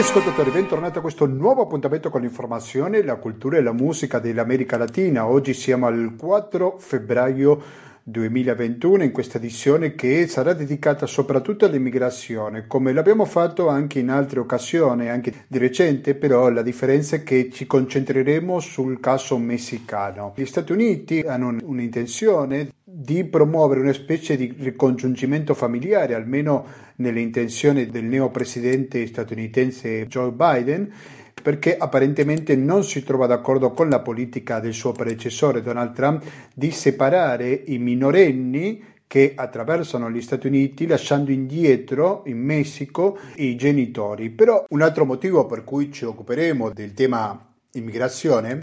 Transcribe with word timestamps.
ascoltatori, 0.00 0.50
bentornati 0.50 0.96
a 0.96 1.02
questo 1.02 1.26
nuovo 1.26 1.60
appuntamento 1.60 2.08
con 2.08 2.22
l'informazione, 2.22 3.02
la 3.02 3.16
cultura 3.16 3.58
e 3.58 3.60
la 3.60 3.72
musica 3.72 4.18
dell'America 4.18 4.78
Latina. 4.78 5.26
Oggi 5.26 5.52
siamo 5.52 5.86
al 5.86 6.14
4 6.16 6.76
febbraio 6.78 7.62
2021 8.02 9.04
in 9.04 9.12
questa 9.12 9.38
edizione 9.38 9.94
che 9.94 10.26
sarà 10.26 10.52
dedicata 10.52 11.06
soprattutto 11.06 11.64
all'immigrazione, 11.64 12.66
come 12.66 12.92
l'abbiamo 12.92 13.24
fatto 13.24 13.68
anche 13.68 13.98
in 13.98 14.08
altre 14.08 14.40
occasioni, 14.40 15.08
anche 15.08 15.44
di 15.46 15.58
recente, 15.58 16.14
però 16.14 16.48
la 16.48 16.62
differenza 16.62 17.16
è 17.16 17.22
che 17.22 17.50
ci 17.50 17.66
concentreremo 17.66 18.60
sul 18.60 19.00
caso 19.00 19.38
messicano. 19.38 20.32
Gli 20.36 20.46
Stati 20.46 20.72
Uniti 20.72 21.20
hanno 21.20 21.56
un'intenzione 21.62 22.70
di 22.82 23.24
promuovere 23.24 23.80
una 23.80 23.92
specie 23.92 24.36
di 24.36 24.54
ricongiungimento 24.58 25.54
familiare, 25.54 26.14
almeno 26.14 26.66
nelle 26.96 27.20
intenzioni 27.20 27.86
del 27.86 28.04
neopresidente 28.04 29.06
statunitense 29.06 30.06
Joe 30.06 30.32
Biden, 30.32 30.92
perché 31.42 31.76
apparentemente 31.76 32.56
non 32.56 32.84
si 32.84 33.02
trova 33.02 33.26
d'accordo 33.26 33.72
con 33.72 33.88
la 33.88 34.00
politica 34.00 34.60
del 34.60 34.72
suo 34.72 34.92
predecessore 34.92 35.62
Donald 35.62 35.92
Trump 35.92 36.24
di 36.54 36.70
separare 36.70 37.50
i 37.66 37.78
minorenni 37.78 38.82
che 39.06 39.32
attraversano 39.34 40.08
gli 40.08 40.22
Stati 40.22 40.46
Uniti 40.46 40.86
lasciando 40.86 41.32
indietro 41.32 42.22
in 42.26 42.38
Messico 42.38 43.18
i 43.36 43.56
genitori. 43.56 44.30
Però 44.30 44.64
un 44.68 44.82
altro 44.82 45.04
motivo 45.04 45.46
per 45.46 45.64
cui 45.64 45.90
ci 45.90 46.04
occuperemo 46.04 46.70
del 46.70 46.94
tema 46.94 47.48
immigrazione 47.72 48.62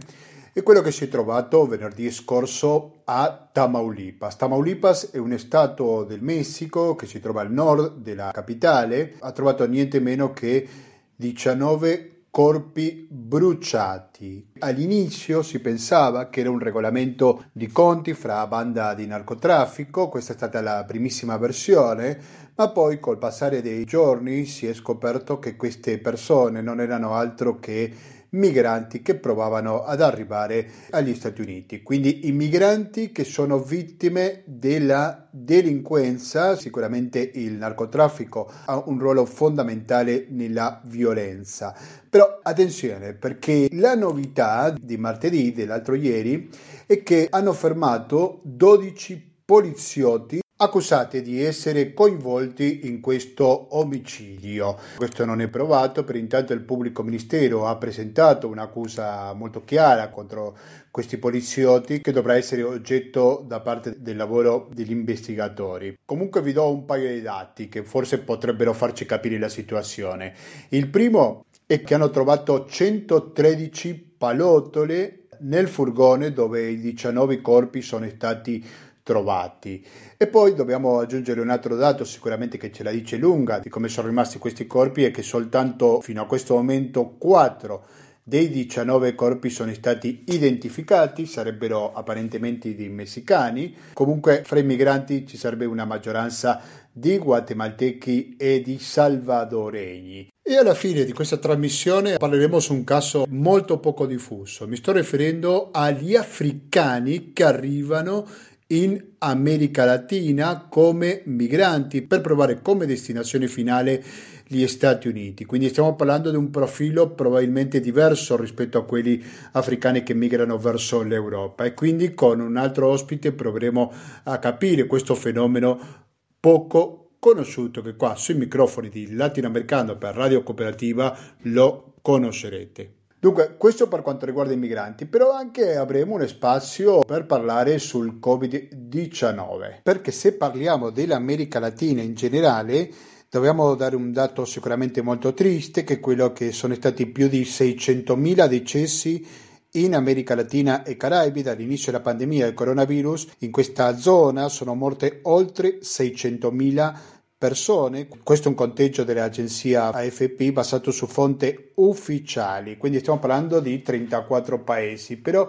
è 0.58 0.64
quello 0.64 0.82
che 0.82 0.92
si 0.92 1.04
è 1.04 1.08
trovato 1.08 1.68
venerdì 1.68 2.10
scorso 2.10 3.02
a 3.04 3.50
Tamaulipas. 3.52 4.38
Tamaulipas 4.38 5.12
è 5.12 5.18
un 5.18 5.38
stato 5.38 6.04
del 6.04 6.24
Messico 6.24 6.96
che 6.96 7.06
si 7.06 7.20
trova 7.20 7.42
al 7.42 7.52
nord 7.52 7.98
della 7.98 8.32
capitale, 8.32 9.16
ha 9.20 9.32
trovato 9.34 9.68
niente 9.68 10.00
meno 10.00 10.34
che 10.34 10.68
19 11.16 12.17
corpi 12.30 13.08
bruciati. 13.10 14.52
All'inizio 14.60 15.42
si 15.42 15.60
pensava 15.60 16.30
che 16.30 16.42
era 16.42 16.50
un 16.50 16.60
regolamento 16.60 17.46
di 17.52 17.68
conti 17.68 18.14
fra 18.14 18.46
banda 18.48 18.94
di 18.94 19.08
narcotraffico, 19.08 20.10
questa 20.10 20.34
è 20.34 20.36
stata 20.36 20.62
la 20.62 20.84
primissima 20.86 21.38
versione, 21.38 22.20
ma 22.56 22.70
poi 22.70 23.00
col 23.00 23.18
passare 23.18 23.62
dei 23.62 23.86
giorni 23.86 24.46
si 24.46 24.68
è 24.68 24.74
scoperto 24.74 25.40
che 25.40 25.56
queste 25.56 26.00
persone 26.00 26.62
non 26.62 26.80
erano 26.80 27.14
altro 27.14 27.60
che 27.60 27.94
migranti 28.32 29.02
che 29.02 29.16
provavano 29.16 29.84
ad 29.84 30.02
arrivare 30.02 30.70
agli 30.92 31.14
Stati 31.14 31.42
Uniti. 31.42 31.84
Quindi 31.84 32.28
i 32.28 32.32
migranti 32.32 33.12
che 33.12 33.24
sono 33.24 33.60
vittime 33.60 34.44
della 34.46 35.28
delinquenza, 35.32 36.56
sicuramente 36.56 37.20
il 37.36 37.54
narcotraffico 37.54 38.52
ha 38.66 38.84
un 38.86 39.00
ruolo 39.00 39.26
fondamentale 39.26 40.28
nella 40.30 40.82
violenza. 40.86 41.76
Però 42.10 42.40
attenzione 42.42 43.14
perché 43.14 43.68
la 43.72 43.96
novità 43.96 44.74
di 44.80 44.98
martedì, 44.98 45.52
dell'altro 45.52 45.96
ieri, 45.96 46.50
è 46.86 47.04
che 47.04 47.28
hanno 47.30 47.54
fermato 47.54 48.42
12 48.44 49.36
poliziotti 49.46 50.40
accusati 50.58 51.22
di 51.22 51.44
essere 51.44 51.94
coinvolti 51.94 52.88
in 52.88 53.00
questo 53.00 53.78
omicidio. 53.78 54.78
Questo 54.96 55.24
non 55.24 55.42
è 55.42 55.48
provato, 55.50 56.04
per 56.04 56.16
intanto 56.16 56.54
il 56.54 56.62
pubblico 56.62 57.04
ministero 57.04 57.68
ha 57.68 57.76
presentato 57.78 58.48
un'accusa 58.48 59.34
molto 59.34 59.64
chiara 59.64 60.10
contro 60.10 60.58
questi 60.90 61.18
poliziotti 61.18 62.02
che 62.02 62.12
dovrà 62.12 62.36
essere 62.36 62.64
oggetto 62.64 63.44
da 63.46 63.60
parte 63.60 64.02
del 64.02 64.16
lavoro 64.16 64.70
degli 64.74 64.92
investigatori. 64.92 65.96
Comunque 66.04 66.42
vi 66.42 66.54
do 66.54 66.72
un 66.72 66.86
paio 66.86 67.14
di 67.14 67.22
dati 67.22 67.70
che 67.70 67.84
forse 67.84 68.18
potrebbero 68.20 68.74
farci 68.74 69.06
capire 69.06 69.38
la 69.38 69.50
situazione. 69.50 70.34
Il 70.70 70.88
primo 70.88 71.46
è 71.68 71.82
che 71.82 71.94
hanno 71.94 72.10
trovato 72.10 72.66
113 72.66 74.16
pallottole 74.18 75.28
nel 75.42 75.68
furgone 75.68 76.34
dove 76.34 76.68
i 76.68 76.80
19 76.80 77.42
corpi 77.42 77.82
sono 77.82 78.10
stati 78.10 78.66
trovati. 79.08 79.82
E 80.18 80.28
poi 80.28 80.54
dobbiamo 80.54 81.00
aggiungere 81.00 81.40
un 81.40 81.50
altro 81.50 81.78
dato 81.78 82.04
sicuramente 82.04 82.58
che 82.58 82.74
ce 82.74 82.84
la 82.84 82.92
dice 82.92 83.16
lunga 83.16 83.60
di 83.60 83.70
come 83.70 83.88
sono 83.88 84.10
rimasti 84.10 84.38
questi 84.38 84.68
corpi 84.68 85.06
e 85.06 85.12
che 85.12 85.22
soltanto 85.22 86.02
fino 86.02 86.22
a 86.22 86.26
questo 86.26 86.56
momento 86.56 87.16
4 87.18 87.86
dei 88.22 88.50
19 88.50 89.16
corpi 89.16 89.50
sono 89.50 89.74
stati 89.74 90.26
identificati, 90.28 91.26
sarebbero 91.26 91.94
apparentemente 91.94 92.76
di 92.76 92.90
messicani, 92.90 93.74
comunque 93.94 94.42
fra 94.44 94.60
i 94.60 94.64
migranti 94.64 95.26
ci 95.26 95.38
sarebbe 95.38 95.64
una 95.64 95.86
maggioranza 95.86 96.60
di 96.92 97.18
guatemaltechi 97.18 98.36
e 98.38 98.62
di 98.62 98.80
salvadoregni. 98.80 100.28
E 100.44 100.56
alla 100.58 100.74
fine 100.74 101.06
di 101.06 101.14
questa 101.14 101.38
trasmissione 101.38 102.18
parleremo 102.18 102.60
su 102.60 102.74
un 102.74 102.84
caso 102.84 103.26
molto 103.30 103.80
poco 103.80 104.06
diffuso. 104.06 104.68
Mi 104.68 104.76
sto 104.76 104.92
riferendo 104.92 105.70
agli 105.72 106.16
africani 106.16 107.32
che 107.32 107.46
arrivano 107.46 108.28
in 108.68 109.02
America 109.20 109.86
Latina 109.86 110.68
come 110.70 111.22
migranti 111.26 112.02
per 112.02 112.22
provare 112.22 112.62
come 112.62 112.86
destinazione 112.86 113.48
finale 113.48 114.04
gli 114.48 114.66
Stati 114.68 115.08
Uniti. 115.08 115.46
Quindi 115.46 115.70
stiamo 115.70 115.96
parlando 115.96 116.30
di 116.30 116.38
un 116.38 116.50
profilo 116.50 117.12
probabilmente 117.12 117.80
diverso 117.80 118.36
rispetto 118.36 118.78
a 118.78 118.86
quelli 118.86 119.24
africani 119.54 120.04
che 120.04 120.14
migrano 120.14 120.58
verso 120.58 121.02
l'Europa 121.02 121.66
e 121.66 121.74
quindi 121.74 122.14
con 122.14 122.40
un 122.40 122.58
altro 122.58 122.88
ospite 122.90 123.34
proveremo 123.34 123.92
a 124.24 124.40
capire 124.40 124.86
questo 124.86 125.16
fenomeno 125.16 126.06
poco 126.40 127.12
conosciuto 127.20 127.82
che 127.82 127.96
qua 127.96 128.16
sui 128.16 128.36
microfoni 128.36 128.90
di 128.90 129.14
Latinoamericano 129.14 129.98
per 129.98 130.16
Radio 130.16 130.44
Cooperativa 130.44 131.18
lo 131.44 131.96
conoscerete. 132.02 132.97
Dunque, 133.20 133.56
questo 133.58 133.88
per 133.88 134.04
quanto 134.04 134.28
riguarda 134.28 134.54
i 134.54 134.58
migranti, 134.58 135.08
però 135.08 135.32
anche 135.32 135.76
avremo 135.76 136.14
uno 136.14 136.28
spazio 136.28 137.00
per 137.00 137.26
parlare 137.26 137.80
sul 137.80 138.20
Covid-19, 138.24 139.80
perché 139.82 140.12
se 140.12 140.34
parliamo 140.34 140.92
dell'America 140.92 141.58
Latina 141.58 142.04
in 142.04 142.14
generale, 142.14 142.92
dobbiamo 143.28 143.74
dare 143.74 143.96
un 143.96 144.12
dato 144.12 144.46
sicuramente 144.46 145.02
molto 145.02 145.34
triste, 145.34 145.84
che 145.84 145.96
è 145.96 146.00
quello 146.00 146.32
che 146.32 146.52
sono 146.52 146.76
stati 146.76 147.08
più 147.08 147.28
di 147.28 147.42
600.000 147.42 148.48
decessi 148.48 149.28
in 149.72 149.96
America 149.96 150.36
Latina 150.36 150.84
e 150.84 150.96
Caraibi 150.96 151.42
dall'inizio 151.42 151.92
della 151.92 152.04
pandemia 152.04 152.46
del 152.46 152.54
coronavirus. 152.54 153.30
In 153.40 153.52
questa 153.52 153.98
zona 153.98 154.48
sono 154.48 154.76
morte 154.76 155.22
oltre 155.24 155.80
600.000 155.80 156.76
persone. 156.76 157.17
Questo 157.40 157.88
è 157.88 158.48
un 158.48 158.56
conteggio 158.56 159.04
dell'agenzia 159.04 159.92
AFP 159.92 160.50
basato 160.52 160.90
su 160.90 161.06
fonti 161.06 161.72
ufficiali, 161.76 162.78
quindi 162.78 162.98
stiamo 162.98 163.20
parlando 163.20 163.60
di 163.60 163.80
34 163.84 164.64
paesi, 164.64 165.18
però 165.18 165.48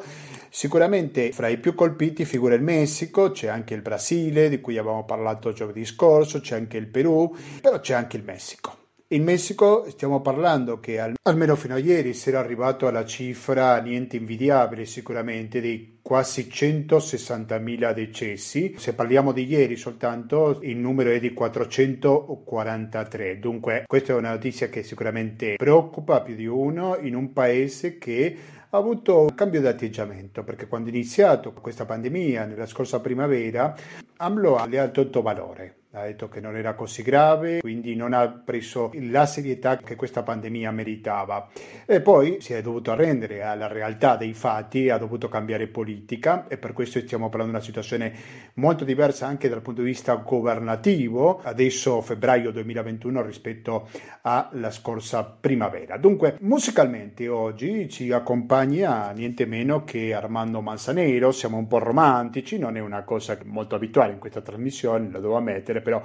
sicuramente 0.51 1.33
fra 1.33 1.49
i 1.49 1.57
più 1.57 1.75
colpiti 1.75 2.27
figura 2.27 2.55
il 2.55 2.63
Messico, 2.63 3.31
c'è 3.31 3.47
anche 3.47 3.73
il 3.73 3.81
Brasile 3.81 4.51
di 4.51 4.61
cui 4.61 4.77
abbiamo 4.77 5.07
parlato 5.07 5.55
giovedì 5.55 5.87
scorso, 5.87 6.41
c'è 6.41 6.57
anche 6.57 6.77
il 6.77 6.89
Perù, 6.89 7.35
però 7.63 7.81
c'è 7.81 7.95
anche 7.95 8.19
il 8.19 8.23
Messico. 8.23 8.88
In 9.11 9.25
Messico 9.25 9.89
stiamo 9.89 10.21
parlando 10.21 10.81
che 10.81 11.01
al, 11.01 11.15
almeno 11.23 11.57
fino 11.57 11.73
a 11.73 11.79
ieri 11.79 12.13
si 12.13 12.29
era 12.29 12.41
arrivato 12.41 12.87
alla 12.87 13.07
cifra 13.07 13.81
niente 13.81 14.19
invidiabile 14.19 14.85
sicuramente 14.85 15.63
di 15.63 16.01
quasi 16.03 16.43
160.000 16.43 17.95
decessi. 17.95 18.75
Se 18.77 18.93
parliamo 18.93 19.33
di 19.33 19.47
ieri 19.47 19.77
soltanto 19.77 20.59
il 20.61 20.77
numero 20.77 21.09
è 21.09 21.21
di 21.21 21.33
443. 21.33 23.39
Dunque 23.39 23.85
questa 23.87 24.13
è 24.13 24.17
una 24.17 24.33
notizia 24.33 24.69
che 24.69 24.83
sicuramente 24.83 25.55
preoccupa 25.57 26.21
più 26.21 26.35
di 26.35 26.45
uno 26.45 26.99
in 27.01 27.15
un 27.15 27.33
paese 27.33 27.97
che 27.97 28.37
ha 28.69 28.77
avuto 28.77 29.23
un 29.23 29.35
cambio 29.35 29.63
di 29.63 29.69
atteggiamento 29.69 30.45
perché 30.45 30.69
quando 30.69 30.91
è 30.91 30.93
iniziato 30.93 31.55
questa 31.55 31.87
pandemia 31.87 32.45
nella 32.45 32.67
scorsa 32.67 33.01
primavera 33.01 33.75
AMLO 34.19 34.63
le 34.67 34.79
ha 34.79 34.89
tolto 34.89 35.23
valore 35.23 35.78
ha 35.93 36.05
detto 36.05 36.29
che 36.29 36.41
non 36.41 36.55
era 36.55 36.75
così 36.75 37.03
grave, 37.03 37.61
quindi 37.61 37.97
non 37.97 38.13
ha 38.13 38.29
preso 38.29 38.91
la 38.95 39.25
serietà 39.25 39.79
che 39.79 39.97
questa 39.97 40.23
pandemia 40.23 40.71
meritava. 40.71 41.49
E 41.87 42.03
poi 42.03 42.39
si 42.41 42.53
è 42.53 42.61
dovuto 42.61 42.91
arrendere 42.91 43.43
alla 43.43 43.69
realtà 43.69 44.17
dei 44.17 44.35
fatti, 44.35 44.91
ha 44.91 44.99
dovuto 44.99 45.29
cambiare 45.29 45.67
politica 45.67 46.47
e 46.47 46.59
per 46.59 46.75
questo 46.75 47.01
stiamo 47.01 47.31
parlando 47.31 47.53
di 47.53 47.59
una 47.59 47.67
situazione 47.67 48.13
molto 48.59 48.85
diversa 48.85 49.27
anche 49.27 49.49
dal 49.49 49.63
punto 49.63 49.83
di 49.83 49.89
vista 49.89 50.15
governativo, 50.15 51.41
adesso 51.43 52.01
febbraio 52.01 52.51
2021 52.51 53.23
rispetto 53.23 53.89
alla 54.23 54.71
scorsa 54.71 55.25
primavera. 55.25 55.97
Dunque, 55.97 56.37
musicalmente 56.41 57.29
oggi 57.29 57.89
ci 57.89 58.11
accompagna 58.13 59.11
niente 59.11 59.47
meno 59.47 59.85
che 59.85 60.15
Armando 60.15 60.61
Manzanero, 60.61 61.31
siamo 61.31 61.57
un 61.57 61.67
po' 61.67 61.79
romantici, 61.79 62.59
non 62.59 62.77
è 62.77 62.81
una 62.81 63.05
cosa 63.05 63.39
molto 63.45 63.75
abituale 63.75 64.13
in 64.13 64.19
questa 64.19 64.41
trasmissione, 64.41 65.11
lo 65.11 65.21
devo 65.21 65.37
ammettere 65.37 65.57
mettere, 65.59 65.81
però 65.81 66.03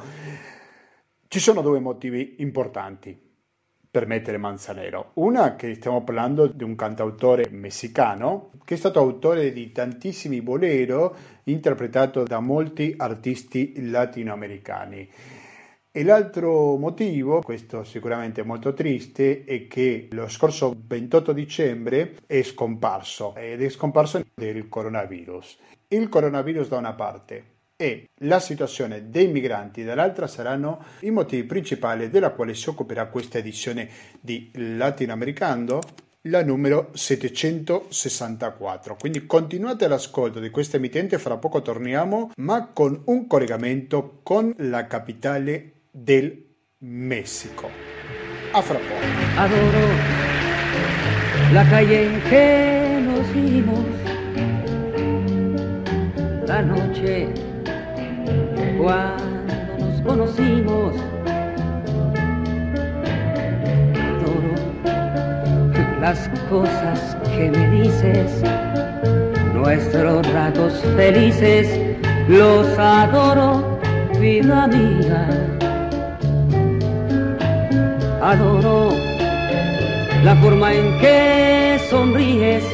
ci 1.27 1.39
sono 1.39 1.61
due 1.61 1.79
motivi 1.79 2.35
importanti 2.39 3.32
per 3.93 4.07
mettere 4.07 4.39
Manzanero. 4.39 5.11
Una 5.17 5.55
che 5.55 5.75
stiamo 5.75 6.03
parlando 6.03 6.47
di 6.47 6.63
un 6.63 6.75
cantautore 6.75 7.49
messicano 7.51 8.49
che 8.65 8.73
è 8.73 8.77
stato 8.77 8.97
autore 8.97 9.53
di 9.53 9.71
tantissimi 9.71 10.41
bolero 10.41 11.15
interpretato 11.43 12.23
da 12.23 12.39
molti 12.39 12.95
artisti 12.97 13.91
latinoamericani. 13.91 15.07
E 15.91 16.03
l'altro 16.03 16.75
motivo, 16.77 17.41
questo 17.43 17.83
sicuramente 17.83 18.41
molto 18.41 18.73
triste, 18.73 19.43
è 19.43 19.67
che 19.67 20.07
lo 20.09 20.27
scorso 20.27 20.75
28 20.75 21.31
dicembre 21.31 22.15
è 22.25 22.41
scomparso 22.41 23.35
ed 23.35 23.61
è 23.61 23.69
scomparso 23.69 24.25
del 24.33 24.69
coronavirus. 24.69 25.59
Il 25.89 26.09
coronavirus 26.09 26.67
da 26.67 26.77
una 26.77 26.93
parte 26.93 27.52
e 27.83 28.07
la 28.21 28.39
situazione 28.39 29.09
dei 29.09 29.27
migranti 29.27 29.83
dall'altra 29.83 30.25
saranno 30.25 30.85
i 31.01 31.09
motivi 31.09 31.43
principali 31.43 32.09
della 32.09 32.29
quale 32.29 32.53
si 32.53 32.69
occuperà 32.69 33.07
questa 33.07 33.39
edizione 33.39 33.89
di 34.21 34.49
Latinoamericano 34.53 35.81
la 36.27 36.45
numero 36.45 36.91
764. 36.93 38.95
Quindi 38.97 39.25
continuate 39.25 39.89
l'ascolto 39.89 40.39
di 40.39 40.49
questa 40.49 40.77
emittente, 40.77 41.17
fra 41.17 41.35
poco 41.35 41.61
torniamo, 41.61 42.31
ma 42.37 42.69
con 42.71 43.01
un 43.07 43.27
collegamento 43.27 44.19
con 44.23 44.53
la 44.59 44.87
capitale 44.87 45.87
del 45.91 46.41
Messico. 46.77 47.69
A 48.53 48.61
fra 48.61 48.77
poco. 48.77 49.03
Adoro 49.35 49.87
la 51.51 51.69
calle 51.69 52.05
en 52.05 52.21
que 52.29 53.01
nos 53.01 53.29
vimos, 53.33 53.83
la 56.47 56.61
noche 56.61 57.51
cuando 58.83 59.23
nos 59.79 60.01
conocimos 60.01 60.93
las 66.01 66.27
cosas 66.49 67.15
que 67.33 67.49
me 67.49 67.69
dices, 67.69 68.43
nuestros 69.53 70.29
ratos 70.33 70.73
felices, 70.97 71.79
los 72.27 72.67
adoro, 72.77 73.79
vida 74.19 74.67
mía. 74.67 75.29
Adoro 78.21 78.89
la 80.25 80.35
forma 80.35 80.73
en 80.73 80.99
que 80.99 81.79
sonríes 81.89 82.65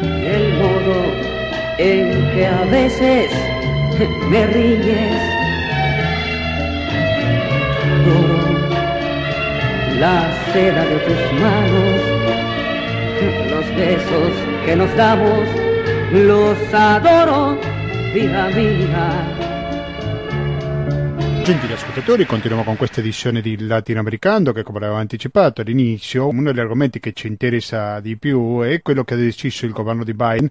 el 0.00 0.54
modo 0.54 1.22
en 1.76 2.34
que 2.34 2.46
a 2.46 2.64
veces 2.70 3.51
me 4.28 4.46
ríes 4.46 5.32
la 10.02 10.52
seda 10.52 10.84
de 10.84 10.98
tus 11.06 11.40
manos, 11.40 12.00
los 13.50 13.76
besos 13.76 14.32
que 14.64 14.74
nos 14.74 14.92
damos, 14.96 15.48
los 16.10 16.74
adoro, 16.74 17.56
vida 18.12 18.48
mía. 18.48 19.38
Gentili 21.44 21.72
ascoltatori, 21.72 22.26
continuiamo 22.26 22.64
con 22.64 22.76
questa 22.76 23.00
edizione 23.00 23.40
di 23.40 23.56
Latinoamericano 23.58 24.50
che 24.50 24.64
come 24.64 24.78
avevo 24.78 24.94
anticipato 24.94 25.60
all'inizio, 25.60 26.26
uno 26.28 26.50
degli 26.50 26.60
argomenti 26.60 26.98
che 26.98 27.12
ci 27.12 27.28
interessa 27.28 28.00
di 28.00 28.16
più 28.16 28.60
è 28.60 28.82
quello 28.82 29.04
che 29.04 29.14
ha 29.14 29.16
deciso 29.16 29.66
il 29.66 29.72
governo 29.72 30.02
di 30.02 30.14
Biden 30.14 30.48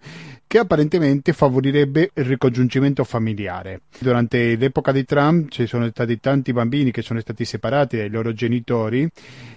che 0.52 0.58
apparentemente 0.58 1.32
favorirebbe 1.32 2.12
il 2.14 2.26
ricongiungimento 2.26 3.06
familiare. 3.06 3.84
Durante 3.98 4.58
l'epoca 4.58 4.92
di 4.92 5.06
Trump 5.06 5.50
ci 5.50 5.66
sono 5.66 5.88
stati 5.88 6.20
tanti 6.20 6.52
bambini 6.52 6.92
che 6.92 7.02
sono 7.02 7.22
stati 7.22 7.46
separati 7.46 7.96
dai 7.96 8.10
loro 8.10 8.34
genitori 8.34 9.10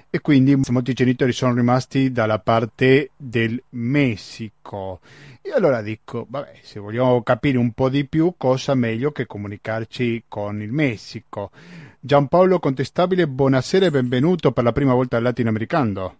e 0.09 0.21
quindi 0.21 0.57
molti 0.69 0.93
genitori 0.93 1.33
sono 1.33 1.53
rimasti 1.53 2.13
dalla 2.13 2.39
parte 2.39 3.11
del 3.17 3.61
Messico. 3.71 5.01
E 5.43 5.51
allora 5.51 5.83
dico, 5.83 6.29
vabbè, 6.29 6.61
se 6.63 6.79
vogliamo 6.79 7.25
capire 7.25 7.59
un 7.59 7.73
po' 7.73 7.89
di 7.89 8.07
più, 8.07 8.35
cosa 8.37 8.77
meglio 8.77 9.11
che 9.11 9.27
comunicarci 9.27 10.27
con 10.29 10.63
il 10.63 10.71
Messico. 10.71 11.51
Giampaolo 11.99 12.61
Contestabile, 12.61 13.27
buonasera 13.27 13.87
e 13.87 13.91
benvenuto 13.91 14.53
per 14.53 14.63
la 14.63 14.71
prima 14.71 14.95
volta 14.95 15.17
al 15.17 15.25
Latinoamericano. 15.25 16.19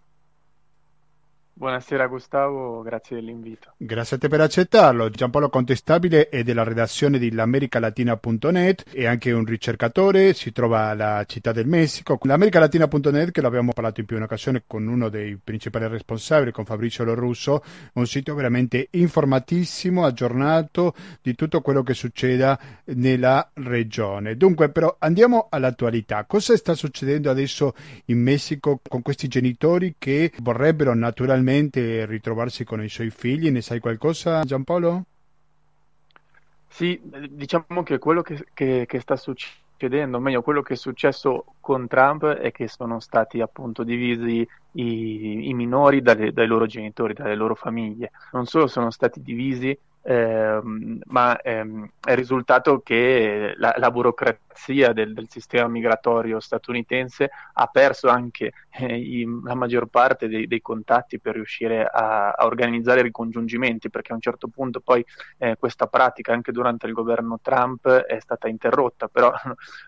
Buonasera 1.57 2.07
Gustavo, 2.07 2.81
grazie 2.81 3.15
dell'invito. 3.15 3.75
Grazie 3.77 4.17
a 4.17 4.19
te 4.19 4.27
per 4.27 4.41
accettarlo. 4.41 5.09
Giampaolo 5.09 5.47
Contestabile 5.47 6.27
è 6.27 6.43
della 6.43 6.63
redazione 6.63 7.17
di 7.17 7.31
l'Americalatina.net, 7.31 8.91
è 8.91 9.05
anche 9.05 9.31
un 9.31 9.45
ricercatore, 9.45 10.33
si 10.33 10.51
trova 10.51 10.87
alla 10.87 11.23
città 11.25 11.53
del 11.53 11.65
Messico. 11.65 12.19
L'Americalatina.net, 12.23 13.31
che 13.31 13.39
l'abbiamo 13.39 13.71
parlato 13.71 14.01
in 14.01 14.05
più 14.05 14.17
un'occasione 14.17 14.63
con 14.67 14.85
uno 14.85 15.07
dei 15.07 15.39
principali 15.41 15.87
responsabili, 15.87 16.51
con 16.51 16.65
Fabrizio 16.65 17.05
Lorusso, 17.05 17.63
è 17.63 17.99
un 17.99 18.05
sito 18.05 18.35
veramente 18.35 18.89
informatissimo, 18.91 20.03
aggiornato 20.03 20.93
di 21.21 21.35
tutto 21.35 21.61
quello 21.61 21.83
che 21.83 21.93
succeda 21.93 22.59
nella 22.87 23.49
regione. 23.53 24.35
Dunque, 24.35 24.71
però, 24.71 24.93
andiamo 24.99 25.47
all'attualità. 25.49 26.25
Cosa 26.25 26.57
sta 26.57 26.73
succedendo 26.73 27.29
adesso 27.29 27.73
in 28.07 28.21
Messico 28.21 28.81
con 28.85 29.01
questi 29.01 29.29
genitori 29.29 29.95
che 29.97 30.33
vorrebbero 30.41 30.93
naturalmente 30.93 31.43
finalmente 31.45 32.05
ritrovarsi 32.07 32.63
con 32.63 32.83
i 32.83 32.89
suoi 32.89 33.11
figli? 33.11 33.51
Ne 33.51 33.61
sai 33.61 33.79
qualcosa, 33.79 34.43
Giampaolo? 34.43 35.03
Sì, 36.67 36.99
diciamo 37.29 37.83
che 37.83 37.99
quello 37.99 38.21
che, 38.21 38.47
che, 38.53 38.85
che 38.87 38.99
sta 38.99 39.15
succedendo, 39.15 40.19
meglio 40.19 40.41
quello 40.41 40.61
che 40.61 40.73
è 40.73 40.77
successo 40.77 41.45
con 41.59 41.87
Trump 41.87 42.25
è 42.25 42.51
che 42.51 42.67
sono 42.67 42.99
stati 42.99 43.39
appunto 43.41 43.83
divisi 43.83 44.45
i, 44.71 45.49
i 45.49 45.53
minori 45.53 46.01
dalle, 46.01 46.33
dai 46.33 46.47
loro 46.47 46.65
genitori, 46.65 47.13
dalle 47.13 47.35
loro 47.35 47.53
famiglie. 47.53 48.11
Non 48.31 48.45
solo 48.45 48.65
sono 48.67 48.89
stati 48.89 49.21
divisi, 49.21 49.77
ehm, 50.05 50.99
ma 51.05 51.41
ehm, 51.41 51.89
è 51.99 52.13
risultato 52.13 52.79
che 52.81 53.55
la, 53.57 53.73
la 53.77 53.89
burocrazia 53.89 54.93
del, 54.93 55.13
del, 55.13 55.27
sistema 55.29 55.67
migratorio 55.67 56.39
statunitense 56.39 57.31
ha 57.53 57.65
perso 57.67 58.07
anche 58.07 58.53
eh, 58.69 58.97
i, 58.97 59.27
la 59.43 59.55
maggior 59.55 59.87
parte 59.87 60.27
dei, 60.27 60.45
dei, 60.45 60.61
contatti 60.61 61.19
per 61.19 61.33
riuscire 61.33 61.83
a, 61.85 62.31
a, 62.31 62.45
organizzare 62.45 63.01
ricongiungimenti, 63.01 63.89
perché 63.89 64.11
a 64.11 64.15
un 64.15 64.21
certo 64.21 64.47
punto 64.47 64.79
poi 64.79 65.03
eh, 65.39 65.57
questa 65.57 65.87
pratica 65.87 66.33
anche 66.33 66.51
durante 66.51 66.85
il 66.85 66.93
governo 66.93 67.39
Trump 67.41 67.87
è 67.87 68.19
stata 68.19 68.47
interrotta, 68.47 69.07
però 69.07 69.33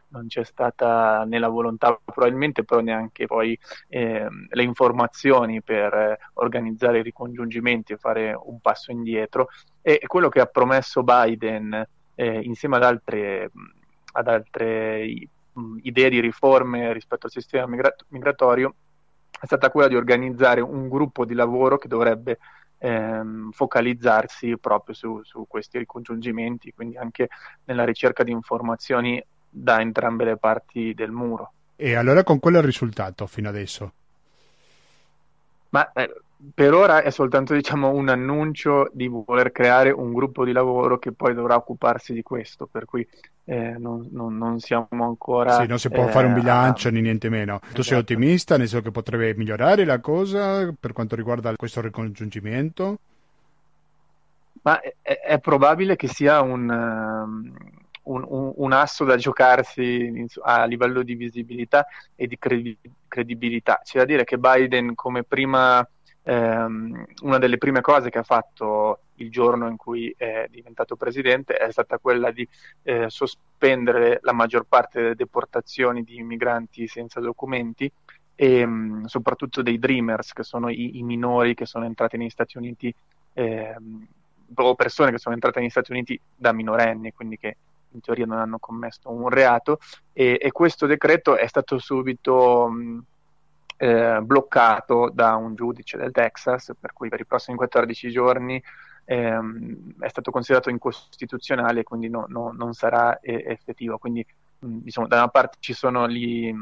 non 0.10 0.28
c'è 0.28 0.44
stata 0.44 1.24
né 1.26 1.40
la 1.40 1.50
volontà 1.50 2.00
probabilmente, 2.04 2.64
però 2.64 2.82
neanche 2.82 3.26
poi 3.26 3.58
eh, 3.90 4.28
le 4.50 4.64
informazioni 4.64 5.62
per 5.62 5.94
eh, 5.94 6.20
organizzare 6.34 7.00
i 7.00 7.04
ricongiungimenti 7.04 7.94
e 7.94 7.98
fare 7.98 8.34
un 8.34 8.60
passo 8.60 8.92
indietro. 8.92 9.48
E 9.82 10.02
quello 10.08 10.30
che 10.30 10.42
ha 10.42 10.46
promesso 10.46 11.04
Biden 11.04 11.88
eh, 12.16 12.40
insieme 12.42 12.78
ad 12.78 12.84
altre, 12.84 13.52
ad 14.14 14.28
altre 14.28 15.30
idee 15.82 16.10
di 16.10 16.20
riforme 16.20 16.94
rispetto 16.94 17.26
al 17.26 17.32
sistema 17.32 17.66
migrat- 17.66 18.06
migratorio 18.10 18.76
è 19.40 19.46
stata 19.46 19.70
quella 19.70 19.88
di 19.88 19.96
organizzare 19.96 20.62
un 20.62 20.90
gruppo 20.90 21.26
di 21.26 21.34
lavoro 21.34 21.78
che 21.78 21.88
dovrebbe 21.88 22.40
ehm, 22.80 23.52
focalizzarsi 23.52 24.58
proprio 24.58 24.96
su, 24.96 25.22
su, 25.24 25.46
questi 25.48 25.78
ricongiungimenti, 25.78 26.74
quindi 26.74 26.98
anche 26.98 27.30
nella 27.66 27.86
ricerca 27.86 28.24
di 28.24 28.32
informazioni 28.32 29.24
da 29.50 29.80
entrambe 29.82 30.26
le 30.26 30.38
parti 30.38 30.94
del 30.94 31.12
muro. 31.12 31.52
E 31.76 31.96
allora 31.96 32.24
con 32.24 32.40
quello 32.40 32.58
è 32.58 32.60
il 32.60 32.66
risultato 32.66 33.28
fino 33.28 33.50
adesso? 33.50 33.92
Ma 35.70 35.92
eh, 35.94 36.12
per 36.54 36.74
ora 36.74 37.02
è 37.02 37.10
soltanto 37.10 37.54
diciamo, 37.54 37.90
un 37.90 38.10
annuncio 38.10 38.90
di 38.94 39.08
voler 39.08 39.52
creare 39.52 39.92
un 39.92 40.14
gruppo 40.14 40.46
di 40.46 40.52
lavoro 40.52 40.98
che 40.98 41.12
poi 41.12 41.34
dovrà 41.34 41.56
occuparsi 41.56 42.14
di 42.14 42.22
questo, 42.24 42.68
per 42.68 42.86
cui 42.86 43.08
eh, 43.46 43.76
non, 43.78 44.08
non, 44.12 44.38
non, 44.38 44.60
siamo 44.60 44.88
ancora... 44.90 45.54
Sì, 45.54 45.68
non 45.68 45.80
si 45.80 45.90
può 45.90 46.08
eh, 46.08 46.12
fare 46.12 46.28
un 46.28 46.34
bilancio 46.34 46.88
a... 46.88 46.92
né 46.92 47.02
niente 47.02 47.30
meno. 47.30 47.60
Tu 47.60 47.82
sei 47.82 47.98
esatto. 47.98 48.00
ottimista, 48.00 48.58
nel 48.58 48.68
senso 48.68 48.84
che 48.84 48.92
potrebbe 48.92 49.34
migliorare 49.36 49.84
la 49.86 50.00
cosa 50.00 50.72
per 50.80 50.94
quanto 50.94 51.16
riguarda 51.16 51.56
questo 51.56 51.82
ricongiungimento? 51.82 53.00
Ma 54.62 54.80
è, 54.82 54.94
è 55.02 55.40
probabile 55.40 55.96
che 55.96 56.08
sia 56.08 56.42
un... 56.42 56.70
Um 56.70 57.77
un, 58.08 58.26
un, 58.28 58.54
un, 58.56 58.72
asso 58.74 59.06
da 59.06 59.16
giocarsi 59.16 60.26
a 60.44 60.66
livello 60.66 61.04
di 61.04 61.16
visibilità 61.16 61.86
e 62.16 62.28
di 62.28 62.38
credibilità. 63.08 63.82
C'è 63.84 64.00
da 64.00 64.06
dire 64.06 64.24
che 64.24 64.38
Biden 64.38 64.96
come 64.96 65.24
prima 65.24 65.88
ehm, 66.24 67.06
una 67.22 67.38
delle 67.38 67.58
prime 67.58 67.82
cose 67.82 68.10
che 68.10 68.20
ha 68.20 68.24
fatto 68.24 69.00
il 69.16 69.32
giorno 69.32 69.68
in 69.68 69.78
cui 69.78 70.14
è 70.16 70.48
diventato 70.50 70.96
presidente 70.96 71.56
è 71.56 71.72
stata 71.72 71.98
quella 71.98 72.32
di 72.32 72.48
eh, 72.84 73.10
sospendere 73.10 74.20
la 74.22 74.34
maggior 74.34 74.66
parte 74.68 75.02
delle 75.02 75.16
deportazioni 75.16 76.04
di 76.04 76.22
migranti 76.22 76.88
senza 76.88 77.20
documenti 77.20 77.92
e 78.36 78.66
mh, 78.66 78.72
mm, 78.72 79.04
soprattutto 79.06 79.62
dei 79.62 79.80
dreamers, 79.80 80.34
che 80.34 80.44
sono 80.44 80.70
i, 80.70 80.98
i, 80.98 81.04
minori 81.04 81.56
che 81.56 81.66
sono 81.66 81.86
entrati 81.86 82.18
negli 82.18 82.30
Stati 82.30 82.58
Uniti 82.58 82.94
eh, 83.34 83.76
o 84.54 84.76
persone 84.76 85.12
che 85.12 85.18
sono 85.18 85.34
entrate 85.34 85.60
negli 85.60 85.70
Stati 85.70 85.92
Uniti 85.92 86.20
da 86.36 86.52
minorenni, 86.52 87.14
quindi 87.14 87.38
che 87.38 87.58
in 87.92 88.02
teoria 88.02 88.26
non 88.26 88.40
hanno 88.40 88.60
commesso 88.60 89.12
un 89.12 89.30
reato 89.30 89.80
e, 90.14 90.38
e 90.40 90.52
questo 90.52 90.86
decreto 90.86 91.38
è 91.38 91.48
stato 91.48 91.80
subito 91.80 92.68
mh, 92.70 93.04
eh, 93.78 94.20
bloccato 94.22 95.10
da 95.14 95.36
un 95.36 95.56
giudice 95.56 95.98
del 95.98 96.12
Texas, 96.12 96.72
per 96.80 96.94
cui 96.94 97.10
per 97.10 97.20
i 97.20 97.26
prossimi 97.26 97.58
14 97.58 98.10
giorni 98.10 98.62
ehm, 99.06 99.94
è 100.00 100.08
stato 100.10 100.32
considerato 100.32 100.70
incostituzionale 100.70 101.82
e 101.82 101.84
quindi 101.84 102.10
no, 102.10 102.26
no, 102.28 102.52
non 102.52 102.74
sarà 102.74 103.20
eh, 103.20 103.44
effettivo. 103.48 103.98
Quindi 103.98 104.26
diciamo, 104.60 105.08
da 105.08 105.18
una 105.18 105.28
parte 105.28 105.58
ci 105.60 105.74
sono 105.74 106.08
gli, 106.08 106.54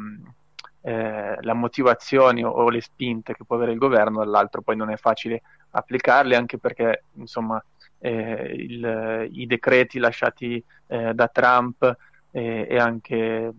eh, 0.82 1.38
la 1.41 1.53
motivazione 1.53 2.44
o, 2.44 2.50
o, 2.50 2.70
le 2.70 2.82
spinte 2.82 3.34
che 3.34 3.46
può 3.46 3.55
avere 3.55 3.72
il 3.72 3.77
governo, 3.77 4.20
dall'altro 4.20 4.62
poi 4.62 4.75
non 4.75 4.91
è 4.91 4.98
facile 4.98 5.41
applicarle 5.72 6.36
anche 6.36 6.58
perché 6.58 7.05
insomma 7.13 7.62
il, 8.00 9.30
i 9.32 9.46
decreti 9.46 10.00
lasciati 10.00 10.64
eh, 10.88 11.14
da 11.14 11.28
Trump 11.28 11.98
eh, 12.32 12.68
e 12.70 12.78
anche 12.78 13.54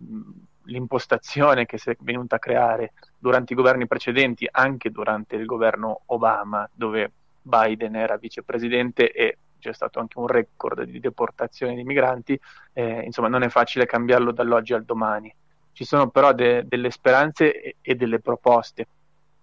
l'impostazione 0.63 1.65
che 1.65 1.77
si 1.77 1.89
è 1.89 1.97
venuta 1.99 2.35
a 2.35 2.39
creare 2.39 2.93
durante 3.17 3.53
i 3.53 3.55
governi 3.55 3.87
precedenti, 3.87 4.47
anche 4.49 4.91
durante 4.91 5.35
il 5.35 5.45
governo 5.45 6.01
Obama, 6.07 6.69
dove 6.73 7.11
Biden 7.41 7.95
era 7.95 8.17
vicepresidente 8.17 9.11
e 9.11 9.37
c'è 9.59 9.73
stato 9.73 9.99
anche 9.99 10.19
un 10.19 10.27
record 10.27 10.83
di 10.83 10.99
deportazione 10.99 11.75
di 11.75 11.83
migranti, 11.83 12.39
eh, 12.73 13.01
insomma 13.01 13.27
non 13.27 13.43
è 13.43 13.49
facile 13.49 13.85
cambiarlo 13.85 14.31
dall'oggi 14.31 14.73
al 14.73 14.83
domani. 14.85 15.33
Ci 15.71 15.83
sono 15.83 16.09
però 16.09 16.33
de- 16.33 16.67
delle 16.67 16.91
speranze 16.91 17.61
e-, 17.61 17.75
e, 17.81 17.95
delle 17.95 18.19
proposte. 18.19 18.87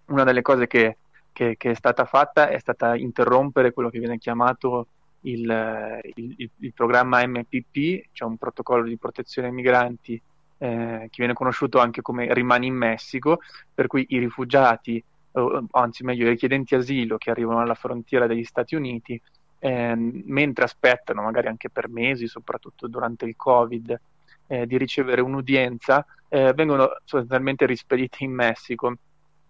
Una 0.05 0.23
delle 0.23 0.41
cose 0.41 0.67
che, 0.67 0.97
che, 1.35 1.57
che, 1.57 1.71
è 1.71 1.73
stata 1.73 2.05
fatta 2.05 2.47
è 2.47 2.57
stata 2.59 2.95
interrompere 2.95 3.73
quello 3.73 3.89
che 3.89 3.99
viene 3.99 4.17
chiamato 4.17 4.87
il, 5.21 6.01
il, 6.15 6.49
il 6.59 6.73
programma 6.73 7.27
MPP, 7.27 8.05
cioè 8.13 8.29
un 8.29 8.37
protocollo 8.37 8.87
di 8.87 8.97
protezione 8.97 9.49
ai 9.49 9.53
migranti 9.53 10.13
eh, 10.57 11.07
che 11.09 11.17
viene 11.17 11.33
conosciuto 11.33 11.79
anche 11.79 12.01
come 12.01 12.33
Rimani 12.33 12.67
in 12.67 12.75
Messico, 12.75 13.39
per 13.73 13.87
cui 13.87 14.05
i 14.09 14.19
rifugiati, 14.19 15.03
o, 15.33 15.65
anzi 15.71 16.05
meglio 16.05 16.25
i 16.25 16.29
richiedenti 16.29 16.73
asilo 16.73 17.17
che 17.17 17.31
arrivano 17.31 17.59
alla 17.59 17.73
frontiera 17.73 18.27
degli 18.27 18.45
Stati 18.45 18.75
Uniti, 18.75 19.21
eh, 19.59 19.93
mentre 19.95 20.63
aspettano, 20.63 21.21
magari 21.21 21.47
anche 21.47 21.69
per 21.69 21.89
mesi, 21.89 22.27
soprattutto 22.27 22.87
durante 22.87 23.25
il 23.25 23.35
Covid, 23.35 23.99
eh, 24.47 24.65
di 24.65 24.77
ricevere 24.77 25.19
un'udienza, 25.19 26.05
eh, 26.29 26.53
vengono 26.53 26.95
sostanzialmente 27.03 27.65
rispediti 27.65 28.23
in 28.23 28.31
Messico 28.31 28.93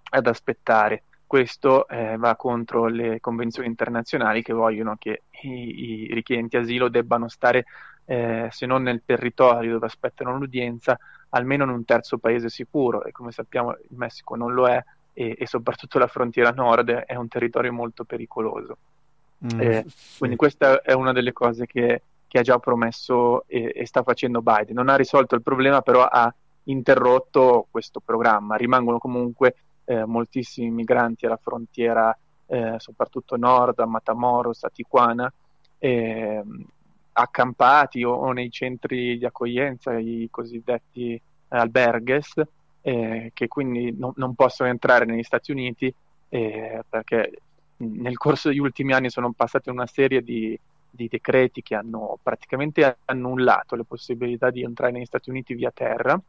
ad 0.10 0.25
aspettare. 0.25 1.04
Questo 1.27 1.88
eh, 1.88 2.17
va 2.17 2.36
contro 2.36 2.86
le 2.86 3.20
convenzioni 3.20 3.67
internazionali 3.67 4.41
che 4.41 4.53
vogliono 4.53 4.96
che 4.98 5.24
i, 5.41 6.08
i 6.10 6.13
richiedenti 6.13 6.58
asilo 6.58 6.88
debbano 6.88 7.27
stare 7.27 7.65
eh, 8.05 8.48
se 8.51 8.65
non 8.65 8.84
nel 8.84 9.01
territorio 9.03 9.74
dove 9.74 9.88
aspettano 9.88 10.38
l'udienza, 10.38 10.98
almeno 11.29 11.63
in 11.63 11.72
un 11.72 11.86
terzo 11.86 12.17
paese 12.17 12.50
sicuro 12.50 13.03
e 13.03 13.12
come 13.12 13.32
sappiamo 13.32 13.72
il 13.72 13.98
Messico 13.98 14.36
non 14.36 14.53
lo 14.53 14.67
è 14.67 14.82
e, 15.13 15.36
e 15.38 15.48
soprattutto 15.48 15.98
la 15.98 16.08
frontiera 16.08 16.51
nord 16.51 16.91
è 16.91 17.15
un 17.15 17.27
territorio 17.27 17.74
molto 17.74 18.03
pericoloso. 18.03 18.77
Mm, 19.44 19.60
eh, 19.60 19.86
sì. 19.88 20.17
Quindi 20.20 20.36
questa 20.36 20.82
è 20.82 20.94
una 20.94 21.13
delle 21.13 21.34
cose 21.34 21.65
che, 21.65 22.01
che 22.27 22.39
ha 22.39 22.41
già 22.44 22.60
promesso 22.60 23.46
e, 23.48 23.72
e, 23.75 23.86
sta 23.86 24.03
facendo 24.03 24.41
Biden. 24.41 24.75
Non 24.75 24.89
ha 24.89 24.96
risolto 24.96 25.36
il 25.36 25.41
problema, 25.41 25.82
però 25.82 26.03
ha 26.03 26.34
interrotto 26.63 27.67
questo 27.72 28.01
programma. 28.03 28.55
Rimangono 28.55 28.98
comunque 28.98 29.55
eh, 29.86 30.06
moltissimi 30.06 30.70
migranti 30.70 31.25
alla 31.25 31.39
frontiera, 31.42 32.15
eh, 32.48 32.75
soprattutto 32.77 33.38
nord, 33.38 33.80
a 33.80 33.86
Matamoros, 33.86 34.63
a 34.63 34.70
Tijuana, 34.70 35.32
eh, 35.77 36.44
accampati 37.13 38.04
o, 38.04 38.12
o, 38.13 38.32
nei 38.32 38.51
centri 38.51 39.18
di 39.18 39.25
accoglienza, 39.25 39.98
i 39.98 40.27
cosiddetti 40.30 41.13
eh, 41.13 41.22
albergues, 41.48 42.42
eh, 42.82 43.32
che 43.34 43.48
quindi 43.48 43.96
no, 43.98 44.13
non 44.18 44.36
possono 44.36 44.70
entrare 44.70 45.06
negli 45.06 45.24
Stati 45.24 45.51
Uniti 45.51 45.94
eh, 46.30 46.84
perché 46.88 47.32
nel 47.77 48.18
corso 48.18 48.50
degli 48.50 48.60
ultimi 48.60 48.94
anni 48.94 49.10
sono 49.10 49.32
passate 49.32 49.70
una 49.70 49.86
serie 49.86 50.22
di, 50.22 50.58
di 50.89 51.08
decreti 51.08 51.62
che 51.62 51.75
hanno 51.75 52.18
praticamente 52.22 52.98
annullato 53.06 53.75
le 53.75 53.84
possibilità 53.84 54.50
di 54.50 54.63
entrare 54.63 54.92
negli 54.92 55.06
Stati 55.06 55.30
Uniti 55.30 55.54
via 55.54 55.72
terra 55.72 56.20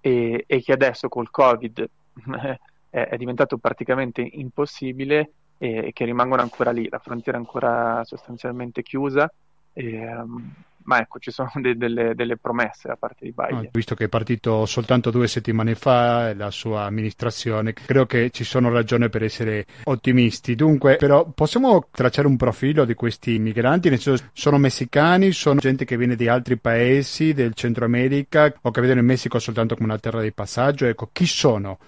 e, 0.00 0.44
e 0.46 0.62
che 0.62 0.72
adesso 0.72 1.08
col 1.08 1.30
Covid 1.30 1.88
è, 2.90 3.08
è 3.08 3.16
diventato 3.16 3.58
praticamente 3.58 4.20
impossibile 4.20 5.32
e 5.58 5.90
che 5.92 6.04
rimangono 6.06 6.40
ancora 6.40 6.70
lì, 6.70 6.88
la 6.88 6.98
frontiera 6.98 7.36
è 7.36 7.40
ancora 7.40 8.02
sostanzialmente 8.04 8.82
chiusa 8.82 9.30
e, 9.74 10.06
um, 10.16 10.52
ma 10.84 11.00
ecco, 11.00 11.18
ci 11.18 11.30
sono 11.30 11.50
de- 11.56 11.76
delle, 11.76 12.14
delle, 12.14 12.36
promesse 12.36 12.88
da 12.88 12.96
parte 12.96 13.24
di 13.24 13.32
Biden. 13.32 13.56
No, 13.56 13.68
visto 13.70 13.94
che 13.94 14.04
è 14.04 14.08
partito 14.08 14.64
soltanto 14.66 15.10
due 15.10 15.28
settimane 15.28 15.74
fa 15.74 16.34
la 16.34 16.50
sua 16.50 16.84
amministrazione, 16.84 17.74
credo 17.74 18.06
che 18.06 18.30
ci 18.30 18.44
sono 18.44 18.70
ragioni 18.70 19.08
per 19.08 19.22
essere 19.22 19.66
ottimisti. 19.84 20.54
Dunque, 20.54 20.96
però, 20.96 21.26
possiamo 21.26 21.88
tracciare 21.90 22.26
un 22.26 22.36
profilo 22.36 22.84
di 22.84 22.94
questi 22.94 23.38
migranti? 23.38 23.90
Nel 23.90 24.00
senso, 24.00 24.30
sono 24.32 24.58
messicani, 24.58 25.32
sono 25.32 25.60
gente 25.60 25.84
che 25.84 25.96
viene 25.96 26.16
di 26.16 26.28
altri 26.28 26.56
paesi 26.56 27.34
del 27.34 27.54
Centro 27.54 27.84
America 27.84 28.52
o 28.62 28.70
che 28.70 28.80
vedono 28.80 29.00
il 29.00 29.06
Messico 29.06 29.38
soltanto 29.38 29.74
come 29.74 29.88
una 29.88 29.98
terra 29.98 30.22
di 30.22 30.32
passaggio? 30.32 30.86
Ecco, 30.86 31.10
chi 31.12 31.26
sono 31.26 31.78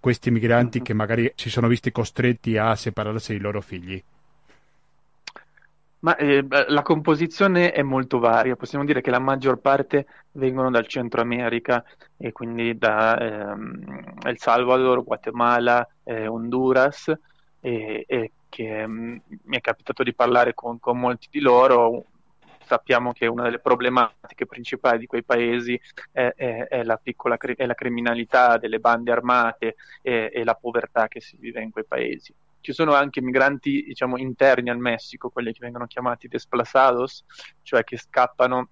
questi 0.00 0.30
migranti 0.30 0.78
mm-hmm. 0.78 0.86
che 0.86 0.94
magari 0.94 1.32
si 1.34 1.50
sono 1.50 1.68
visti 1.68 1.92
costretti 1.92 2.56
a 2.56 2.74
separarsi 2.74 3.32
dai 3.32 3.40
loro 3.40 3.60
figli? 3.60 4.02
Ma 6.00 6.14
eh, 6.14 6.46
la 6.48 6.82
composizione 6.82 7.72
è 7.72 7.82
molto 7.82 8.20
varia, 8.20 8.54
possiamo 8.54 8.84
dire 8.84 9.00
che 9.00 9.10
la 9.10 9.18
maggior 9.18 9.58
parte 9.58 10.06
vengono 10.32 10.70
dal 10.70 10.86
Centro 10.86 11.20
America 11.20 11.84
e 12.16 12.30
quindi 12.30 12.78
da 12.78 13.18
ehm, 13.18 14.18
El 14.22 14.38
Salvador, 14.38 15.02
Guatemala, 15.02 15.88
eh, 16.04 16.28
Honduras 16.28 17.12
e, 17.60 18.04
e 18.06 18.30
che 18.48 18.86
mh, 18.86 18.92
mm, 18.92 19.16
mi 19.44 19.56
è 19.56 19.60
capitato 19.60 20.04
di 20.04 20.14
parlare 20.14 20.54
con, 20.54 20.78
con, 20.78 20.98
molti 20.98 21.26
di 21.30 21.40
loro. 21.40 22.04
Sappiamo 22.68 23.12
che 23.12 23.26
una 23.26 23.44
delle 23.44 23.60
problematiche 23.60 24.44
principali 24.44 24.98
di 24.98 25.06
quei 25.06 25.24
paesi 25.24 25.80
è, 26.12 26.34
è, 26.36 26.66
è, 26.68 26.82
la, 26.82 26.98
piccola, 27.02 27.38
è 27.38 27.64
la 27.64 27.72
criminalità 27.72 28.58
delle 28.58 28.78
bande 28.78 29.10
armate 29.10 29.76
e, 30.02 30.30
e 30.30 30.44
la 30.44 30.54
povertà 30.54 31.08
che 31.08 31.22
si 31.22 31.38
vive 31.40 31.62
in 31.62 31.70
quei 31.70 31.86
paesi 31.86 32.34
ci 32.60 32.74
sono 32.74 32.92
anche 32.92 33.22
migranti 33.22 33.84
diciamo, 33.84 34.18
interni 34.18 34.68
al 34.68 34.78
Messico, 34.78 35.30
quelli 35.30 35.52
che 35.52 35.60
vengono 35.62 35.86
chiamati 35.86 36.28
desplazados, 36.28 37.24
cioè 37.62 37.82
che 37.84 37.96
scappano 37.96 38.68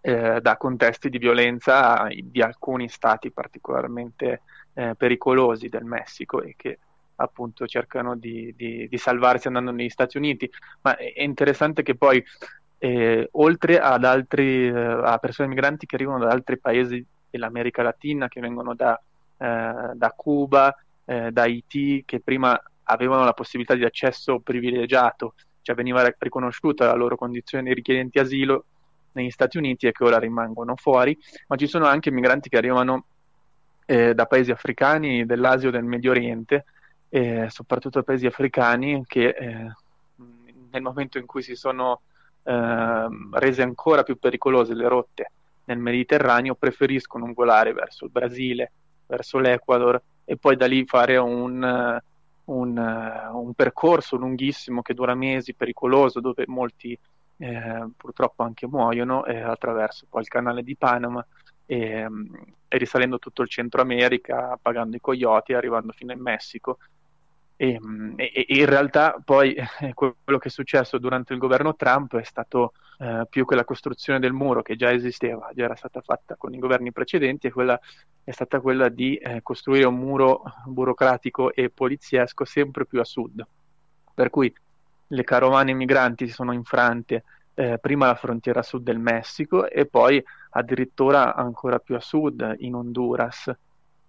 eh, 0.00 0.40
da 0.40 0.56
contesti 0.56 1.10
di 1.10 1.18
violenza 1.18 2.06
di 2.08 2.40
alcuni 2.40 2.88
stati 2.88 3.30
particolarmente 3.30 4.42
eh, 4.72 4.94
pericolosi 4.96 5.68
del 5.68 5.84
Messico 5.84 6.40
e 6.40 6.54
che 6.56 6.78
appunto 7.20 7.66
cercano 7.66 8.16
di, 8.16 8.54
di, 8.56 8.88
di, 8.88 8.96
salvarsi 8.96 9.48
andando 9.48 9.72
negli 9.72 9.88
Stati 9.88 10.16
Uniti. 10.16 10.50
Ma 10.82 10.96
è 10.96 11.20
interessante 11.22 11.82
che 11.82 11.96
poi, 11.96 12.22
eh, 12.78 13.28
oltre 13.32 13.80
ad 13.80 14.04
altri, 14.04 14.66
eh, 14.66 14.72
a 14.72 15.18
persone 15.18 15.48
migranti 15.48 15.86
che 15.86 15.96
arrivano 15.96 16.24
da 16.24 16.30
altri 16.30 16.58
paesi 16.58 17.04
dell'America 17.30 17.82
Latina, 17.82 18.28
che 18.28 18.40
vengono 18.40 18.74
da, 18.74 19.00
eh, 19.36 19.90
da 19.94 20.14
Cuba, 20.16 20.74
eh, 21.04 21.30
da 21.30 21.42
Haiti, 21.42 22.04
che 22.06 22.20
prima 22.20 22.60
avevano 22.84 23.24
la 23.24 23.32
possibilità 23.32 23.74
di 23.74 23.84
accesso 23.84 24.38
privilegiato, 24.40 25.34
cioè 25.62 25.74
veniva 25.74 26.08
riconosciuta 26.18 26.86
la 26.86 26.94
loro 26.94 27.16
condizione 27.16 27.64
di 27.64 27.74
richiedenti 27.74 28.18
asilo 28.18 28.64
negli 29.12 29.30
Stati 29.30 29.58
Uniti 29.58 29.86
e 29.86 29.92
che 29.92 30.04
ora 30.04 30.18
rimangono 30.18 30.76
fuori, 30.76 31.16
ma 31.48 31.56
ci 31.56 31.66
sono 31.66 31.86
anche 31.86 32.10
migranti 32.10 32.48
che 32.48 32.56
arrivano 32.56 33.04
eh, 33.84 34.14
da 34.14 34.26
paesi 34.26 34.50
africani, 34.50 35.26
dell'Asia 35.26 35.68
o 35.68 35.72
del 35.72 35.84
Medio 35.84 36.12
Oriente, 36.12 36.64
eh, 37.08 37.46
soprattutto 37.48 38.02
paesi 38.02 38.26
africani 38.26 39.02
che 39.06 39.28
eh, 39.28 39.72
nel 40.70 40.82
momento 40.82 41.18
in 41.18 41.26
cui 41.26 41.42
si 41.42 41.56
sono 41.56 42.02
rese 42.50 43.62
ancora 43.62 44.02
più 44.02 44.18
pericolose 44.18 44.74
le 44.74 44.88
rotte 44.88 45.32
nel 45.64 45.78
Mediterraneo 45.78 46.54
preferiscono 46.54 47.30
volare 47.34 47.72
verso 47.72 48.06
il 48.06 48.10
Brasile, 48.10 48.72
verso 49.06 49.38
l'Ecuador 49.38 50.00
e 50.24 50.36
poi 50.36 50.56
da 50.56 50.66
lì 50.66 50.84
fare 50.86 51.16
un 51.16 52.00
un, 52.48 52.76
uh, 52.76 53.38
un, 53.38 53.52
percorso 53.54 54.16
lunghissimo 54.16 54.82
che 54.82 54.94
dura 54.94 55.14
mesi, 55.14 55.54
pericoloso, 55.54 56.20
dove 56.20 56.44
molti 56.46 56.98
eh, 57.38 57.88
purtroppo 57.96 58.42
anche 58.42 58.66
muoiono 58.66 59.24
eh, 59.24 59.40
attraverso 59.40 60.06
poi 60.08 60.22
il 60.22 60.28
canale 60.28 60.62
di 60.62 60.76
Panama 60.76 61.24
e, 61.66 62.04
um, 62.04 62.28
e, 62.66 62.78
risalendo 62.78 63.18
tutto 63.18 63.42
il 63.42 63.48
Centro 63.48 63.80
America, 63.80 64.58
pagando 64.60 64.96
i 64.96 65.00
coyote, 65.00 65.54
arrivando 65.54 65.92
fino 65.92 66.12
in 66.12 66.20
Messico. 66.20 66.78
E, 67.60 67.76
mm, 67.84 68.12
e, 68.14 68.30
e 68.32 68.58
in 68.58 68.66
realtà 68.66 69.20
poi 69.24 69.52
quello 69.92 70.38
che 70.38 70.46
è 70.46 70.50
successo 70.50 70.96
durante 70.98 71.32
il 71.32 71.40
governo 71.40 71.74
Trump 71.74 72.16
è 72.16 72.22
stato 72.22 72.72
eh, 72.98 73.26
più 73.28 73.44
la 73.48 73.64
costruzione 73.64 74.20
del 74.20 74.32
muro 74.32 74.62
che 74.62 74.76
già 74.76 74.92
esisteva, 74.92 75.50
già 75.52 75.64
era 75.64 75.74
stata 75.74 76.00
fatta 76.00 76.36
con 76.36 76.54
i 76.54 76.58
governi 76.58 76.92
precedenti, 76.92 77.48
e 77.48 77.50
quella 77.50 77.78
è 78.22 78.30
stata 78.30 78.60
quella 78.60 78.88
di 78.88 79.16
eh, 79.16 79.42
costruire 79.42 79.86
un 79.86 79.96
muro 79.96 80.42
burocratico 80.66 81.52
e 81.52 81.68
poliziesco 81.68 82.44
sempre 82.44 82.86
più 82.86 83.00
a 83.00 83.04
sud. 83.04 83.44
Per 84.14 84.30
cui 84.30 84.54
le 85.08 85.24
carovane 85.24 85.72
migranti 85.72 86.26
si 86.26 86.32
sono 86.32 86.52
infrante 86.52 87.24
eh, 87.54 87.78
prima 87.78 88.04
alla 88.04 88.14
frontiera 88.14 88.62
sud 88.62 88.84
del 88.84 88.98
Messico 88.98 89.68
e 89.68 89.86
poi 89.86 90.22
addirittura 90.50 91.34
ancora 91.34 91.80
più 91.80 91.96
a 91.96 92.00
sud 92.00 92.54
in 92.58 92.74
Honduras. 92.74 93.52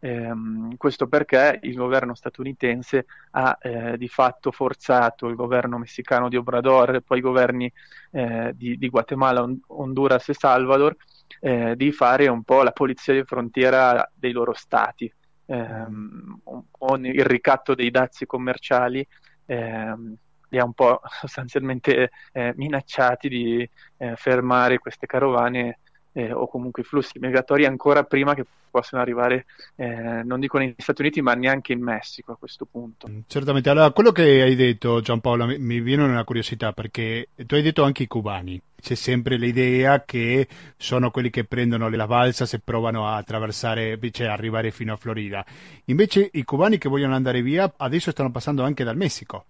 Ehm, 0.01 0.77
questo 0.77 1.07
perché 1.07 1.59
il 1.63 1.75
governo 1.75 2.15
statunitense 2.15 3.05
ha 3.31 3.57
eh, 3.61 3.97
di 3.97 4.07
fatto 4.07 4.51
forzato 4.51 5.27
il 5.27 5.35
governo 5.35 5.77
messicano 5.77 6.29
di 6.29 6.37
Obrador 6.37 6.95
e 6.95 7.01
poi 7.01 7.17
i 7.17 7.21
governi 7.21 7.71
eh, 8.11 8.53
di, 8.55 8.77
di, 8.77 8.89
Guatemala, 8.89 9.45
Honduras 9.67 10.29
e 10.29 10.33
Salvador 10.33 10.95
eh, 11.41 11.75
di 11.75 11.91
fare 11.91 12.27
un 12.27 12.43
po' 12.43 12.63
la 12.63 12.71
polizia 12.71 13.13
di 13.13 13.23
frontiera 13.23 14.09
dei 14.13 14.31
loro 14.31 14.53
stati, 14.53 15.11
ehm, 15.45 16.41
con 16.71 17.05
il 17.05 17.25
ricatto 17.25 17.75
dei 17.75 17.91
dazi 17.91 18.25
commerciali. 18.25 19.05
Ehm, 19.45 20.15
li 20.51 20.57
ha 20.57 20.63
un 20.63 20.73
po' 20.73 21.01
sostanzialmente 21.21 22.09
eh, 22.31 22.53
minacciati 22.55 23.29
di 23.29 23.69
eh, 23.97 24.15
fermare 24.15 24.79
queste 24.79 25.05
carovane 25.05 25.79
eh, 26.19 26.31
o 26.33 26.47
comunque 26.47 26.81
i 26.81 26.85
flussi 26.85 27.19
migratori 27.19 27.65
ancora 27.65 28.03
prima 28.03 28.33
che 28.33 28.45
possano 28.69 29.01
arrivare, 29.01 29.45
eh, 29.75 30.21
non 30.23 30.39
dico 30.39 30.57
negli 30.57 30.75
Stati 30.77 31.01
Uniti, 31.01 31.21
ma 31.21 31.33
neanche 31.33 31.73
in 31.73 31.81
Messico 31.81 32.33
a 32.33 32.35
questo 32.37 32.65
punto. 32.65 33.07
Mm, 33.09 33.19
certamente, 33.27 33.69
allora 33.69 33.91
quello 33.91 34.11
che 34.11 34.41
hai 34.41 34.55
detto 34.55 35.01
Giampaolo 35.01 35.45
mi, 35.45 35.57
mi 35.57 35.79
viene 35.79 36.03
una 36.03 36.23
curiosità 36.23 36.71
perché 36.73 37.29
tu 37.45 37.55
hai 37.55 37.61
detto 37.61 37.83
anche 37.83 38.03
i 38.03 38.07
cubani. 38.07 38.61
C'è 38.79 38.95
sempre 38.95 39.37
l'idea 39.37 40.03
che 40.05 40.47
sono 40.77 41.11
quelli 41.11 41.29
che 41.29 41.43
prendono 41.43 41.89
la 41.89 42.07
balsa 42.07 42.45
se 42.45 42.59
provano 42.59 43.07
a 43.07 43.17
attraversare, 43.17 43.99
cioè 44.11 44.27
arrivare 44.27 44.71
fino 44.71 44.93
a 44.93 44.97
Florida. 44.97 45.45
Invece 45.85 46.29
i 46.31 46.43
cubani 46.43 46.77
che 46.77 46.87
vogliono 46.87 47.15
andare 47.15 47.41
via 47.41 47.73
adesso 47.75 48.11
stanno 48.11 48.31
passando 48.31 48.63
anche 48.63 48.83
dal 48.85 48.95
Messico. 48.95 49.45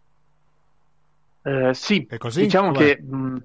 Eh, 1.43 1.73
sì, 1.73 2.07
diciamo 2.35 2.71
Com'è? 2.71 2.95
che 2.95 3.01
mh, 3.01 3.43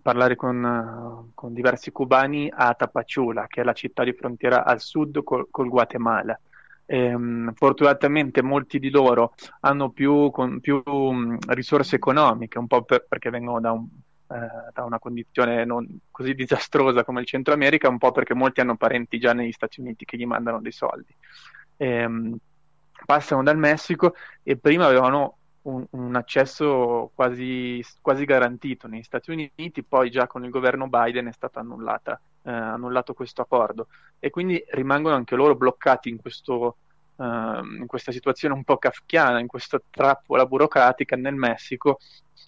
parlare 0.00 0.36
con, 0.36 1.32
con, 1.34 1.52
diversi 1.52 1.90
cubani 1.90 2.48
a 2.54 2.72
Tapachula, 2.72 3.46
che 3.48 3.62
è 3.62 3.64
la 3.64 3.72
città 3.72 4.04
di 4.04 4.12
frontiera 4.12 4.64
al 4.64 4.80
sud 4.80 5.24
col, 5.24 5.48
col 5.50 5.68
Guatemala. 5.68 6.38
E, 6.86 7.12
um, 7.12 7.52
fortunatamente 7.54 8.42
molti 8.42 8.78
di 8.78 8.90
loro 8.90 9.34
hanno 9.60 9.90
più, 9.90 10.30
con, 10.30 10.60
più 10.60 10.80
um, 10.84 11.36
risorse 11.48 11.96
economiche, 11.96 12.58
un 12.58 12.68
po' 12.68 12.82
per, 12.82 13.06
perché 13.08 13.30
vengono 13.30 13.60
da, 13.60 13.72
un, 13.72 13.88
eh, 14.28 14.70
da, 14.72 14.84
una 14.84 15.00
condizione 15.00 15.64
non 15.64 15.98
così 16.12 16.34
disastrosa 16.34 17.02
come 17.02 17.20
il 17.20 17.26
Centro 17.26 17.52
America, 17.52 17.88
un 17.88 17.98
po' 17.98 18.12
perché 18.12 18.34
molti 18.34 18.60
hanno 18.60 18.76
parenti 18.76 19.18
già 19.18 19.32
negli 19.32 19.52
Stati 19.52 19.80
Uniti 19.80 20.04
che 20.04 20.16
gli 20.16 20.26
mandano 20.26 20.60
dei 20.60 20.72
soldi. 20.72 21.12
E, 21.76 22.04
um, 22.04 22.36
passano 23.04 23.42
dal 23.42 23.58
Messico 23.58 24.14
e 24.44 24.56
prima 24.56 24.86
avevano 24.86 25.38
un, 25.62 25.84
un 25.90 26.16
accesso 26.16 27.10
quasi, 27.14 27.84
quasi, 28.00 28.24
garantito 28.24 28.88
negli 28.88 29.02
Stati 29.02 29.30
Uniti, 29.30 29.82
poi 29.82 30.10
già 30.10 30.26
con 30.26 30.44
il 30.44 30.50
governo 30.50 30.88
Biden 30.88 31.26
è 31.26 31.32
stato 31.32 31.58
annullata, 31.58 32.20
eh, 32.42 32.50
annullato 32.50 33.14
questo 33.14 33.42
accordo. 33.42 33.88
E 34.18 34.30
quindi 34.30 34.62
rimangono 34.70 35.14
anche 35.14 35.36
loro 35.36 35.54
bloccati 35.54 36.08
in, 36.08 36.20
questo, 36.20 36.76
eh, 37.16 37.24
in 37.24 37.84
questa 37.86 38.12
situazione 38.12 38.54
un 38.54 38.64
po' 38.64 38.78
kafkiana, 38.78 39.38
in 39.38 39.46
questa 39.46 39.80
trappola 39.90 40.46
burocratica 40.46 41.16
nel 41.16 41.34
Messico 41.34 41.98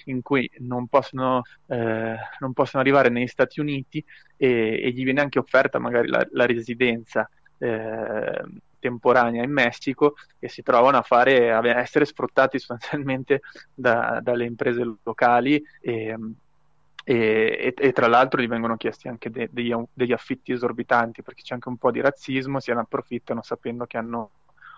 in 0.06 0.22
cui 0.22 0.50
non 0.58 0.88
possono, 0.88 1.42
eh, 1.66 2.16
non 2.40 2.52
possono 2.52 2.82
arrivare 2.82 3.08
negli 3.08 3.28
Stati 3.28 3.60
Uniti 3.60 4.04
e, 4.36 4.80
e, 4.82 4.90
gli 4.90 5.04
viene 5.04 5.20
anche 5.20 5.38
offerta 5.38 5.78
magari 5.78 6.08
la, 6.08 6.26
la 6.32 6.46
residenza 6.46 7.28
eh, 7.58 8.42
temporanea 8.84 9.42
in 9.42 9.50
Messico 9.50 10.16
e 10.38 10.48
si 10.50 10.62
trovano 10.62 10.98
a, 10.98 11.02
fare, 11.02 11.50
a 11.50 11.66
essere 11.80 12.04
sfruttati 12.04 12.58
sostanzialmente 12.58 13.40
da, 13.72 14.20
dalle 14.22 14.44
imprese 14.44 14.96
locali 15.02 15.62
e, 15.80 16.14
e, 17.02 17.74
e, 17.76 17.92
tra 17.92 18.08
l'altro 18.08 18.42
gli 18.42 18.46
vengono 18.48 18.76
chiesti 18.76 19.08
anche 19.08 19.30
de, 19.30 19.48
degli, 19.50 19.74
degli, 19.92 20.12
affitti 20.12 20.52
esorbitanti 20.52 21.22
perché 21.22 21.42
c'è 21.42 21.54
anche 21.54 21.68
un 21.68 21.78
po' 21.78 21.90
di 21.90 22.02
razzismo, 22.02 22.60
si 22.60 22.72
ne 22.72 22.80
approfittano 22.80 23.40
sapendo 23.42 23.86
che 23.86 23.96
hanno 23.96 24.30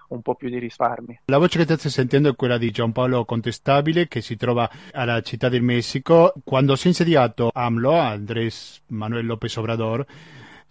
un 0.08 0.22
po' 0.22 0.36
più 0.36 0.48
di 0.48 0.58
risparmi. 0.58 1.22
La 1.24 1.38
voce 1.38 1.58
che 1.58 1.64
state 1.64 1.88
sentendo 1.90 2.28
è 2.28 2.36
quella 2.36 2.58
di 2.58 2.70
Giampaolo 2.70 3.24
Contestabile 3.24 4.06
che 4.06 4.20
si 4.20 4.36
trova 4.36 4.70
alla 4.92 5.20
città 5.22 5.48
del 5.48 5.62
Messico. 5.62 6.32
Quando 6.44 6.76
si 6.76 6.84
è 6.84 6.88
insediato 6.90 7.50
AMLO, 7.52 7.98
Andrés 7.98 8.82
Manuel 8.88 9.26
López 9.26 9.56
Obrador, 9.56 10.06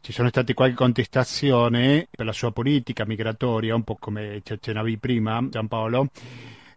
ci 0.05 0.11
sono 0.11 0.27
state 0.27 0.53
qualche 0.53 0.75
contestazione 0.75 2.07
per 2.11 2.27
la 2.27 2.31
sua 2.31 2.51
politica 2.51 3.07
migratoria, 3.07 3.73
un 3.73 3.83
po' 3.83 3.97
come 3.99 4.39
accennavi 4.47 4.99
prima 4.99 5.43
Giampaolo, 5.49 6.09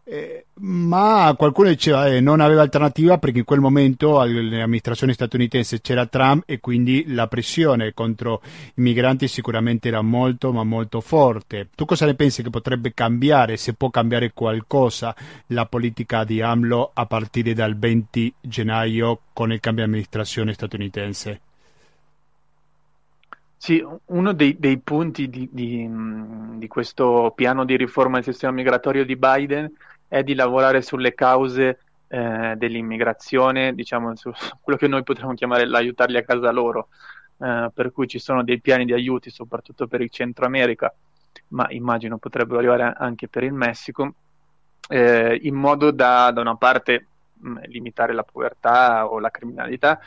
eh, 0.02 0.46
ma 0.60 1.34
qualcuno 1.36 1.68
diceva 1.68 2.04
che 2.04 2.16
eh, 2.16 2.20
non 2.20 2.40
aveva 2.40 2.62
alternativa 2.62 3.18
perché 3.18 3.40
in 3.40 3.44
quel 3.44 3.60
momento 3.60 4.18
all'amministrazione 4.18 5.12
statunitense 5.12 5.82
c'era 5.82 6.06
Trump 6.06 6.44
e 6.46 6.58
quindi 6.58 7.12
la 7.12 7.26
pressione 7.26 7.92
contro 7.92 8.40
i 8.76 8.80
migranti 8.80 9.28
sicuramente 9.28 9.88
era 9.88 10.00
molto 10.00 10.50
ma 10.50 10.64
molto 10.64 11.02
forte. 11.02 11.68
Tu 11.74 11.84
cosa 11.84 12.06
ne 12.06 12.14
pensi 12.14 12.42
che 12.42 12.48
potrebbe 12.48 12.94
cambiare, 12.94 13.58
se 13.58 13.74
può 13.74 13.90
cambiare 13.90 14.32
qualcosa 14.32 15.14
la 15.48 15.66
politica 15.66 16.24
di 16.24 16.40
AMLO 16.40 16.92
a 16.94 17.04
partire 17.04 17.52
dal 17.52 17.76
20 17.76 18.36
gennaio 18.40 19.20
con 19.34 19.52
il 19.52 19.60
cambio 19.60 19.84
di 19.84 19.90
amministrazione 19.90 20.54
statunitense? 20.54 21.40
Sì, 23.60 23.84
uno 24.06 24.32
dei, 24.32 24.56
dei 24.56 24.78
punti 24.78 25.28
di, 25.28 25.48
di, 25.50 25.90
di, 26.58 26.68
questo 26.68 27.32
piano 27.34 27.64
di 27.64 27.76
riforma 27.76 28.14
del 28.14 28.24
sistema 28.24 28.52
migratorio 28.52 29.04
di 29.04 29.16
Biden 29.16 29.70
è 30.06 30.22
di 30.22 30.34
lavorare 30.34 30.80
sulle 30.80 31.12
cause 31.12 31.80
eh, 32.06 32.54
dell'immigrazione, 32.56 33.74
diciamo 33.74 34.14
su, 34.14 34.30
quello 34.62 34.78
che 34.78 34.86
noi 34.86 35.02
potremmo 35.02 35.34
chiamare 35.34 35.66
l'aiutarli 35.66 36.16
a 36.16 36.22
casa 36.22 36.52
loro, 36.52 36.88
eh, 37.38 37.68
per 37.74 37.90
cui 37.90 38.06
ci 38.06 38.20
sono 38.20 38.44
dei 38.44 38.60
piani 38.60 38.84
di 38.84 38.92
aiuti 38.92 39.28
soprattutto 39.28 39.88
per 39.88 40.02
il 40.02 40.10
Centro 40.10 40.46
America, 40.46 40.94
ma 41.48 41.66
immagino 41.70 42.16
potrebbero 42.16 42.58
arrivare 42.58 42.94
anche 42.96 43.26
per 43.26 43.42
il 43.42 43.52
Messico, 43.52 44.14
eh, 44.88 45.36
in 45.42 45.56
modo 45.56 45.90
da, 45.90 46.30
da 46.30 46.40
una 46.40 46.56
parte 46.56 47.06
mh, 47.34 47.62
limitare 47.66 48.12
la 48.14 48.22
povertà 48.22 49.08
o 49.08 49.18
la 49.18 49.30
criminalità 49.30 49.98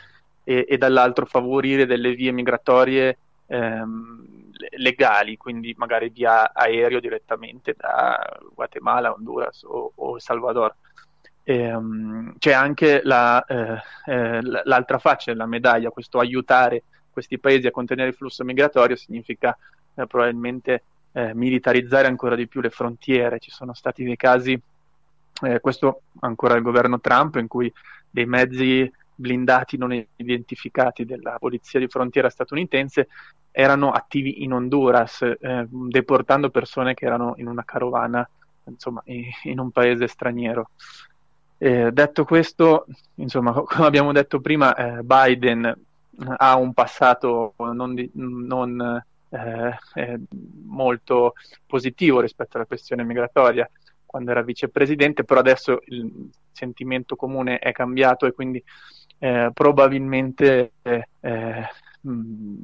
e, 0.42 0.64
e 0.66 0.78
dall'altro 0.78 1.26
favorire 1.26 1.84
delle 1.84 2.14
vie 2.14 2.32
migratorie 2.32 3.18
ehm, 3.52 4.24
legali, 4.76 5.36
quindi 5.36 5.74
magari 5.76 6.08
via 6.08 6.52
aereo 6.54 7.00
direttamente 7.00 7.74
da 7.76 8.18
Guatemala, 8.54 9.12
Honduras 9.12 9.62
o, 9.64 9.92
o 9.94 10.18
Salvador. 10.18 10.74
Ehm, 11.44 12.34
c'è 12.38 12.52
anche 12.52 13.00
la, 13.04 13.44
eh, 13.44 13.80
eh, 14.06 14.40
l'altra 14.40 14.98
faccia 14.98 15.32
della 15.32 15.46
medaglia, 15.46 15.90
questo 15.90 16.18
aiutare 16.18 16.84
questi 17.10 17.38
paesi 17.38 17.66
a 17.66 17.70
contenere 17.70 18.08
il 18.08 18.14
flusso 18.14 18.42
migratorio 18.42 18.96
significa 18.96 19.56
eh, 19.94 20.06
probabilmente 20.06 20.82
eh, 21.12 21.34
militarizzare 21.34 22.06
ancora 22.06 22.34
di 22.34 22.46
più 22.46 22.62
le 22.62 22.70
frontiere. 22.70 23.38
Ci 23.38 23.50
sono 23.50 23.74
stati 23.74 24.02
dei 24.02 24.16
casi, 24.16 24.58
eh, 25.42 25.60
questo 25.60 26.02
ancora 26.20 26.54
il 26.54 26.62
governo 26.62 27.00
Trump, 27.00 27.36
in 27.36 27.48
cui 27.48 27.70
dei 28.08 28.24
mezzi 28.24 28.90
blindati 29.22 29.78
non 29.78 29.92
identificati 30.16 31.06
della 31.06 31.38
polizia 31.38 31.80
di 31.80 31.86
frontiera 31.86 32.28
statunitense 32.28 33.08
erano 33.50 33.90
attivi 33.90 34.42
in 34.42 34.52
Honduras, 34.52 35.22
eh, 35.22 35.66
deportando 35.68 36.50
persone 36.50 36.94
che 36.94 37.06
erano 37.06 37.34
in 37.36 37.46
una 37.46 37.64
carovana, 37.64 38.28
insomma, 38.64 39.02
in, 39.04 39.58
un 39.58 39.70
paese 39.70 40.08
straniero. 40.08 40.70
Eh, 41.56 41.92
detto 41.92 42.24
questo, 42.24 42.86
insomma, 43.14 43.52
come 43.52 43.86
abbiamo 43.86 44.12
detto 44.12 44.40
prima, 44.40 44.74
eh, 44.74 45.02
Biden 45.02 45.74
ha 46.36 46.56
un 46.56 46.72
passato 46.74 47.54
non, 47.56 47.94
di, 47.94 48.10
non 48.14 49.02
eh, 49.30 49.78
eh, 49.94 50.20
molto 50.66 51.34
positivo 51.66 52.20
rispetto 52.20 52.56
alla 52.56 52.66
questione 52.66 53.04
migratoria 53.04 53.68
quando 54.04 54.30
era 54.30 54.42
vicepresidente, 54.42 55.24
però 55.24 55.40
adesso 55.40 55.80
il 55.86 56.28
sentimento 56.52 57.16
comune 57.16 57.58
è 57.58 57.72
cambiato 57.72 58.26
e 58.26 58.32
quindi 58.32 58.62
eh, 59.22 59.50
probabilmente 59.54 60.72
mh, 62.00 62.54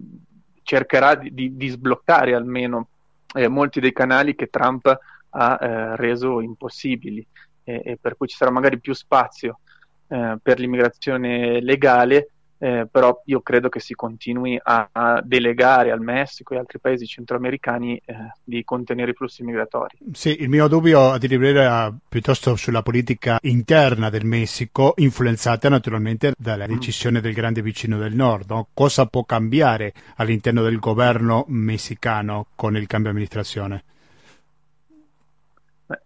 cercherà 0.64 1.14
di, 1.14 1.56
di 1.56 1.68
sbloccare 1.68 2.34
almeno 2.34 2.88
eh, 3.32 3.46
molti 3.46 3.78
dei 3.78 3.92
canali 3.92 4.34
che 4.34 4.48
Trump 4.48 4.98
ha 5.30 5.58
eh, 5.60 5.96
reso 5.96 6.40
impossibili. 6.40 7.24
E, 7.62 7.98
per 8.00 8.16
cui 8.16 8.26
ci 8.26 8.34
sarà 8.34 8.50
magari 8.50 8.80
più 8.80 8.94
spazio 8.94 9.60
eh, 10.08 10.38
per 10.42 10.58
l'immigrazione 10.58 11.60
legale 11.60 12.30
eh, 12.58 12.86
però 12.90 13.22
io 13.26 13.40
credo 13.40 13.68
che 13.68 13.80
si 13.80 13.94
continui 13.94 14.58
a, 14.60 14.88
a, 14.90 15.22
delegare 15.24 15.92
al 15.92 16.00
Messico 16.00 16.54
e 16.54 16.58
altri 16.58 16.80
paesi 16.80 17.06
centroamericani 17.06 18.00
eh, 18.04 18.14
di 18.42 18.64
contenere 18.64 19.12
i 19.12 19.14
flussi 19.14 19.42
migratori. 19.42 19.96
Sì, 20.12 20.42
il 20.42 20.48
mio 20.48 20.66
dubbio 20.68 21.10
a 21.10 21.18
dire 21.18 21.36
era 21.48 21.94
piuttosto 22.08 22.56
sulla 22.56 22.82
politica 22.82 23.38
interna 23.42 24.10
del 24.10 24.24
Messico, 24.24 24.94
influenzata 24.96 25.68
naturalmente 25.68 26.34
dalla 26.36 26.66
mm. 26.66 26.72
decisione 26.72 27.18
mm. 27.20 27.22
del 27.22 27.32
grande 27.32 27.62
vicino 27.62 27.98
del 27.98 28.14
nord. 28.14 28.50
No? 28.50 28.68
Cosa 28.74 29.06
può 29.06 29.24
cambiare 29.24 29.92
all'interno 30.16 30.62
del 30.62 30.78
governo 30.78 31.44
messicano 31.48 32.46
con 32.56 32.76
il 32.76 32.86
cambio 32.86 33.10
di 33.10 33.16
amministrazione? 33.16 33.84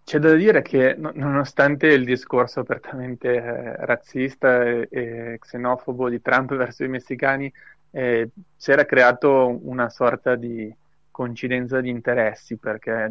C'è 0.04 0.18
da 0.18 0.34
dire 0.34 0.62
che 0.62 0.94
nonostante 0.96 1.88
il 1.88 2.04
discorso 2.04 2.60
apertamente 2.60 3.34
eh, 3.34 3.84
razzista 3.84 4.62
e, 4.64 4.86
e, 4.90 5.38
xenofobo 5.40 6.08
di 6.08 6.20
Trump 6.22 6.54
verso 6.54 6.84
i 6.84 6.88
messicani, 6.88 7.52
eh, 7.90 8.28
si 8.56 8.70
era 8.70 8.84
creato 8.84 9.58
una 9.62 9.88
sorta 9.88 10.36
di, 10.36 10.72
coincidenza 11.12 11.80
di 11.80 11.90
interessi 11.90 12.56
perché 12.56 13.06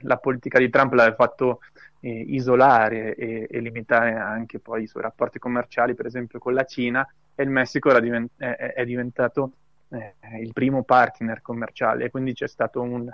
la 0.00 0.16
politica 0.16 0.58
di 0.58 0.70
Trump 0.70 0.94
l'aveva 0.94 1.14
fatto 1.14 1.60
eh, 2.00 2.10
isolare 2.10 3.14
e, 3.14 3.46
e, 3.50 3.60
limitare 3.60 4.14
anche 4.14 4.58
poi 4.58 4.84
i 4.84 4.86
suoi 4.86 5.02
rapporti 5.02 5.38
commerciali, 5.38 5.94
per 5.94 6.06
esempio 6.06 6.38
con 6.38 6.54
la 6.54 6.64
Cina, 6.64 7.06
e 7.34 7.42
il 7.42 7.50
Messico 7.50 7.98
divent- 8.00 8.32
è, 8.36 8.72
è, 8.74 8.84
diventato 8.84 9.52
eh, 9.90 10.14
il 10.40 10.52
primo 10.52 10.82
partner 10.82 11.42
commerciale. 11.42 12.10
Quindi 12.10 12.32
c'è 12.32 12.48
stato 12.48 12.80
un 12.80 13.10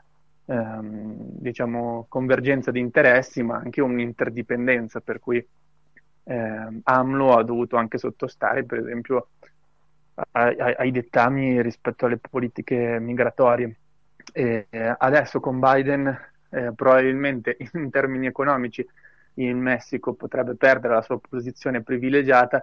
ehm, 0.50 1.14
diciamo 1.38 2.06
convergenza 2.08 2.70
di 2.70 2.80
interessi, 2.80 3.42
ma 3.42 3.56
anche 3.56 3.80
un'interdipendenza, 3.80 5.00
per 5.00 5.20
cui 5.20 5.46
eh, 6.24 6.80
AMLO 6.82 7.36
ha 7.36 7.42
dovuto 7.44 7.76
anche 7.76 7.98
sottostare, 7.98 8.64
per 8.64 8.78
esempio, 8.78 9.28
ai, 10.32 10.58
ai 10.58 10.90
dettami 10.90 11.62
rispetto 11.62 12.06
alle 12.06 12.18
politiche 12.18 12.98
migratorie. 12.98 13.76
E 14.32 14.66
adesso 14.98 15.40
con 15.40 15.58
Biden 15.60 16.06
eh, 16.50 16.72
probabilmente 16.74 17.56
in 17.74 17.90
termini 17.90 18.26
economici 18.26 18.86
il 19.34 19.56
Messico 19.56 20.14
potrebbe 20.14 20.56
perdere 20.56 20.94
la 20.94 21.02
sua 21.02 21.18
posizione 21.18 21.82
privilegiata, 21.82 22.62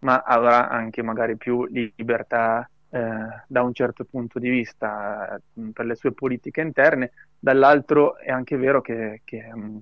ma 0.00 0.22
avrà 0.22 0.68
anche 0.68 1.02
magari 1.02 1.36
più 1.36 1.64
libertà 1.66 2.68
eh, 2.90 3.42
da 3.46 3.62
un 3.62 3.74
certo 3.74 4.04
punto 4.04 4.38
di 4.38 4.48
vista 4.48 5.36
eh, 5.36 5.70
per 5.72 5.86
le 5.86 5.94
sue 5.94 6.12
politiche 6.12 6.60
interne. 6.60 7.12
Dall'altro 7.38 8.16
è 8.16 8.30
anche 8.30 8.56
vero 8.56 8.80
che, 8.80 9.20
che, 9.24 9.50
mm, 9.54 9.76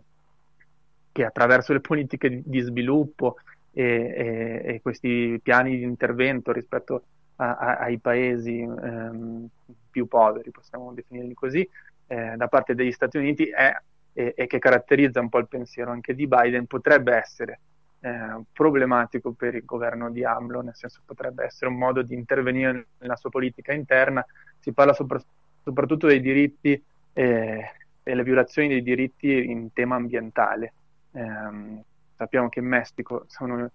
che 1.13 1.25
attraverso 1.25 1.73
le 1.73 1.81
politiche 1.81 2.43
di, 2.45 2.61
sviluppo 2.61 3.37
e, 3.73 3.85
e, 3.85 4.75
e, 4.75 4.81
questi 4.83 5.39
piani 5.43 5.77
di 5.77 5.83
intervento 5.83 6.53
rispetto 6.53 7.03
a, 7.37 7.57
a, 7.57 7.77
ai 7.79 7.99
paesi 7.99 8.61
ehm, 8.61 9.47
più 9.91 10.07
poveri, 10.07 10.51
possiamo 10.51 10.93
definirli 10.93 11.35
così, 11.35 11.69
eh, 12.07 12.35
da 12.37 12.49
parte 12.49 12.75
degli 12.75 12.93
Stati 12.93 13.19
Uniti 13.19 13.49
è, 13.49 13.75
e, 14.13 14.35
e, 14.37 14.47
che 14.47 14.59
caratterizza 14.59 15.21
un 15.21 15.29
po' 15.29 15.39
il 15.39 15.49
pensiero 15.49 15.91
anche 15.91 16.15
di 16.15 16.27
Biden, 16.27 16.67
potrebbe 16.67 17.15
essere 17.15 17.61
eh, 18.01 18.41
problematico 18.53 19.33
per 19.33 19.55
il 19.55 19.65
governo 19.65 20.11
di 20.11 20.25
AMLO, 20.25 20.61
nel 20.63 20.75
senso 20.75 21.01
potrebbe 21.05 21.45
essere 21.45 21.71
un 21.71 21.77
modo 21.77 22.03
di 22.03 22.15
intervenire 22.15 22.87
nella 22.99 23.17
sua 23.17 23.31
politica 23.31 23.73
interna. 23.73 24.25
Si 24.59 24.73
parla 24.73 24.93
sopra, 24.93 25.21
soprattutto 25.63 26.07
dei 26.07 26.21
diritti 26.21 26.83
eh, 27.13 27.71
e 28.03 28.15
le 28.15 28.23
violazioni 28.23 28.69
dei 28.69 28.83
diritti 28.83 29.51
in 29.51 29.73
tema 29.73 29.97
ambientale. 29.97 30.73
Eh, 31.13 31.83
sappiamo 32.17 32.49
che 32.49 32.61
in 32.61 32.67
Messico 32.67 33.25
sono 33.29 33.71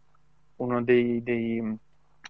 uno 0.55 0.83
dei, 0.83 1.23
dei 1.23 1.79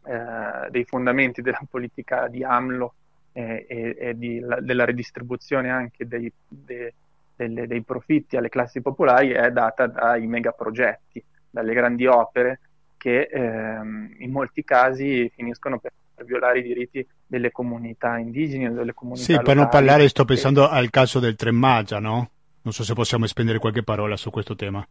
eh, 0.04 0.70
dei 0.72 0.84
fondamenti 0.84 1.44
della 1.44 1.62
politica 1.70 2.28
di 2.28 2.44
AMLO 2.44 2.96
e, 3.34 3.68
e, 3.70 3.96
e 4.00 4.18
di, 4.18 4.40
la, 4.40 4.60
della 4.60 4.84
redistribuzione 4.84 5.70
anche 5.70 6.08
dei, 6.08 6.32
de, 6.48 6.94
delle, 7.36 7.68
dei, 7.68 7.84
profitti 7.84 8.36
alle 8.36 8.50
classi 8.50 8.82
popolari 8.82 9.30
è 9.30 9.52
data 9.52 9.86
dai 9.86 10.26
megaprogetti, 10.26 11.24
dalle 11.52 11.74
grandi 11.74 12.08
opere 12.08 12.60
che 12.98 13.30
ehm, 13.32 14.16
in 14.20 14.32
molti 14.32 14.64
casi 14.64 15.32
finiscono 15.36 15.80
per 15.80 15.92
violare 16.24 16.60
i 16.60 16.64
diritti 16.64 17.06
delle 17.26 17.52
comunità 17.52 18.18
indigene, 18.18 18.72
delle 18.72 18.94
comunità 18.94 19.24
Sì, 19.24 19.40
per 19.42 19.56
non 19.56 19.70
parlare, 19.70 20.08
sto 20.08 20.26
pensando 20.26 20.70
e... 20.70 20.76
al 20.76 20.90
caso 20.90 21.20
del 21.20 21.36
Tren 21.36 21.56
Maggia, 21.56 22.00
no? 22.00 22.30
Non 22.62 22.74
so 22.74 22.84
se 22.84 22.94
possiamo 22.94 23.26
spendere 23.26 23.60
qualche 23.60 23.84
parola 23.84 24.16
su 24.18 24.30
questo 24.30 24.56
tema. 24.56 24.86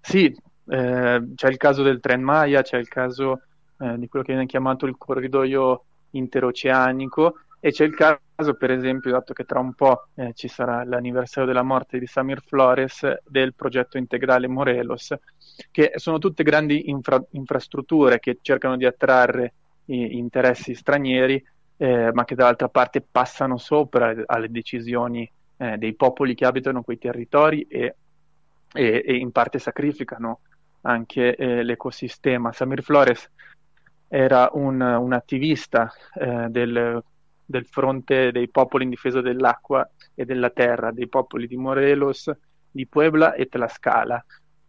Sì, 0.00 0.26
eh, 0.66 1.32
c'è 1.34 1.48
il 1.48 1.56
caso 1.56 1.82
del 1.82 2.00
Tren 2.00 2.20
Maya, 2.20 2.60
c'è 2.60 2.76
il 2.76 2.88
caso 2.88 3.40
eh, 3.78 3.98
di 3.98 4.06
quello 4.08 4.24
che 4.24 4.32
viene 4.32 4.46
chiamato 4.46 4.84
il 4.84 4.96
corridoio 4.98 5.84
interoceanico 6.10 7.36
e 7.64 7.70
c'è 7.70 7.84
il 7.86 7.94
caso, 7.94 8.52
per 8.58 8.70
esempio, 8.70 9.10
dato 9.10 9.32
che 9.32 9.44
tra 9.44 9.58
un 9.58 9.72
po' 9.72 10.08
eh, 10.16 10.32
ci 10.34 10.48
sarà 10.48 10.84
l'anniversario 10.84 11.50
della 11.50 11.62
morte 11.62 11.98
di 11.98 12.06
Samir 12.06 12.42
Flores, 12.42 13.22
del 13.26 13.54
progetto 13.54 13.96
integrale 13.96 14.48
Morelos, 14.48 15.14
che 15.70 15.92
sono 15.94 16.18
tutte 16.18 16.42
grandi 16.42 16.90
infra- 16.90 17.24
infrastrutture 17.30 18.20
che 18.20 18.36
cercano 18.42 18.76
di 18.76 18.84
attrarre 18.84 19.54
interessi 19.86 20.74
stranieri, 20.74 21.42
eh, 21.78 22.10
ma 22.12 22.26
che 22.26 22.34
dall'altra 22.34 22.68
parte 22.68 23.00
passano 23.00 23.56
sopra 23.56 24.14
alle 24.26 24.50
decisioni 24.50 25.26
eh, 25.56 25.78
dei 25.78 25.94
popoli 25.94 26.34
che 26.34 26.44
abitano 26.44 26.82
quei 26.82 26.98
territori 26.98 27.62
e, 27.62 27.94
e, 28.74 29.02
e 29.06 29.14
in 29.16 29.32
parte 29.32 29.58
sacrificano 29.58 30.40
anche 30.82 31.34
eh, 31.34 31.62
l'ecosistema. 31.62 32.52
Samir 32.52 32.82
Flores 32.82 33.26
era 34.06 34.50
un, 34.52 34.82
un 34.82 35.12
attivista 35.14 35.90
eh, 36.12 36.48
del, 36.50 37.02
del, 37.44 37.66
fronte 37.66 38.32
dei 38.32 38.48
popoli 38.48 38.84
in 38.84 38.90
difesa 38.90 39.20
dell'acqua 39.20 39.88
e 40.14 40.24
della 40.24 40.50
terra, 40.50 40.92
dei 40.92 41.08
popoli 41.08 41.46
di 41.46 41.56
Morelos, 41.56 42.30
di 42.70 42.86
Puebla 42.86 43.34
e 43.34 43.46
Tlaxcala. 43.46 44.24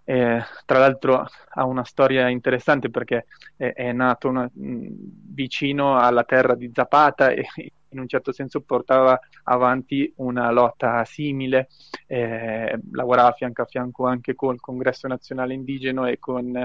Eh, 0.07 0.39
tra 0.65 0.77
l'altro 0.77 1.25
ha 1.55 1.65
una 1.65 1.83
storia 1.83 2.29
interessante 2.29 2.91
perché 2.91 3.25
è, 3.55 3.73
è 3.73 3.91
nato 3.91 4.27
una, 4.29 4.47
vicino 4.53 5.97
alla 5.97 6.23
terra 6.23 6.53
di 6.53 6.69
Zapata 6.71 7.29
e 7.29 7.47
in 7.95 7.99
un 8.01 8.07
certo 8.07 8.31
senso 8.31 8.61
portava 8.61 9.17
avanti 9.43 10.11
una 10.17 10.51
lotta 10.51 11.03
simile, 11.05 11.69
eh, 12.05 12.77
lavorava 12.91 13.31
fianco 13.31 13.61
a 13.61 13.65
fianco 13.65 14.05
anche 14.05 14.35
col 14.35 14.59
Congresso 14.59 15.07
Nazionale 15.07 15.53
Indigeno 15.53 16.05
e 16.05 16.19
con 16.19 16.55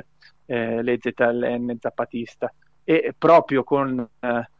eh, 0.46 0.82
le 0.82 0.98
ZLN 1.00 1.76
zapatista 1.78 2.52
e 2.82 3.14
proprio 3.16 3.62
con 3.62 4.06
eh, 4.18 4.50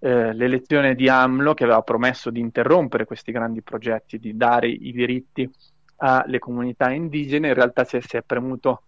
eh, 0.00 0.32
l'elezione 0.32 0.94
di 0.94 1.08
AMLO 1.08 1.54
che 1.54 1.64
aveva 1.64 1.82
promesso 1.82 2.30
di 2.30 2.40
interrompere 2.40 3.04
questi 3.04 3.32
grandi 3.32 3.62
progetti, 3.62 4.18
di 4.18 4.36
dare 4.36 4.68
i 4.68 4.92
diritti 4.92 5.50
alle 5.96 6.38
comunità 6.38 6.90
indigene, 6.90 7.48
in 7.48 7.54
realtà 7.54 7.84
si 7.84 7.96
è, 7.96 8.22
premuto 8.22 8.82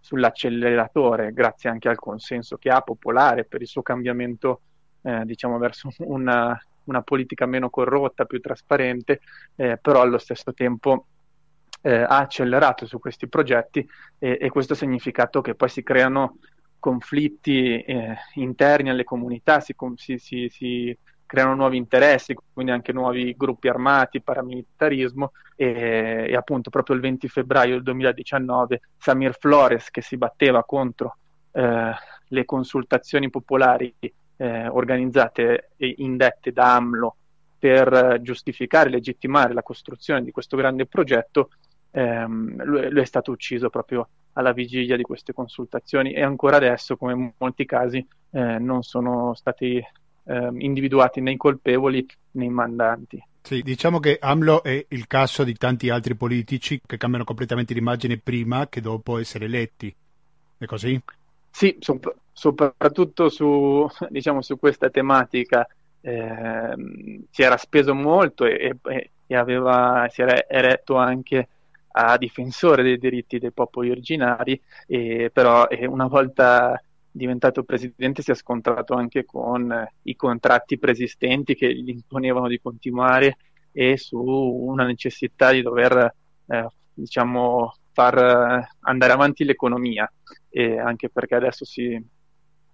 sull'acceleratore 0.00 1.32
grazie 1.32 1.70
anche 1.70 1.88
al 1.88 1.96
consenso 1.96 2.56
che 2.56 2.70
ha 2.70 2.80
popolare 2.80 3.44
per 3.44 3.60
il 3.60 3.66
suo 3.68 3.82
cambiamento 3.82 4.60
eh, 5.02 5.22
diciamo 5.24 5.58
verso 5.58 5.90
una, 5.98 6.60
una, 6.84 7.02
politica 7.02 7.46
meno 7.46 7.70
corrotta, 7.70 8.24
più 8.24 8.40
trasparente, 8.40 9.20
eh, 9.54 9.78
però 9.80 10.00
allo 10.00 10.18
stesso 10.18 10.52
tempo 10.52 11.06
eh, 11.82 11.94
ha 11.94 12.18
accelerato 12.18 12.86
su 12.86 12.98
questi 12.98 13.28
progetti 13.28 13.88
e, 14.18 14.38
e, 14.40 14.48
questo 14.50 14.72
ha 14.72 14.76
significato 14.76 15.40
che 15.40 15.54
poi 15.54 15.68
si 15.68 15.84
creano 15.84 16.38
conflitti 16.78 17.80
eh, 17.80 18.16
interni 18.34 18.90
alle 18.90 19.04
comunità, 19.04 19.60
si, 19.60 19.74
si, 19.96 20.18
si, 20.18 20.48
si, 20.50 20.96
creano 21.26 21.54
nuovi 21.54 21.76
interessi, 21.76 22.36
quindi 22.52 22.72
anche 22.72 22.92
nuovi 22.92 23.34
gruppi 23.36 23.68
armati, 23.68 24.20
paramilitarismo 24.20 25.32
e, 25.56 26.26
e, 26.28 26.36
appunto 26.36 26.70
proprio 26.70 26.96
il 26.96 27.02
20 27.02 27.28
febbraio 27.28 27.74
del 27.74 27.82
2019 27.82 28.80
Samir 28.96 29.36
Flores 29.38 29.90
che 29.90 30.02
si 30.02 30.16
batteva 30.16 30.64
contro 30.64 31.16
eh, 31.50 31.92
le 32.28 32.44
consultazioni 32.44 33.28
popolari 33.28 33.92
eh, 34.36 34.68
organizzate 34.68 35.70
e 35.76 35.94
indette 35.98 36.52
da 36.52 36.76
AMLO 36.76 37.16
per 37.58 38.20
giustificare 38.22 38.88
e 38.88 38.92
legittimare 38.92 39.54
la 39.54 39.62
costruzione 39.62 40.22
di 40.22 40.30
questo 40.30 40.56
grande 40.56 40.86
progetto, 40.86 41.50
ehm, 41.90 42.62
lui, 42.64 42.90
lui, 42.90 43.00
è 43.00 43.06
stato 43.06 43.30
ucciso 43.32 43.70
proprio 43.70 44.08
alla 44.36 44.52
vigilia 44.52 44.96
di 44.96 45.02
queste 45.02 45.32
consultazioni 45.32 46.12
e 46.12 46.22
ancora 46.22 46.56
adesso, 46.56 46.96
come 46.96 47.12
in 47.12 47.32
molti 47.38 47.64
casi, 47.64 48.06
eh, 48.30 48.58
non 48.58 48.82
sono 48.82 49.34
stati 49.34 49.76
eh, 49.76 50.50
individuati 50.58 51.20
né 51.20 51.32
i 51.32 51.36
colpevoli 51.36 52.06
né 52.32 52.44
i 52.44 52.50
mandanti. 52.50 53.22
Sì, 53.42 53.62
diciamo 53.62 54.00
che 54.00 54.18
AMLO 54.20 54.62
è 54.62 54.86
il 54.88 55.06
caso 55.06 55.44
di 55.44 55.54
tanti 55.54 55.88
altri 55.88 56.16
politici 56.16 56.80
che 56.84 56.96
cambiano 56.96 57.24
completamente 57.24 57.74
l'immagine 57.74 58.18
prima 58.18 58.68
che 58.68 58.80
dopo 58.80 59.18
essere 59.18 59.44
eletti. 59.44 59.94
È 60.58 60.64
così? 60.66 61.00
Sì, 61.50 61.76
sop- 61.78 62.14
soprattutto 62.32 63.28
su, 63.28 63.86
diciamo, 64.10 64.42
su 64.42 64.58
questa 64.58 64.90
tematica 64.90 65.66
eh, 66.00 66.74
si 67.30 67.42
era 67.42 67.56
speso 67.56 67.94
molto 67.94 68.44
e, 68.44 68.76
e, 68.82 69.10
e 69.26 69.36
aveva, 69.36 70.06
si 70.10 70.22
era 70.22 70.46
eretto 70.46 70.96
anche 70.96 71.48
a 71.98 72.18
difensore 72.18 72.82
dei 72.82 72.98
diritti 72.98 73.38
dei 73.38 73.52
popoli 73.52 73.90
originari, 73.90 74.60
e, 74.86 75.30
però 75.32 75.66
eh, 75.66 75.86
una 75.86 76.06
volta 76.06 76.80
diventato 77.10 77.62
presidente 77.62 78.20
si 78.20 78.30
è 78.30 78.34
scontrato 78.34 78.92
anche 78.94 79.24
con 79.24 79.72
eh, 79.72 79.94
i 80.02 80.14
contratti 80.14 80.78
preesistenti 80.78 81.54
che 81.54 81.74
gli 81.74 81.88
imponevano 81.88 82.48
di 82.48 82.60
continuare 82.60 83.38
e 83.72 83.96
su 83.96 84.18
una 84.18 84.84
necessità 84.84 85.50
di 85.52 85.62
dover 85.62 86.14
eh, 86.46 86.66
diciamo 86.92 87.76
far 87.92 88.18
eh, 88.18 88.68
andare 88.80 89.12
avanti 89.12 89.44
l'economia. 89.44 90.10
E 90.50 90.78
anche 90.78 91.08
perché 91.08 91.34
adesso 91.34 91.64
si, 91.64 91.98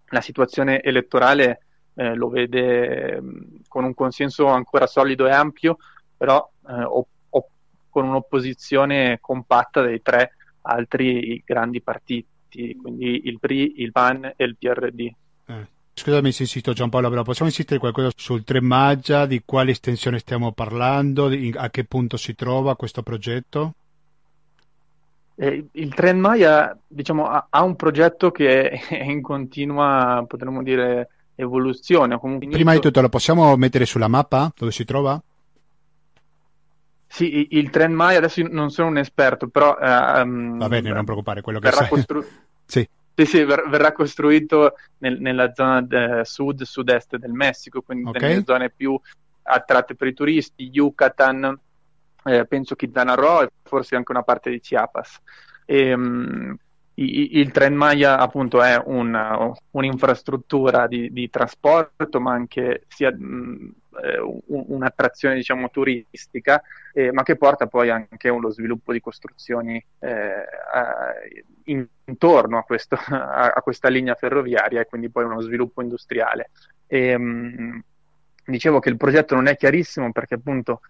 la 0.07 0.21
situazione 0.21 0.83
elettorale 0.83 1.67
eh, 1.95 2.15
lo 2.15 2.29
vede 2.29 3.21
mm, 3.21 3.41
con 3.69 3.85
un 3.85 3.95
consenso 3.95 4.47
ancora 4.47 4.87
solido 4.87 5.27
e 5.27 5.31
ampio 5.31 5.77
però 6.23 6.49
eh, 6.69 6.85
con 7.93 8.09
un'opposizione 8.09 9.19
compatta 9.21 9.83
dei 9.83 10.01
tre 10.01 10.33
altri 10.63 11.43
grandi 11.45 11.83
partiti 11.83 12.27
quindi 12.81 13.23
il 13.25 13.39
PRI, 13.39 13.81
il 13.83 13.93
PAN 13.93 14.33
e 14.37 14.45
il 14.45 14.57
PRD. 14.57 15.01
Eh 15.47 15.81
scusami 15.95 16.33
se 16.33 16.43
insisto 16.43 16.73
Giampaolo, 16.73 17.11
però 17.11 17.23
possiamo 17.23 17.51
insistere 17.51 17.79
qualcosa 17.79 18.11
sul 18.17 18.45
Tremaggia, 18.45 19.27
di 19.27 19.43
quale 19.45 19.73
estensione 19.73 20.19
stiamo 20.19 20.53
parlando, 20.53 21.29
di, 21.29 21.53
a 21.57 21.71
che 21.71 21.85
punto 21.85 22.17
si 22.17 22.35
trova 22.35 22.77
questo 22.77 23.03
progetto? 23.03 23.75
Eh, 25.35 25.67
il 25.73 25.95
Trend 25.95 26.21
Maya 26.21 26.77
diciamo, 26.87 27.27
ha, 27.27 27.47
ha, 27.49 27.63
un 27.63 27.77
progetto 27.77 28.31
che 28.31 28.69
è 28.71 29.03
in 29.03 29.23
continua, 29.23 30.25
potremmo 30.27 30.63
dire, 30.63 31.09
evoluzione. 31.35 32.19
Comunque 32.19 32.49
Prima 32.49 32.75
di 32.75 32.81
tutto 32.81 33.01
lo 33.01 33.09
possiamo 33.09 33.57
mettere 33.57 33.87
sulla 33.87 34.09
mappa 34.09 34.53
dove 34.57 34.73
si 34.73 34.85
trova? 34.85 35.21
Sì, 37.13 37.49
il 37.51 37.69
Trend 37.69 37.95
Maya, 37.95 38.17
adesso 38.17 38.43
non 38.49 38.71
sono 38.71 38.89
un 38.89 38.97
esperto, 38.97 39.47
però... 39.47 39.77
Um, 39.79 40.57
Va 40.57 40.69
bene, 40.69 40.91
non 40.93 41.05
preoccupare, 41.05 41.43
quello 41.43 41.59
che 41.59 41.71
sai. 41.71 41.87
Costru- 41.87 42.27
sì. 42.65 42.89
Sì, 43.15 43.27
sì, 43.27 43.45
ver- 43.45 43.69
verrà 43.69 43.93
costruito 43.93 44.77
nel, 44.97 45.21
nella 45.21 45.53
zona 45.53 45.83
de- 45.83 46.23
sud-sud-est 46.25 47.17
del 47.17 47.33
Messico, 47.33 47.83
quindi 47.83 48.09
okay. 48.09 48.31
nelle 48.31 48.45
zone 48.47 48.71
più 48.71 48.99
attratte 49.43 49.95
per 49.95 50.09
i 50.09 50.15
turisti, 50.15 50.71
Yucatan, 50.73 51.55
eh, 52.25 52.47
penso 52.47 52.77
Quintana 52.77 53.13
Roo 53.13 53.43
e 53.43 53.51
forse 53.63 53.95
anche 53.95 54.11
una 54.11 54.23
parte 54.23 54.49
di 54.49 54.59
Chiapas. 54.59 55.21
E, 55.67 55.93
um, 55.93 56.57
i, 56.95 57.39
il 57.41 57.51
Tren 57.51 57.75
Maya 57.75 58.17
appunto 58.17 58.63
è 58.63 58.81
una, 58.83 59.53
un'infrastruttura 59.73 60.87
di, 60.87 61.13
di, 61.13 61.29
trasporto 61.29 62.21
ma 62.21 62.33
anche 62.33 62.85
sia 62.89 63.13
mh, 63.13 63.73
eh, 64.03 64.19
un'attrazione 64.47 65.35
diciamo 65.35 65.71
turistica 65.71 66.63
eh, 66.93 67.13
ma 67.13 67.23
che 67.23 67.37
porta 67.37 67.67
poi 67.67 67.91
anche 67.91 68.29
allo 68.29 68.51
sviluppo 68.51 68.93
di 68.93 69.01
costruzioni 69.01 69.85
eh, 69.99 70.45
in, 71.65 71.87
intorno 72.05 72.59
a, 72.59 72.63
questo, 72.63 72.97
a, 73.11 73.53
a, 73.53 73.61
questa 73.63 73.89
linea 73.89 74.15
ferroviaria 74.15 74.81
e 74.81 74.87
quindi 74.87 75.11
poi 75.11 75.25
uno 75.25 75.41
sviluppo 75.41 75.83
industriale. 75.83 76.51
E, 76.87 77.17
mh, 77.17 77.85
dicevo 78.45 78.79
che 78.81 78.89
il 78.89 78.97
progetto 78.97 79.35
non 79.35 79.47
è 79.47 79.57
chiarissimo 79.57 80.11
perché 80.13 80.35
appunto 80.35 80.81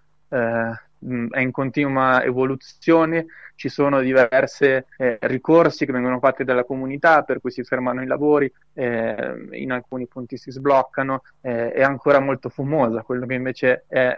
eh, 1.09 1.27
è 1.31 1.41
in 1.41 1.51
continua 1.51 2.23
evoluzione, 2.23 3.27
ci 3.55 3.69
sono 3.69 4.01
diversi 4.01 4.65
eh, 4.65 5.19
ricorsi 5.21 5.87
che 5.87 5.93
vengono 5.93 6.19
fatti 6.19 6.45
dalla 6.45 6.65
comunità 6.65 7.23
per 7.23 7.41
cui 7.41 7.51
si 7.51 7.63
fermano 7.65 8.03
i 8.03 8.07
lavori, 8.07 8.53
eh, 8.75 9.49
in 9.53 9.73
alcuni 9.73 10.07
punti 10.07 10.37
si 10.37 10.51
sbloccano, 10.51 11.23
eh, 11.41 11.73
è 11.73 11.83
ancora 11.83 12.21
molto 12.21 12.49
fumosa, 12.49 13.03
quello 13.03 13.27
che 13.27 13.35
invece 13.35 13.85
è 13.89 14.17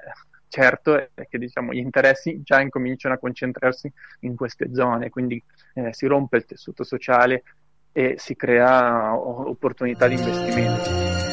certo 0.54 0.94
è 0.96 1.26
che 1.28 1.38
diciamo, 1.38 1.72
gli 1.72 1.78
interessi 1.78 2.40
già 2.44 2.60
incominciano 2.60 3.14
a 3.14 3.18
concentrarsi 3.18 3.92
in 4.20 4.36
queste 4.36 4.72
zone, 4.72 5.10
quindi 5.10 5.42
eh, 5.74 5.92
si 5.92 6.06
rompe 6.06 6.36
il 6.36 6.44
tessuto 6.44 6.84
sociale 6.84 7.42
e 7.90 8.14
si 8.18 8.36
crea 8.36 9.16
opportunità 9.16 10.06
di 10.06 10.14
investimento. 10.14 11.32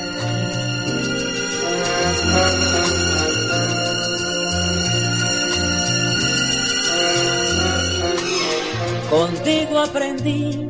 Contigo 9.11 9.77
aprendí 9.77 10.69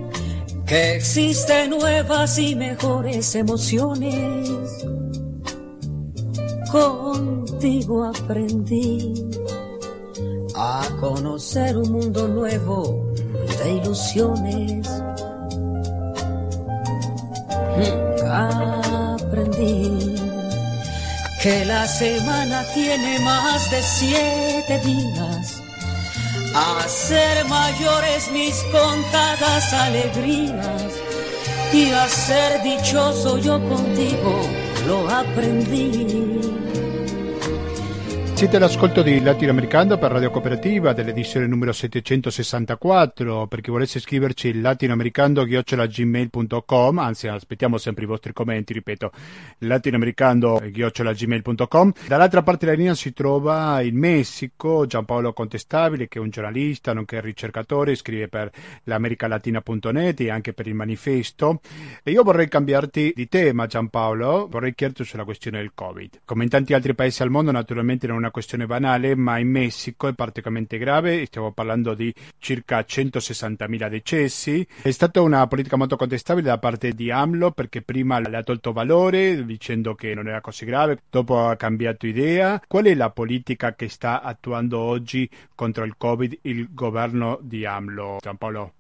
que 0.65 0.95
existen 0.95 1.69
nuevas 1.69 2.39
y 2.39 2.55
mejores 2.55 3.35
emociones. 3.35 4.49
Contigo 6.71 8.03
aprendí 8.03 9.13
a 10.55 10.81
conocer 10.99 11.77
un 11.77 11.91
mundo 11.91 12.27
nuevo 12.27 13.13
de 13.63 13.73
ilusiones. 13.73 14.89
Aprendí 18.27 20.15
que 21.43 21.63
la 21.65 21.85
semana 21.85 22.65
tiene 22.73 23.19
más 23.19 23.69
de 23.69 23.81
siete 23.83 24.79
días 24.83 25.60
hacer 26.53 27.45
mayores 27.45 28.31
mis 28.31 28.63
contadas 28.71 29.73
alegrías 29.73 30.93
y 31.73 31.89
a 31.91 32.07
ser 32.07 32.61
dichoso 32.63 33.37
yo 33.37 33.59
contigo 33.69 34.41
lo 34.87 35.09
aprendí. 35.09 36.30
Siete 38.41 38.57
all'ascolto 38.57 39.03
di 39.03 39.21
Latinoamericano 39.21 39.99
per 39.99 40.13
Radio 40.13 40.31
Cooperativa 40.31 40.93
dell'edizione 40.93 41.45
numero 41.45 41.71
764. 41.71 43.45
Per 43.45 43.61
chi 43.61 43.69
volesse 43.69 43.99
scriverci 43.99 44.59
latinoamericando-gmail.com, 44.59 46.97
anzi 46.97 47.27
aspettiamo 47.27 47.77
sempre 47.77 48.05
i 48.05 48.07
vostri 48.07 48.33
commenti, 48.33 48.73
ripeto, 48.73 49.11
latinoamericando-gmail.com. 49.59 51.93
Dall'altra 52.07 52.41
parte 52.41 52.65
della 52.65 52.77
linea 52.79 52.95
si 52.95 53.13
trova 53.13 53.79
in 53.81 53.95
Messico 53.95 54.87
Giampaolo 54.87 55.33
Contestabile, 55.33 56.07
che 56.07 56.17
è 56.17 56.21
un 56.21 56.31
giornalista, 56.31 56.93
nonché 56.93 57.21
ricercatore, 57.21 57.93
scrive 57.93 58.27
per 58.27 58.49
l'americalatina.net 58.85 60.19
e 60.19 60.31
anche 60.31 60.53
per 60.53 60.65
il 60.65 60.73
manifesto. 60.73 61.61
E 62.03 62.09
io 62.09 62.23
vorrei 62.23 62.47
cambiarti 62.47 63.13
di 63.15 63.27
tema, 63.27 63.67
Giampaolo, 63.67 64.47
vorrei 64.49 64.73
chiederti 64.73 65.03
sulla 65.03 65.25
questione 65.25 65.59
del 65.59 65.73
Covid. 65.75 66.21
Come 66.25 66.45
in 66.45 66.49
tanti 66.49 66.73
altri 66.73 66.95
paesi 66.95 67.21
al 67.21 67.29
mondo, 67.29 67.51
naturalmente 67.51 68.07
non 68.07 68.15
è 68.15 68.19
una 68.19 68.29
questione 68.31 68.65
banale, 68.65 69.15
ma 69.15 69.37
in 69.37 69.49
Messico 69.49 70.07
è 70.07 70.13
particolarmente 70.13 70.77
grave, 70.77 71.25
stiamo 71.25 71.51
parlando 71.51 71.93
di 71.93 72.13
circa 72.37 72.79
160.000 72.79 73.89
decessi. 73.89 74.65
È 74.81 74.91
stata 74.91 75.21
una 75.21 75.45
politica 75.47 75.75
molto 75.75 75.95
contestabile 75.95 76.47
da 76.47 76.57
parte 76.57 76.93
di 76.93 77.11
AMLO 77.11 77.51
perché 77.51 77.81
prima 77.81 78.19
le 78.19 78.37
ha 78.37 78.43
tolto 78.43 78.71
valore 78.71 79.45
dicendo 79.45 79.93
che 79.93 80.13
non 80.13 80.27
era 80.27 80.41
così 80.41 80.65
grave, 80.65 81.03
dopo 81.09 81.47
ha 81.47 81.55
cambiato 81.55 82.07
idea. 82.07 82.61
Qual 82.67 82.85
è 82.85 82.95
la 82.95 83.11
politica 83.11 83.75
che 83.75 83.89
sta 83.89 84.21
attuando 84.21 84.79
oggi 84.79 85.29
contro 85.53 85.83
il 85.83 85.95
Covid 85.97 86.39
il 86.43 86.73
governo 86.73 87.37
di 87.41 87.65
AMLO, 87.65 88.17
Giampaolo? 88.21 88.73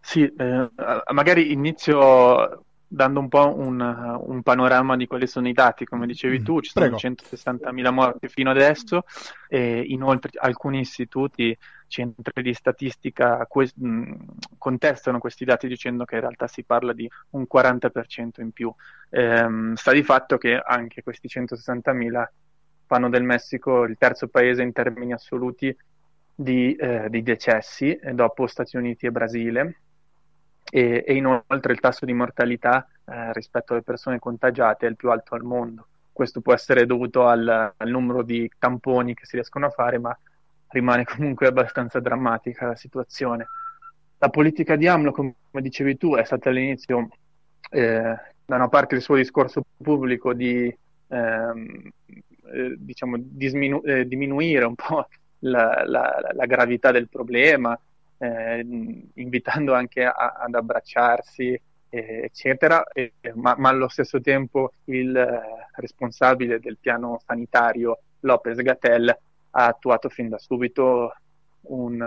Sì, 0.00 0.22
eh, 0.22 0.70
magari 1.12 1.50
inizio 1.50 2.65
dando 2.88 3.20
un 3.20 3.28
po' 3.28 3.56
un, 3.56 3.80
un, 3.80 4.42
panorama 4.42 4.96
di 4.96 5.06
quali 5.06 5.26
sono 5.26 5.48
i 5.48 5.52
dati, 5.52 5.84
come 5.84 6.06
dicevi 6.06 6.40
mm, 6.40 6.44
tu, 6.44 6.60
ci 6.60 6.70
sono 6.70 6.96
Prego. 6.96 7.16
160.000 7.32 7.92
morti 7.92 8.28
fino 8.28 8.50
adesso 8.50 9.04
e 9.48 9.80
inoltre 9.80 10.30
alcuni 10.36 10.80
istituti, 10.80 11.56
centri 11.88 12.42
di 12.42 12.54
statistica 12.54 13.44
que- 13.46 13.72
mm, 13.80 14.12
contestano 14.58 15.18
questi 15.18 15.44
dati 15.44 15.66
dicendo 15.66 16.04
che 16.04 16.14
in 16.14 16.20
realtà 16.20 16.46
si 16.46 16.62
parla 16.62 16.92
di 16.92 17.10
un 17.30 17.46
40% 17.52 18.40
in 18.40 18.52
più. 18.52 18.72
Ehm, 19.10 19.74
sta 19.74 19.92
di 19.92 20.02
fatto 20.02 20.38
che 20.38 20.56
anche 20.56 21.02
questi 21.02 21.28
160.000 21.28 22.24
fanno 22.86 23.08
del 23.08 23.24
Messico 23.24 23.82
il 23.82 23.96
terzo 23.98 24.28
paese 24.28 24.62
in 24.62 24.72
termini 24.72 25.12
assoluti 25.12 25.76
di, 26.34 26.74
eh, 26.74 27.08
di 27.08 27.22
decessi, 27.22 27.98
dopo 28.12 28.46
Stati 28.46 28.76
Uniti 28.76 29.06
e 29.06 29.10
Brasile 29.10 29.80
e, 30.70 31.04
e 31.06 31.14
inoltre 31.14 31.72
il 31.72 31.80
tasso 31.80 32.04
di 32.04 32.12
mortalità 32.12 32.86
eh, 33.04 33.32
rispetto 33.32 33.72
alle 33.72 33.82
persone 33.82 34.18
contagiate 34.18 34.86
è 34.86 34.88
il 34.88 34.96
più 34.96 35.10
alto 35.10 35.34
al 35.34 35.42
mondo. 35.42 35.86
Questo 36.12 36.40
può 36.40 36.54
essere 36.54 36.86
dovuto 36.86 37.26
al, 37.26 37.74
al 37.76 37.88
numero 37.88 38.22
di 38.22 38.50
tamponi 38.58 39.14
che 39.14 39.26
si 39.26 39.36
riescono 39.36 39.66
a 39.66 39.70
fare, 39.70 39.98
ma 39.98 40.16
rimane 40.68 41.04
comunque 41.06 41.46
abbastanza 41.46 42.00
drammatica 42.00 42.66
la 42.66 42.76
situazione. 42.76 43.46
La 44.18 44.30
politica 44.30 44.76
di 44.76 44.86
AMLO, 44.86 45.12
come 45.12 45.34
dicevi 45.52 45.96
tu, 45.96 46.14
è 46.16 46.24
stata 46.24 46.48
all'inizio 46.48 47.08
eh, 47.70 48.16
da 48.44 48.54
una 48.54 48.68
parte 48.68 48.94
il 48.94 49.02
suo 49.02 49.16
discorso 49.16 49.62
pubblico 49.76 50.32
di 50.32 50.74
ehm, 51.08 51.90
eh, 52.52 52.74
diciamo, 52.78 53.16
disminu- 53.18 53.86
eh, 53.86 54.06
diminuire 54.06 54.64
un 54.64 54.74
po' 54.74 55.08
la, 55.40 55.84
la, 55.86 56.18
la, 56.32 56.46
gravità 56.46 56.90
del 56.90 57.08
problema, 57.08 57.78
eh, 58.18 58.66
invitando 59.14 59.74
anche 59.74 60.04
a, 60.04 60.34
ad 60.38 60.54
abbracciarsi, 60.54 61.60
eccetera, 61.88 62.84
eh, 62.92 63.12
ma, 63.34 63.54
ma, 63.56 63.70
allo 63.70 63.88
stesso 63.88 64.20
tempo 64.20 64.72
il 64.84 65.16
eh, 65.16 65.40
responsabile 65.76 66.60
del 66.60 66.76
piano 66.78 67.20
sanitario, 67.24 68.00
Lopez 68.20 68.58
Gatel, 68.58 69.08
ha 69.08 69.66
attuato 69.66 70.08
fin 70.08 70.28
da 70.28 70.38
subito 70.38 71.14
un, 71.62 72.06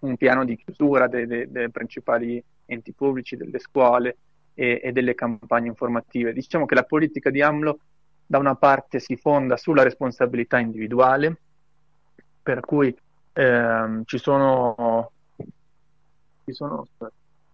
un 0.00 0.16
piano 0.16 0.44
di 0.44 0.56
chiusura 0.56 1.08
dei, 1.08 1.26
dei, 1.26 1.50
dei, 1.50 1.70
principali 1.70 2.42
enti 2.64 2.92
pubblici, 2.92 3.36
delle 3.36 3.58
scuole 3.58 4.16
e, 4.54 4.80
e 4.82 4.92
delle 4.92 5.14
campagne 5.14 5.68
informative. 5.68 6.32
Diciamo 6.32 6.64
che 6.64 6.74
la 6.74 6.84
politica 6.84 7.30
di 7.30 7.42
AMLO 7.42 7.78
da 8.24 8.38
una 8.38 8.54
parte 8.54 8.98
si 8.98 9.16
fonda 9.16 9.56
sulla 9.56 9.82
responsabilità 9.82 10.58
individuale, 10.58 11.36
per 12.42 12.60
cui 12.60 12.96
ehm, 13.36 14.04
ci, 14.06 14.18
sono, 14.18 15.10
ci, 16.44 16.52
sono, 16.52 16.86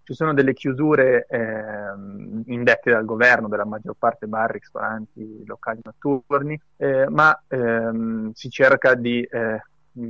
ci, 0.04 0.14
sono, 0.14 0.32
delle 0.32 0.54
chiusure 0.54 1.26
ehm, 1.28 2.44
indette 2.46 2.92
dal 2.92 3.04
governo 3.04 3.48
della 3.48 3.64
maggior 3.64 3.96
parte 3.98 4.26
bar, 4.26 4.52
ristoranti, 4.52 5.44
locali 5.44 5.80
notturni, 5.82 6.58
eh, 6.76 7.06
ma 7.08 7.36
ehm, 7.48 8.30
si 8.32 8.48
cerca 8.48 8.94
di 8.94 9.22
eh, 9.22 9.60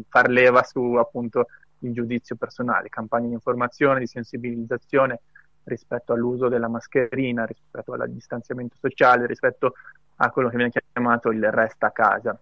far 0.08 0.28
leva 0.28 0.62
su 0.62 0.94
appunto 0.94 1.46
il 1.78 1.92
giudizio 1.92 2.36
personale, 2.36 2.90
campagne 2.90 3.28
di 3.28 3.32
informazione, 3.32 4.00
di 4.00 4.06
sensibilizzazione 4.06 5.20
rispetto 5.64 6.12
all'uso 6.12 6.48
della 6.48 6.68
mascherina, 6.68 7.44
rispetto 7.44 7.92
al 7.92 8.10
distanziamento 8.10 8.76
sociale, 8.78 9.26
rispetto 9.26 9.74
a 10.16 10.30
quello 10.30 10.48
che 10.48 10.56
viene 10.56 10.72
chiamato 10.92 11.30
il 11.30 11.50
resta 11.50 11.86
a 11.86 11.90
casa. 11.92 12.38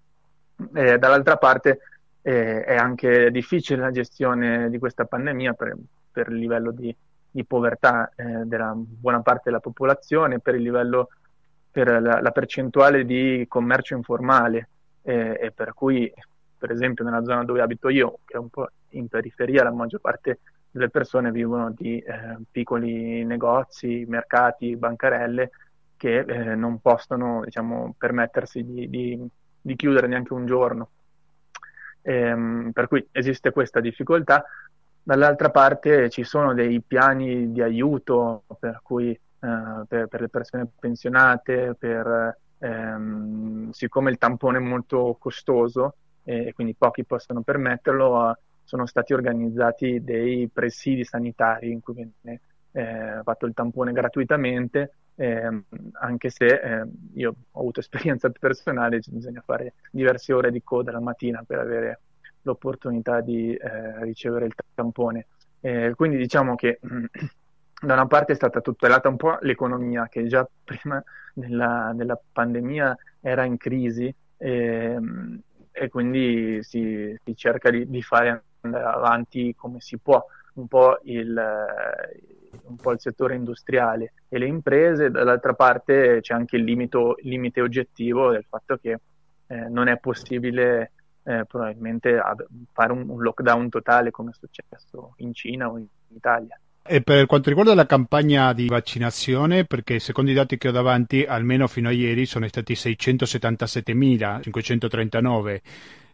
Eh, 0.75 0.99
dall'altra 0.99 1.37
parte 1.39 1.81
eh, 2.23 2.63
è 2.65 2.77
anche 2.77 3.31
difficile 3.31 3.81
la 3.81 3.91
gestione 3.91 4.69
di 4.71 4.79
questa 4.79 5.05
pandemia 5.05 5.55
per, 5.55 5.77
per 6.11 6.29
il 6.29 6.37
livello 6.37 6.71
di, 6.71 6.95
di 7.31 7.45
povertà 7.45 8.13
eh, 8.15 8.45
della 8.45 8.73
buona 8.75 9.21
parte 9.21 9.43
della 9.45 9.61
popolazione, 9.61 10.41
per 10.41 10.55
livello, 10.55 11.09
per 11.71 12.01
la, 12.01 12.21
la 12.21 12.31
percentuale 12.31 13.05
di 13.05 13.45
commercio 13.49 13.95
informale 13.95 14.69
eh, 15.03 15.39
e 15.41 15.53
per 15.53 15.73
cui, 15.75 16.13
per 16.59 16.71
esempio, 16.71 17.05
nella 17.05 17.25
zona 17.25 17.45
dove 17.45 17.63
abito 17.63 17.89
io, 17.89 18.19
che 18.25 18.35
è 18.35 18.39
un 18.39 18.49
po' 18.49 18.69
in 18.91 19.09
periferia, 19.09 19.63
la 19.63 19.73
maggior 19.73 20.01
parte 20.01 20.41
delle 20.71 20.89
persone 20.89 21.33
vivono 21.33 21.71
di 21.71 21.99
eh, 21.99 22.39
piccoli 22.51 23.25
negozi, 23.25 24.05
mercati, 24.09 24.77
bancarelle 24.77 25.51
che 25.97 26.19
eh, 26.21 26.55
non 26.55 26.79
possono 26.81 27.43
diciamo, 27.45 27.95
permettersi 27.99 28.65
di, 28.65 28.89
di, 28.89 29.29
di, 29.61 29.77
chiudere 29.77 30.07
neanche 30.07 30.33
un 30.33 30.47
giorno. 30.47 30.89
Ehm, 32.03 32.71
per 32.73 32.89
cui 32.89 33.07
esiste 33.13 33.51
questa 33.51 33.81
difficoltà. 33.81 34.45
Dall'altra 35.03 35.51
parte 35.51 36.11
ci 36.11 36.25
sono 36.25 36.55
dei 36.55 36.81
piani 36.83 37.53
di 37.53 37.63
aiuto 37.63 38.45
per, 38.59 38.81
cui, 38.83 39.11
eh, 39.11 39.83
per, 39.89 40.07
per 40.07 40.21
le 40.21 40.29
persone 40.29 40.69
pensionate, 40.79 41.75
per, 41.79 42.37
ehm, 42.59 43.71
siccome 43.71 44.11
il 44.11 44.19
tampone 44.19 44.59
è 44.59 44.61
molto 44.61 45.17
costoso 45.19 45.95
e 46.23 46.53
quindi 46.55 46.75
pochi 46.77 47.05
possono 47.05 47.43
permetterlo, 47.43 48.37
sono 48.63 48.87
stati 48.87 49.13
organizzati 49.13 50.05
dei 50.05 50.49
presidi 50.53 51.05
sanitari 51.05 51.73
in 51.73 51.81
cui 51.81 51.95
viene 51.95 52.41
eh, 52.73 53.21
fatto 53.25 53.47
il 53.47 53.55
tampone 53.55 53.93
gratuitamente, 53.93 54.93
eh, 55.21 55.65
anche 56.01 56.31
se 56.31 56.47
eh, 56.47 56.87
io 57.15 57.35
ho 57.51 57.61
avuto 57.61 57.81
esperienza 57.81 58.31
personale, 58.31 59.01
bisogna 59.07 59.43
fare 59.45 59.75
diverse 59.91 60.33
ore 60.33 60.51
di 60.51 60.63
coda 60.63 60.93
la 60.93 61.01
mattina 61.01 61.45
per 61.47 61.59
avere 61.59 62.01
l'opportunità 62.43 63.21
di 63.21 63.55
eh, 63.55 64.03
ricevere 64.03 64.47
il 64.47 64.55
tampone. 64.75 65.27
Eh, 65.61 65.93
quindi 65.95 66.17
diciamo 66.17 66.55
che 66.55 66.81
da 66.81 67.93
una 67.93 68.07
parte 68.07 68.33
è 68.33 68.35
stata 68.35 68.63
tutelata 68.63 69.11
un 69.11 69.17
po' 69.17 69.37
l'economia 69.43 70.09
che 70.09 70.27
già 70.27 70.49
prima 70.65 71.03
della, 71.35 71.93
della 71.95 72.19
pandemia 72.33 72.97
era 73.21 73.45
in 73.45 73.59
crisi 73.59 74.13
e, 74.39 74.51
ehm, 74.51 75.41
e 75.71 75.89
quindi 75.91 76.63
si, 76.63 77.15
si 77.23 77.37
cerca 77.37 77.69
di, 77.69 77.87
di 77.91 78.01
fare 78.01 78.45
andare 78.63 78.85
avanti 78.85 79.55
come 79.55 79.81
si 79.81 79.99
può 79.99 80.25
un 80.55 80.67
po' 80.67 80.99
il, 81.05 81.39
un 82.65 82.77
po 82.77 82.93
il 82.93 83.01
settore 83.01 83.35
industriale 83.35 84.13
e 84.29 84.39
le 84.39 84.47
imprese, 84.47 85.11
dall'altra 85.11 85.55
parte 85.55 86.19
c'è 86.21 86.35
anche 86.35 86.57
il, 86.57 86.65
limito, 86.65 87.17
limite 87.23 87.61
oggettivo 87.61 88.31
del 88.31 88.45
fatto 88.49 88.77
che 88.77 88.99
eh, 89.47 89.69
non 89.69 89.89
è 89.89 89.99
possibile 89.99 90.93
eh, 91.25 91.45
probabilmente 91.47 92.21
fare 92.73 92.93
un, 92.93 93.09
un, 93.09 93.23
lockdown 93.23 93.69
totale 93.69 94.11
come 94.11 94.31
è 94.31 94.35
successo 94.35 95.13
in 95.19 95.35
Cina 95.35 95.71
o 95.71 95.79
in 95.79 95.87
Italia. 96.09 96.59
E 96.83 97.03
per 97.03 97.27
quanto 97.27 97.51
riguarda 97.51 97.75
la 97.75 97.87
campagna 97.87 98.53
di 98.53 98.67
vaccinazione, 98.67 99.65
perché 99.65 99.99
secondo 99.99 100.31
i 100.31 100.35
dati 100.35 100.57
che 100.57 100.69
ho 100.69 100.73
davanti, 100.73 101.25
almeno 101.25 101.67
fino 101.69 101.89
a 101.89 101.93
ieri 101.93 102.27
sono 102.27 102.49
stati 102.49 102.73
677.539 102.73 105.61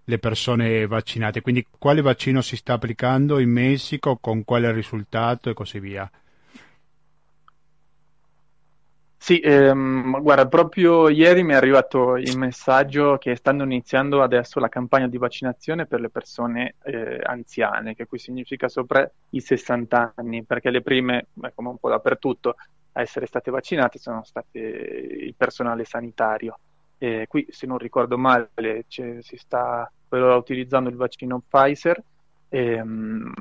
le 0.08 0.18
persone 0.18 0.86
vaccinate. 0.86 1.40
Quindi 1.40 1.66
quale 1.78 2.00
vaccino 2.00 2.40
si 2.40 2.56
sta 2.56 2.74
applicando 2.74 3.38
in 3.38 3.50
Messico, 3.50 4.18
con 4.20 4.44
quale 4.44 4.72
risultato 4.72 5.50
e 5.50 5.54
così 5.54 5.78
via? 5.78 6.08
Sì, 9.18 9.40
ehm, 9.40 10.20
guarda, 10.22 10.46
proprio 10.46 11.08
ieri 11.08 11.42
mi 11.42 11.52
è 11.52 11.56
arrivato 11.56 12.16
il 12.16 12.38
messaggio 12.38 13.18
che 13.18 13.34
stanno 13.34 13.64
iniziando 13.64 14.22
adesso 14.22 14.60
la 14.60 14.68
campagna 14.68 15.08
di 15.08 15.18
vaccinazione 15.18 15.86
per 15.86 16.00
le 16.00 16.10
persone 16.10 16.74
eh, 16.84 17.20
anziane, 17.24 17.94
che 17.96 18.06
qui 18.06 18.18
significa 18.18 18.68
sopra 18.68 19.08
i 19.30 19.40
60 19.40 20.12
anni, 20.14 20.44
perché 20.44 20.70
le 20.70 20.80
prime, 20.82 21.26
come 21.54 21.70
un 21.70 21.78
po' 21.78 21.88
dappertutto, 21.88 22.54
a 22.92 23.00
essere 23.00 23.26
state 23.26 23.50
vaccinate 23.50 23.98
sono 23.98 24.22
state 24.22 24.58
il 24.58 25.34
personale 25.36 25.84
sanitario. 25.84 26.58
E 26.98 27.26
qui, 27.28 27.46
se 27.50 27.66
non 27.66 27.78
ricordo 27.78 28.16
male, 28.16 28.50
si 28.88 29.36
sta 29.36 29.90
utilizzando 30.08 30.88
il 30.88 30.96
vaccino 30.96 31.42
Pfizer. 31.48 32.00
Ehm, 32.48 33.32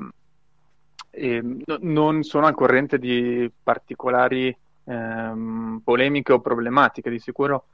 e 1.10 1.42
non 1.80 2.22
sono 2.22 2.46
al 2.46 2.54
corrente 2.54 2.98
di 2.98 3.50
particolari 3.62 4.54
ehm, 4.86 5.80
polemiche 5.84 6.32
o 6.32 6.40
problematiche, 6.40 7.10
di 7.10 7.18
sicuro 7.18 7.66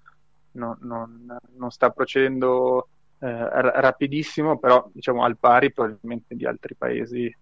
no, 0.52 0.76
non, 0.80 1.38
non, 1.56 1.70
sta 1.70 1.90
procedendo 1.90 2.88
eh, 3.18 3.48
rapidissimo, 3.50 4.58
però 4.58 4.88
diciamo 4.92 5.24
al 5.24 5.38
pari 5.38 5.72
probabilmente 5.72 6.34
di 6.34 6.46
altri 6.46 6.74
paesi 6.74 7.34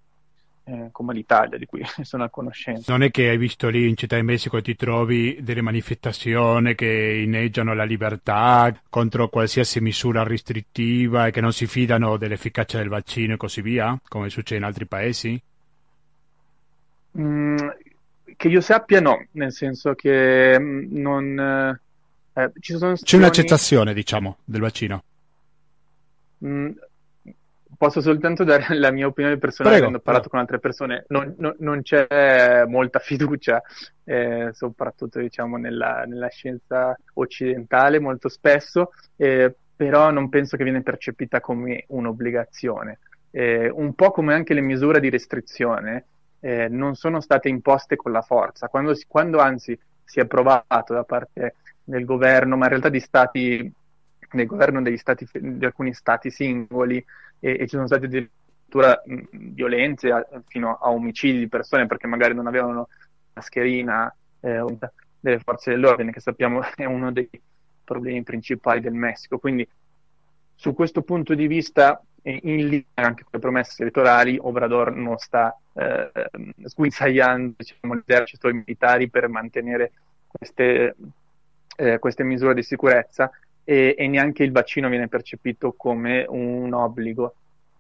eh, 0.64 0.88
come 0.92 1.14
l'Italia, 1.14 1.58
di 1.58 1.66
cui 1.66 1.82
sono 2.02 2.24
a 2.24 2.30
conoscenza. 2.30 2.92
Non 2.92 3.02
è 3.02 3.10
che 3.10 3.28
hai 3.28 3.38
visto 3.38 3.68
lì 3.68 3.88
in 3.88 3.96
Città 3.96 4.16
di 4.16 4.22
Messico 4.22 4.56
e 4.56 4.62
ti 4.62 4.76
trovi 4.76 5.38
delle 5.40 5.62
manifestazioni 5.62 6.74
che 6.74 7.22
inneggiano 7.24 7.74
la 7.74 7.84
libertà 7.84 8.72
contro 8.88 9.28
qualsiasi 9.28 9.80
misura 9.80 10.22
restrittiva 10.22 11.26
e 11.26 11.30
che 11.30 11.40
non 11.40 11.52
si 11.52 11.66
fidano 11.66 12.16
dell'efficacia 12.16 12.78
del 12.78 12.88
vaccino 12.88 13.34
e 13.34 13.36
così 13.36 13.62
via, 13.62 13.98
come 14.06 14.30
succede 14.30 14.60
in 14.60 14.66
altri 14.66 14.86
paesi? 14.86 15.42
Mm, 17.18 17.56
che 18.40 18.48
io 18.48 18.62
sappia 18.62 19.02
no, 19.02 19.26
nel 19.32 19.52
senso 19.52 19.94
che 19.94 20.58
mm, 20.58 20.96
non... 20.98 21.78
Eh, 22.32 22.52
ci 22.58 22.74
sono 22.78 22.94
C'è 22.94 23.18
un'accettazione, 23.18 23.92
diciamo, 23.92 24.38
del 24.46 24.62
vaccino. 24.62 25.04
Mm, 26.46 26.70
posso 27.76 28.00
soltanto 28.00 28.42
dare 28.42 28.64
la 28.78 28.92
mia 28.92 29.06
opinione 29.06 29.36
personale, 29.36 29.74
Prego, 29.74 29.88
avendo 29.88 30.02
parlato 30.02 30.30
con 30.30 30.38
altre 30.38 30.58
persone, 30.58 31.04
non, 31.08 31.34
non, 31.36 31.54
non 31.58 31.82
c'è 31.82 32.64
molta 32.66 32.98
fiducia, 33.04 33.60
eh, 34.04 34.48
soprattutto 34.54 35.18
diciamo 35.18 35.58
nella, 35.58 36.04
nella, 36.06 36.28
scienza 36.28 36.98
occidentale 37.16 37.98
molto 37.98 38.30
spesso, 38.30 38.92
eh, 39.16 39.54
però 39.76 40.10
non 40.10 40.30
penso 40.30 40.56
che 40.56 40.64
viene 40.64 40.80
percepita 40.80 41.42
come 41.42 41.84
un'obbligazione. 41.88 43.00
Eh, 43.32 43.68
un 43.68 43.92
po' 43.92 44.10
come 44.12 44.32
anche 44.32 44.54
le 44.54 44.62
misure 44.62 44.98
di 44.98 45.10
restrizione 45.10 46.06
eh, 46.40 46.68
non 46.68 46.94
sono 46.94 47.20
state 47.20 47.48
imposte 47.48 47.96
con 47.96 48.12
la 48.12 48.22
forza, 48.22 48.68
quando, 48.68 48.94
si, 48.94 49.04
quando 49.06 49.38
anzi 49.38 49.78
si 50.04 50.20
è 50.20 50.26
provato 50.26 50.92
da 50.92 51.04
parte 51.04 51.54
del 51.84 52.04
governo, 52.04 52.56
ma 52.56 52.64
in 52.64 52.70
realtà 52.70 52.88
di 52.88 53.00
stati 53.00 53.72
del 54.32 54.46
governo 54.46 54.82
degli 54.82 54.96
stati, 54.96 55.26
di 55.32 55.64
alcuni 55.64 55.92
stati 55.92 56.30
singoli 56.30 57.04
e, 57.38 57.52
e 57.52 57.58
ci 57.60 57.70
sono 57.70 57.86
state 57.86 58.06
addirittura 58.06 59.00
mh, 59.04 59.22
violenze 59.54 60.10
a, 60.10 60.24
fino 60.46 60.76
a 60.76 60.90
omicidi 60.90 61.38
di 61.38 61.48
persone 61.48 61.86
perché 61.86 62.06
magari 62.06 62.34
non 62.34 62.46
avevano 62.46 62.88
mascherina 63.32 64.14
eh, 64.40 64.64
delle 65.18 65.40
forze 65.40 65.70
dell'ordine, 65.70 66.12
che 66.12 66.20
sappiamo 66.20 66.60
è 66.74 66.84
uno 66.84 67.12
dei 67.12 67.28
problemi 67.84 68.22
principali 68.22 68.80
del 68.80 68.92
Messico. 68.92 69.38
Quindi 69.38 69.66
su 70.54 70.74
questo 70.74 71.02
punto 71.02 71.34
di 71.34 71.46
vista, 71.46 72.00
in 72.22 72.68
linea 72.68 72.84
anche 72.94 73.22
con 73.22 73.32
le 73.32 73.38
promesse 73.38 73.82
elettorali, 73.82 74.38
Obrador 74.40 74.94
non 74.94 75.16
sta 75.18 75.56
eh, 75.74 76.10
sguinzagliando 76.64 77.54
diciamo, 77.56 77.94
l'esercito 77.94 78.48
e 78.48 78.50
i 78.50 78.54
militari 78.54 79.08
per 79.08 79.28
mantenere 79.28 79.92
queste, 80.26 80.96
eh, 81.76 81.98
queste 81.98 82.22
misure 82.24 82.54
di 82.54 82.62
sicurezza 82.62 83.30
e, 83.64 83.94
e, 83.96 84.06
neanche 84.08 84.42
il 84.42 84.52
vaccino 84.52 84.88
viene 84.88 85.08
percepito 85.08 85.72
come 85.72 86.24
un 86.28 86.72
obbligo, 86.72 87.34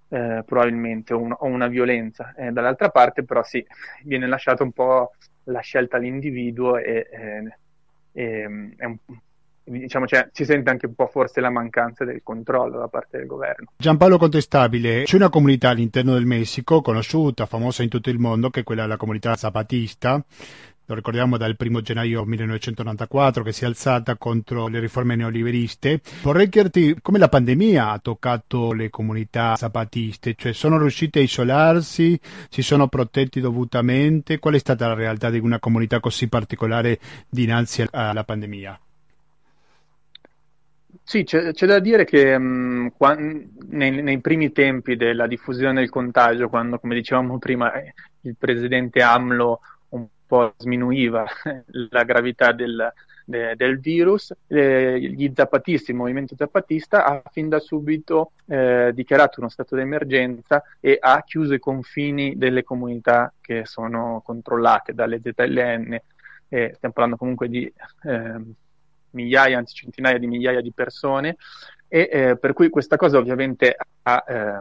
eh, 0.08 0.42
probabilmente, 0.44 1.14
un, 1.14 1.32
o, 1.32 1.46
una 1.46 1.66
violenza. 1.66 2.34
Eh, 2.36 2.50
dall'altra 2.50 2.90
parte, 2.90 3.24
però, 3.24 3.42
sì, 3.42 3.64
viene 4.04 4.26
lasciata 4.26 4.62
un 4.62 4.72
po' 4.72 5.12
la 5.44 5.60
scelta 5.60 5.96
all'individuo 5.96 6.76
e, 6.76 7.06
e 8.12 8.46
un, 8.46 8.98
diciamo, 9.64 10.06
cioè, 10.06 10.28
si 10.32 10.44
sente 10.44 10.70
anche 10.70 10.86
un 10.86 10.94
po' 10.94 11.06
forse 11.06 11.40
la 11.40 11.50
mancanza 11.50 12.04
del 12.04 12.20
controllo 12.22 12.78
da 12.78 12.88
parte 12.88 13.18
del 13.18 13.26
governo. 13.26 13.70
Giampaolo 13.76 14.18
Contestabile, 14.18 15.04
c'è 15.04 15.16
una 15.16 15.28
comunità 15.28 15.70
all'interno 15.70 16.14
del 16.14 16.26
Messico 16.26 16.80
conosciuta, 16.80 17.46
famosa 17.46 17.82
in 17.82 17.88
tutto 17.88 18.10
il 18.10 18.18
mondo, 18.18 18.50
che 18.50 18.60
è 18.60 18.64
quella 18.64 18.82
della 18.82 18.96
comunità 18.96 19.36
zapatista, 19.36 20.22
lo 20.90 20.96
ricordiamo 20.96 21.36
dal 21.36 21.54
primo 21.54 21.82
gennaio 21.82 22.24
1994 22.24 23.44
che 23.44 23.52
si 23.52 23.62
è 23.62 23.68
alzata 23.68 24.16
contro 24.16 24.66
le 24.66 24.80
riforme 24.80 25.14
neoliberiste. 25.14 26.00
Vorrei 26.22 26.48
chiederti 26.48 26.96
come 27.00 27.18
la 27.18 27.28
pandemia 27.28 27.90
ha 27.90 27.98
toccato 28.00 28.72
le 28.72 28.90
comunità 28.90 29.54
zapatiste, 29.54 30.34
cioè 30.34 30.52
sono 30.52 30.78
riuscite 30.78 31.20
a 31.20 31.22
isolarsi, 31.22 32.18
si 32.48 32.62
sono 32.62 32.88
protetti 32.88 33.38
dovutamente, 33.38 34.40
qual 34.40 34.54
è 34.54 34.58
stata 34.58 34.88
la 34.88 34.94
realtà 34.94 35.30
di 35.30 35.38
una 35.38 35.60
comunità 35.60 36.00
così 36.00 36.26
particolare 36.26 36.98
dinanzi 37.28 37.86
alla 37.92 38.24
pandemia? 38.24 38.80
Sì, 41.10 41.24
c'è, 41.24 41.52
c'è, 41.52 41.66
da 41.66 41.80
dire 41.80 42.04
che 42.04 42.38
mh, 42.38 42.44
mm, 42.44 42.86
quando, 42.96 43.44
nei, 43.70 43.90
nei, 44.00 44.20
primi 44.20 44.52
tempi 44.52 44.94
della 44.94 45.26
diffusione 45.26 45.80
del 45.80 45.90
contagio, 45.90 46.48
quando, 46.48 46.78
come 46.78 46.94
dicevamo 46.94 47.36
prima, 47.38 47.72
eh, 47.72 47.94
il 48.20 48.36
presidente 48.38 49.02
AMLO 49.02 49.60
po' 50.30 50.54
sminuiva 50.56 51.26
la 51.90 52.04
gravità 52.04 52.52
del, 52.52 52.92
de, 53.24 53.56
del 53.56 53.80
virus, 53.80 54.32
eh, 54.46 55.00
gli 55.00 55.32
zapatisti, 55.34 55.90
il 55.90 55.96
movimento 55.96 56.36
zapatista 56.36 57.04
ha 57.04 57.20
fin 57.32 57.48
da 57.48 57.58
subito 57.58 58.30
eh, 58.46 58.92
dichiarato 58.94 59.40
uno 59.40 59.48
stato 59.48 59.74
di 59.74 59.82
emergenza 59.82 60.62
e 60.78 60.96
ha 61.00 61.24
chiuso 61.24 61.54
i 61.54 61.58
confini 61.58 62.36
delle 62.36 62.62
comunità 62.62 63.34
che 63.40 63.66
sono 63.66 64.22
controllate 64.24 64.94
dalle 64.94 65.20
ZLN. 65.20 66.00
Stiamo 66.46 66.94
parlando 66.94 67.16
comunque 67.16 67.48
di 67.48 67.72
ehm, 68.04 68.54
migliaia, 69.12 69.58
anzi 69.58 69.74
centinaia 69.74 70.18
di 70.18 70.26
migliaia 70.26 70.60
di 70.60 70.72
persone 70.72 71.36
e 71.88 72.08
eh, 72.10 72.36
per 72.38 72.52
cui 72.52 72.68
questa 72.68 72.96
cosa 72.96 73.18
ovviamente 73.18 73.76
ha, 74.02 74.24
eh, 74.28 74.60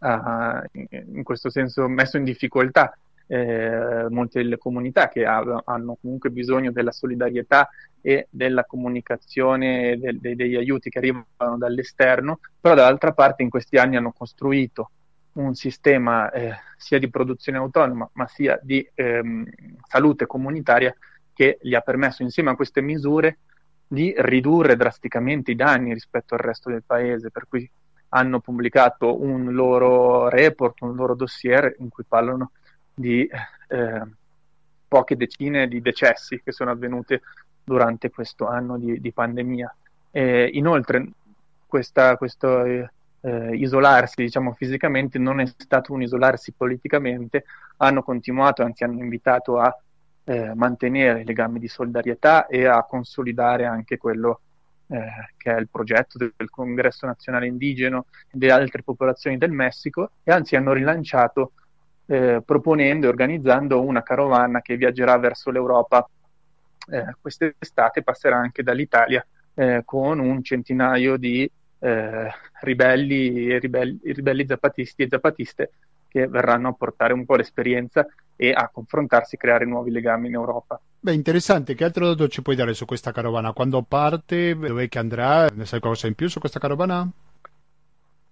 ha 0.00 0.64
in 0.72 1.22
questo 1.22 1.50
senso 1.50 1.86
messo 1.88 2.16
in 2.16 2.24
difficoltà 2.24 2.96
eh, 3.26 4.06
molte 4.08 4.42
delle 4.42 4.58
comunità 4.58 5.08
che 5.08 5.24
ha, 5.24 5.62
hanno 5.64 5.96
comunque 6.00 6.30
bisogno 6.30 6.72
della 6.72 6.90
solidarietà 6.90 7.68
e 8.00 8.26
della 8.30 8.64
comunicazione 8.64 9.98
del, 9.98 10.18
de, 10.18 10.34
degli 10.34 10.56
aiuti 10.56 10.90
che 10.90 10.98
arrivano 10.98 11.56
dall'esterno, 11.56 12.40
però 12.60 12.74
dall'altra 12.74 13.12
parte 13.12 13.42
in 13.42 13.50
questi 13.50 13.76
anni 13.76 13.96
hanno 13.96 14.12
costruito 14.12 14.90
un 15.32 15.54
sistema 15.54 16.30
eh, 16.32 16.54
sia 16.76 16.98
di 16.98 17.08
produzione 17.08 17.58
autonoma 17.58 18.08
ma 18.14 18.26
sia 18.26 18.58
di 18.60 18.88
ehm, 18.94 19.48
salute 19.86 20.26
comunitaria 20.26 20.92
che 21.32 21.58
gli 21.62 21.74
ha 21.74 21.80
permesso 21.80 22.22
insieme 22.22 22.50
a 22.50 22.56
queste 22.56 22.80
misure 22.80 23.38
di 23.92 24.14
ridurre 24.16 24.76
drasticamente 24.76 25.50
i 25.50 25.56
danni 25.56 25.92
rispetto 25.92 26.34
al 26.34 26.40
resto 26.40 26.70
del 26.70 26.84
paese, 26.86 27.32
per 27.32 27.46
cui 27.48 27.68
hanno 28.10 28.38
pubblicato 28.38 29.20
un 29.20 29.52
loro 29.52 30.28
report, 30.28 30.82
un 30.82 30.94
loro 30.94 31.16
dossier 31.16 31.74
in 31.80 31.88
cui 31.88 32.04
parlano 32.06 32.52
di 32.94 33.28
eh, 33.68 34.02
poche 34.86 35.16
decine 35.16 35.66
di 35.66 35.80
decessi 35.80 36.40
che 36.40 36.52
sono 36.52 36.70
avvenuti 36.70 37.20
durante 37.64 38.10
questo 38.10 38.46
anno 38.46 38.78
di, 38.78 39.00
di 39.00 39.12
pandemia. 39.12 39.74
E 40.12 40.48
inoltre, 40.52 41.08
questa, 41.66 42.16
questo 42.16 42.64
eh, 42.64 42.88
isolarsi 43.56 44.22
diciamo, 44.22 44.52
fisicamente 44.52 45.18
non 45.18 45.40
è 45.40 45.46
stato 45.46 45.92
un 45.92 46.02
isolarsi 46.02 46.52
politicamente, 46.52 47.44
hanno 47.78 48.04
continuato, 48.04 48.62
anzi 48.62 48.84
hanno 48.84 49.02
invitato 49.02 49.58
a 49.58 49.76
eh, 50.24 50.54
mantenere 50.54 51.20
i 51.20 51.24
legami 51.24 51.58
di 51.58 51.68
solidarietà 51.68 52.46
e 52.46 52.66
a 52.66 52.84
consolidare 52.84 53.64
anche 53.64 53.96
quello 53.96 54.40
eh, 54.88 55.32
che 55.36 55.54
è 55.54 55.58
il 55.58 55.68
progetto 55.70 56.18
del, 56.18 56.50
Congresso 56.50 57.06
Nazionale 57.06 57.46
Indigeno 57.46 58.06
e 58.26 58.36
delle 58.38 58.52
altre 58.52 58.82
popolazioni 58.82 59.38
del 59.38 59.52
Messico 59.52 60.10
e 60.22 60.32
anzi 60.32 60.56
hanno 60.56 60.72
rilanciato 60.72 61.52
eh, 62.06 62.42
proponendo 62.44 63.06
e 63.06 63.08
organizzando 63.08 63.82
una 63.82 64.02
carovana 64.02 64.60
che 64.60 64.76
viaggerà 64.76 65.16
verso 65.18 65.50
l'Europa 65.50 66.08
eh, 66.90 67.14
quest'estate, 67.20 68.02
passerà 68.02 68.36
anche 68.36 68.62
dall'Italia 68.62 69.24
eh, 69.54 69.82
con 69.84 70.18
un 70.18 70.42
centinaio 70.42 71.16
di 71.16 71.50
eh, 71.78 72.28
ribelli, 72.60 73.58
ribelli, 73.58 74.00
ribelli 74.02 74.46
zapatisti 74.46 75.02
e 75.02 75.08
zapatiste 75.08 75.70
che 76.10 76.26
verranno 76.26 76.68
a 76.68 76.72
portare 76.72 77.12
un 77.12 77.24
po' 77.24 77.36
l'esperienza 77.36 78.06
e 78.36 78.52
a 78.52 78.68
confrontarsi, 78.72 79.36
creare 79.36 79.64
nuovi 79.64 79.90
legami 79.90 80.28
in 80.28 80.34
Europa. 80.34 80.80
Beh, 80.98 81.12
interessante, 81.12 81.74
che 81.74 81.84
altro 81.84 82.08
dato 82.08 82.28
ci 82.28 82.42
puoi 82.42 82.56
dare 82.56 82.74
su 82.74 82.84
questa 82.84 83.12
carovana? 83.12 83.52
Quando 83.52 83.82
parte, 83.82 84.54
dov'è 84.56 84.88
che 84.88 84.98
andrà? 84.98 85.46
Ne 85.46 85.64
sai 85.66 85.80
qualcosa 85.80 86.06
in 86.06 86.14
più 86.14 86.28
su 86.28 86.40
questa 86.40 86.58
carovana? 86.58 87.08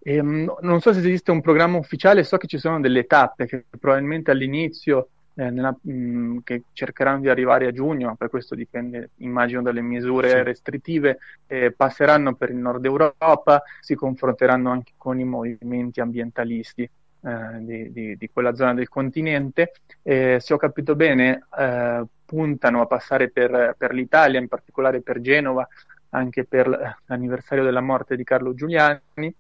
Ehm, 0.00 0.56
non 0.60 0.80
so 0.80 0.92
se 0.92 1.00
esiste 1.00 1.30
un 1.30 1.40
programma 1.40 1.76
ufficiale, 1.76 2.24
so 2.24 2.36
che 2.36 2.46
ci 2.46 2.58
sono 2.58 2.80
delle 2.80 3.04
tappe 3.04 3.46
che 3.46 3.64
probabilmente 3.78 4.30
all'inizio 4.30 5.08
eh, 5.34 5.50
nella, 5.50 5.76
mh, 5.78 5.92
mm, 5.92 6.38
che 6.42 6.62
cercheranno 6.72 7.20
di 7.20 7.28
arrivare 7.28 7.66
a 7.66 7.72
giugno, 7.72 8.16
per 8.16 8.28
questo 8.28 8.54
dipende 8.54 9.10
immagino 9.18 9.62
dalle 9.62 9.82
misure 9.82 10.30
sì. 10.30 10.42
restrittive, 10.42 11.18
eh, 11.46 11.72
passeranno 11.72 12.34
per 12.34 12.50
il 12.50 12.56
nord 12.56 12.84
Europa, 12.84 13.62
si 13.80 13.94
confronteranno 13.94 14.70
anche 14.70 14.92
con 14.96 15.20
i 15.20 15.24
movimenti 15.24 16.00
ambientalisti 16.00 16.88
eh, 17.20 17.58
di, 17.58 17.92
di, 17.92 18.16
di, 18.16 18.30
quella 18.32 18.54
zona 18.54 18.74
del 18.74 18.88
continente. 18.88 19.72
se 20.02 20.44
ho 20.48 20.56
capito 20.56 20.94
bene, 20.96 21.44
eh, 21.58 22.02
puntano 22.24 22.80
a 22.80 22.86
passare 22.86 23.30
per, 23.30 23.74
per 23.76 23.92
l'Italia, 23.92 24.38
in 24.38 24.48
particolare 24.48 25.00
per 25.00 25.20
Genova, 25.20 25.66
anche 26.10 26.44
per 26.44 26.96
l'anniversario 27.06 27.64
della 27.64 27.80
morte 27.80 28.16
di 28.16 28.24
Carlo 28.24 28.54
Giuliani 28.54 29.34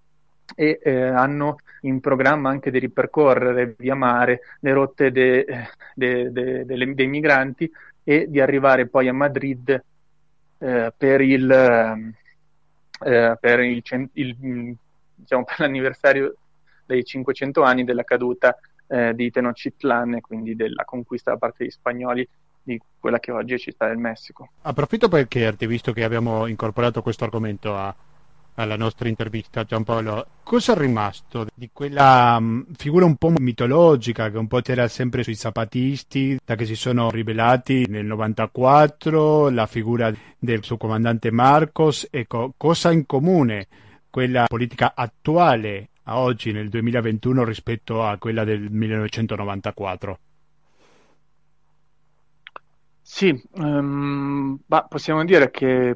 e 0.54 0.80
eh, 0.82 1.02
hanno 1.02 1.58
in 1.82 2.00
programma 2.00 2.48
anche 2.48 2.70
di 2.70 2.78
ripercorrere 2.78 3.74
via 3.76 3.94
mare 3.94 4.40
le 4.60 4.72
rotte 4.72 5.12
de, 5.12 5.44
de, 5.94 6.32
de, 6.32 6.64
dei 6.64 7.06
migranti 7.06 7.70
e 8.02 8.26
di 8.28 8.40
arrivare 8.40 8.86
poi 8.86 9.08
a 9.08 9.12
Madrid 9.12 9.82
eh, 10.58 10.92
per, 10.96 11.20
il, 11.20 11.50
eh, 11.50 13.36
per, 13.38 13.60
il, 13.60 13.82
il, 14.14 14.76
diciamo, 15.14 15.44
per, 15.44 15.60
l'anniversario 15.60 16.36
dei 16.94 17.04
500 17.04 17.62
anni 17.62 17.84
della 17.84 18.04
caduta 18.04 18.58
eh, 18.86 19.14
di 19.14 19.30
Tenochtitlan 19.30 20.14
e 20.14 20.20
quindi 20.20 20.56
della 20.56 20.84
conquista 20.84 21.32
da 21.32 21.36
parte 21.36 21.64
degli 21.64 21.70
spagnoli 21.70 22.28
di 22.62 22.80
quella 22.98 23.18
che 23.18 23.30
oggi 23.30 23.54
è 23.54 23.58
Città 23.58 23.86
del 23.86 23.98
Messico. 23.98 24.50
Approfitto 24.62 25.08
per 25.08 25.28
chiederti, 25.28 25.66
visto 25.66 25.92
che 25.92 26.04
abbiamo 26.04 26.46
incorporato 26.46 27.02
questo 27.02 27.24
argomento 27.24 27.74
a 27.74 27.94
alla 28.58 28.76
nostra 28.76 29.08
intervista 29.08 29.64
Giampaolo, 29.64 30.26
cosa 30.42 30.72
è 30.72 30.76
rimasto 30.76 31.46
di 31.54 31.70
quella 31.72 32.36
um, 32.38 32.66
figura 32.76 33.04
un 33.04 33.14
po' 33.14 33.32
mitologica 33.38 34.30
che 34.30 34.36
un 34.36 34.48
po' 34.48 34.60
c'era 34.60 34.88
sempre 34.88 35.22
sui 35.22 35.36
zapatisti, 35.36 36.38
da 36.44 36.56
che 36.56 36.66
si 36.66 36.74
sono 36.74 37.10
ribellati 37.10 37.86
nel 37.88 38.04
94, 38.04 39.48
la 39.50 39.66
figura 39.66 40.12
del 40.38 40.64
suo 40.64 40.76
comandante 40.76 41.30
Marcos, 41.30 42.08
ecco, 42.10 42.52
cosa 42.56 42.90
in 42.90 43.06
comune 43.06 43.68
quella 44.10 44.46
politica 44.48 44.92
attuale 44.96 45.90
a 46.08 46.18
oggi 46.18 46.52
nel 46.52 46.70
2021 46.70 47.44
rispetto 47.44 48.02
a 48.02 48.16
quella 48.16 48.44
del 48.44 48.70
1994? 48.70 50.18
Sì, 53.02 53.42
um, 53.52 54.58
possiamo 54.88 55.24
dire 55.24 55.50
che 55.50 55.94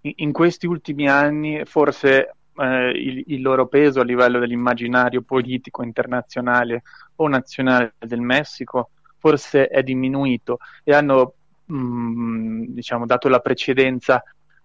in 0.00 0.32
questi 0.32 0.66
ultimi 0.66 1.08
anni 1.08 1.64
forse 1.64 2.34
eh, 2.56 2.90
il, 2.90 3.24
il, 3.26 3.42
loro 3.42 3.66
peso 3.66 4.00
a 4.00 4.04
livello 4.04 4.38
dell'immaginario 4.38 5.22
politico 5.22 5.82
internazionale 5.82 6.82
o 7.16 7.28
nazionale 7.28 7.94
del 7.98 8.20
Messico 8.20 8.90
forse 9.18 9.68
è 9.68 9.82
diminuito 9.82 10.58
e 10.82 10.94
hanno 10.94 11.34
mh, 11.64 11.76
mm, 11.76 12.62
diciamo, 12.68 13.06
dato 13.06 13.28
la 13.28 13.40
precedenza 13.40 14.22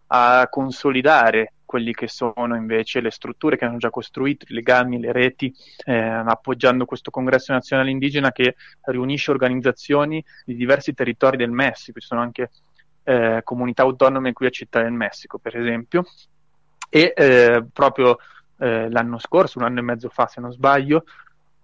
a 0.08 0.48
consolidare 0.50 1.54
quelli 1.70 1.94
che 1.94 2.08
sono 2.08 2.56
invece 2.56 3.00
le 3.00 3.12
strutture 3.12 3.56
che 3.56 3.64
hanno 3.64 3.78
già 3.78 3.92
costruito, 3.92 4.44
i 4.50 4.56
legami, 4.56 5.00
le 5.00 5.12
reti, 5.12 5.54
eh, 5.86 5.96
appoggiando 5.96 6.86
questo 6.86 7.12
congresso 7.12 7.54
nazionale 7.54 7.92
indigena 7.92 8.32
che 8.32 8.56
riunisce 8.86 9.30
organizzazioni 9.30 10.26
di 10.46 10.56
diversi 10.56 10.96
territori 10.96 11.38
del 11.38 11.52
Messico. 11.52 12.00
Ci 12.00 12.08
sono 12.08 12.22
anche 12.22 12.50
eh, 13.04 13.42
comunità 13.44 13.84
autonome 13.84 14.34
qui 14.34 14.48
a 14.48 14.50
Città 14.50 14.82
del 14.82 14.94
Messico, 14.94 15.38
per 15.38 15.58
esempio, 15.58 16.06
e 16.90 17.14
eh, 17.16 17.64
proprio 17.72 18.18
eh, 18.58 18.90
l'anno 18.90 19.20
scorso, 19.20 19.60
un 19.60 19.66
anno 19.66 19.78
e 19.78 19.84
mezzo 19.84 20.10
fa 20.10 20.26
se 20.26 20.42
non 20.42 20.52
sbaglio, 20.52 21.04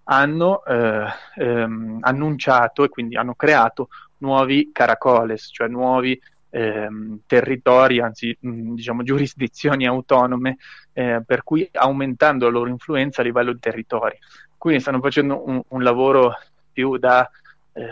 hanno 0.03 0.64
eh, 0.66 1.08
ehm, 1.38 1.97
annunciato 2.01 2.84
e 2.84 2.89
quindi 2.89 3.16
hanno 3.16 3.34
creato 3.34 3.89
nuovi 4.18 4.70
caracoles, 4.72 5.49
cioè 5.51 5.68
nuovi 5.68 6.22
ehm, 6.56 7.20
territori, 7.26 7.99
anzi 7.99 8.36
mh, 8.39 8.76
diciamo 8.76 9.03
giurisdizioni 9.03 9.86
autonome, 9.86 10.58
eh, 10.93 11.22
per 11.26 11.43
cui 11.43 11.68
aumentando 11.74 12.45
la 12.45 12.51
loro 12.51 12.70
influenza 12.70 13.22
a 13.22 13.26
livello 13.26 13.51
di 13.51 13.60
territori. 13.60 14.18
Quindi 14.58 14.82
stanno 14.82 15.01
facendo 15.01 15.45
un, 15.45 15.62
un 15.68 15.84
lavoro 15.84 16.38
più 16.72 16.97
da 16.97 17.30
eh, 17.74 17.84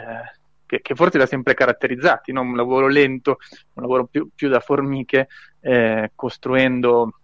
che, 0.65 0.81
che 0.81 0.95
forse 0.95 1.21
ha 1.21 1.25
sempre 1.25 1.53
caratterizzati, 1.53 2.31
no? 2.31 2.41
un 2.41 2.55
lavoro 2.55 2.87
lento, 2.87 3.37
un 3.73 3.83
lavoro 3.83 4.05
più, 4.05 4.29
più 4.33 4.47
da 4.47 4.61
formiche, 4.61 5.27
eh, 5.59 6.11
costruendo 6.15 7.19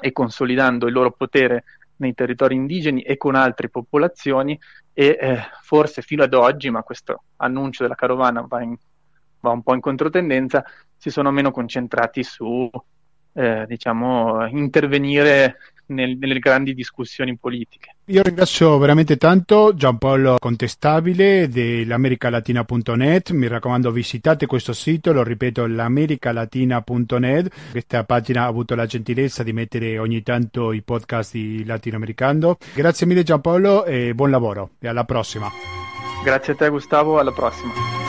e 0.00 0.12
consolidando 0.12 0.86
il 0.86 0.92
loro 0.92 1.12
potere 1.12 1.64
nei 1.96 2.12
territori 2.12 2.56
indigeni 2.56 3.00
e 3.02 3.16
con 3.16 3.36
altre 3.36 3.70
popolazioni 3.70 4.58
e 4.92 5.16
eh, 5.18 5.38
forse 5.62 6.02
fino 6.02 6.22
ad 6.22 6.34
oggi, 6.34 6.68
ma 6.68 6.82
questo 6.82 7.22
annuncio 7.36 7.82
della 7.82 7.94
carovana 7.94 8.44
va, 8.46 8.62
in, 8.62 8.76
va 9.44 9.50
un 9.50 9.62
po' 9.62 9.74
in 9.74 9.80
controtendenza, 9.80 10.64
si 10.96 11.10
sono 11.10 11.30
meno 11.30 11.50
concentrati 11.50 12.24
su 12.24 12.70
eh, 13.34 13.64
diciamo, 13.68 14.46
intervenire 14.46 15.56
nel, 15.86 16.16
nelle 16.16 16.38
grandi 16.38 16.72
discussioni 16.72 17.36
politiche. 17.36 17.96
Io 18.06 18.22
ringrazio 18.22 18.78
veramente 18.78 19.18
tanto 19.18 19.74
Giampaolo 19.74 20.36
Contestabile 20.38 21.48
dell'americalatina.net, 21.48 23.32
mi 23.32 23.48
raccomando 23.48 23.90
visitate 23.90 24.46
questo 24.46 24.72
sito, 24.72 25.12
lo 25.12 25.22
ripeto 25.22 25.66
l'americalatina.net, 25.66 27.52
questa 27.70 28.04
pagina 28.04 28.44
ha 28.44 28.46
avuto 28.46 28.74
la 28.74 28.86
gentilezza 28.86 29.42
di 29.42 29.52
mettere 29.52 29.98
ogni 29.98 30.22
tanto 30.22 30.72
i 30.72 30.80
podcast 30.82 31.32
di 31.32 31.64
latinoamericano. 31.64 32.56
Grazie 32.74 33.06
mille 33.06 33.22
Giampaolo 33.22 33.84
e 33.84 34.14
buon 34.14 34.30
lavoro 34.30 34.70
e 34.78 34.88
alla 34.88 35.04
prossima. 35.04 35.50
Grazie 36.22 36.54
a 36.54 36.56
te 36.56 36.70
Gustavo, 36.70 37.18
alla 37.18 37.32
prossima. 37.32 38.03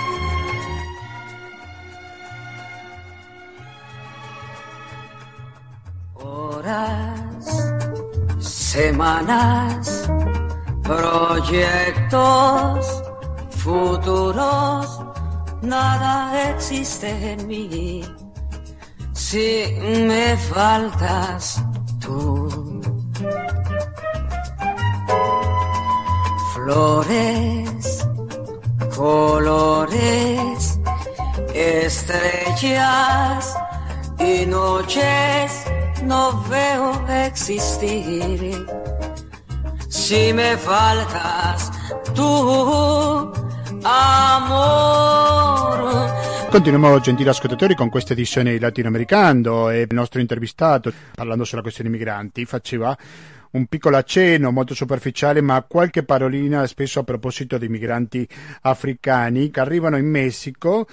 Horas, 6.65 7.45
semanas, 8.39 10.09
proyectos, 10.83 12.23
futuros, 13.51 14.99
nada 15.61 16.49
existe 16.49 17.33
en 17.33 17.47
mí. 17.47 18.01
Si 19.13 19.77
me 20.07 20.35
faltas 20.37 21.63
tú. 21.99 22.49
Flores, 26.53 28.07
colores, 28.95 30.79
estrellas 31.53 33.55
y 34.17 34.45
noches 34.47 35.65
no 36.03 36.43
veo 36.47 37.05
existir. 37.07 38.65
Si 39.87 40.33
me 40.33 40.57
faltas 40.57 41.71
tu 42.13 43.31
amor. 43.83 44.93
Continuiamo 46.49 46.99
gentili 46.99 47.29
ascoltatori 47.29 47.75
con 47.75 47.89
questa 47.89 48.13
edizione 48.13 48.59
latinoamericano 48.59 49.69
e 49.69 49.81
il 49.81 49.93
nostro 49.93 50.21
intervistato 50.21 50.91
parlando 51.13 51.43
sulla 51.43 51.61
questione 51.61 51.89
migranti 51.89 52.45
faceva 52.45 52.97
un 53.51 53.65
piccolo 53.67 53.97
accenno 53.97 54.51
molto 54.51 54.73
superficiale, 54.75 55.41
ma 55.41 55.61
qualche 55.63 56.03
parolina 56.03 56.67
spesso 56.67 56.99
a 56.99 57.03
proposito 57.03 57.57
dei 57.57 57.69
migranti 57.69 58.27
africani 58.61 59.49
che 59.49 59.59
arrivano 59.59 59.97
in 59.97 60.07
Messico 60.07 60.87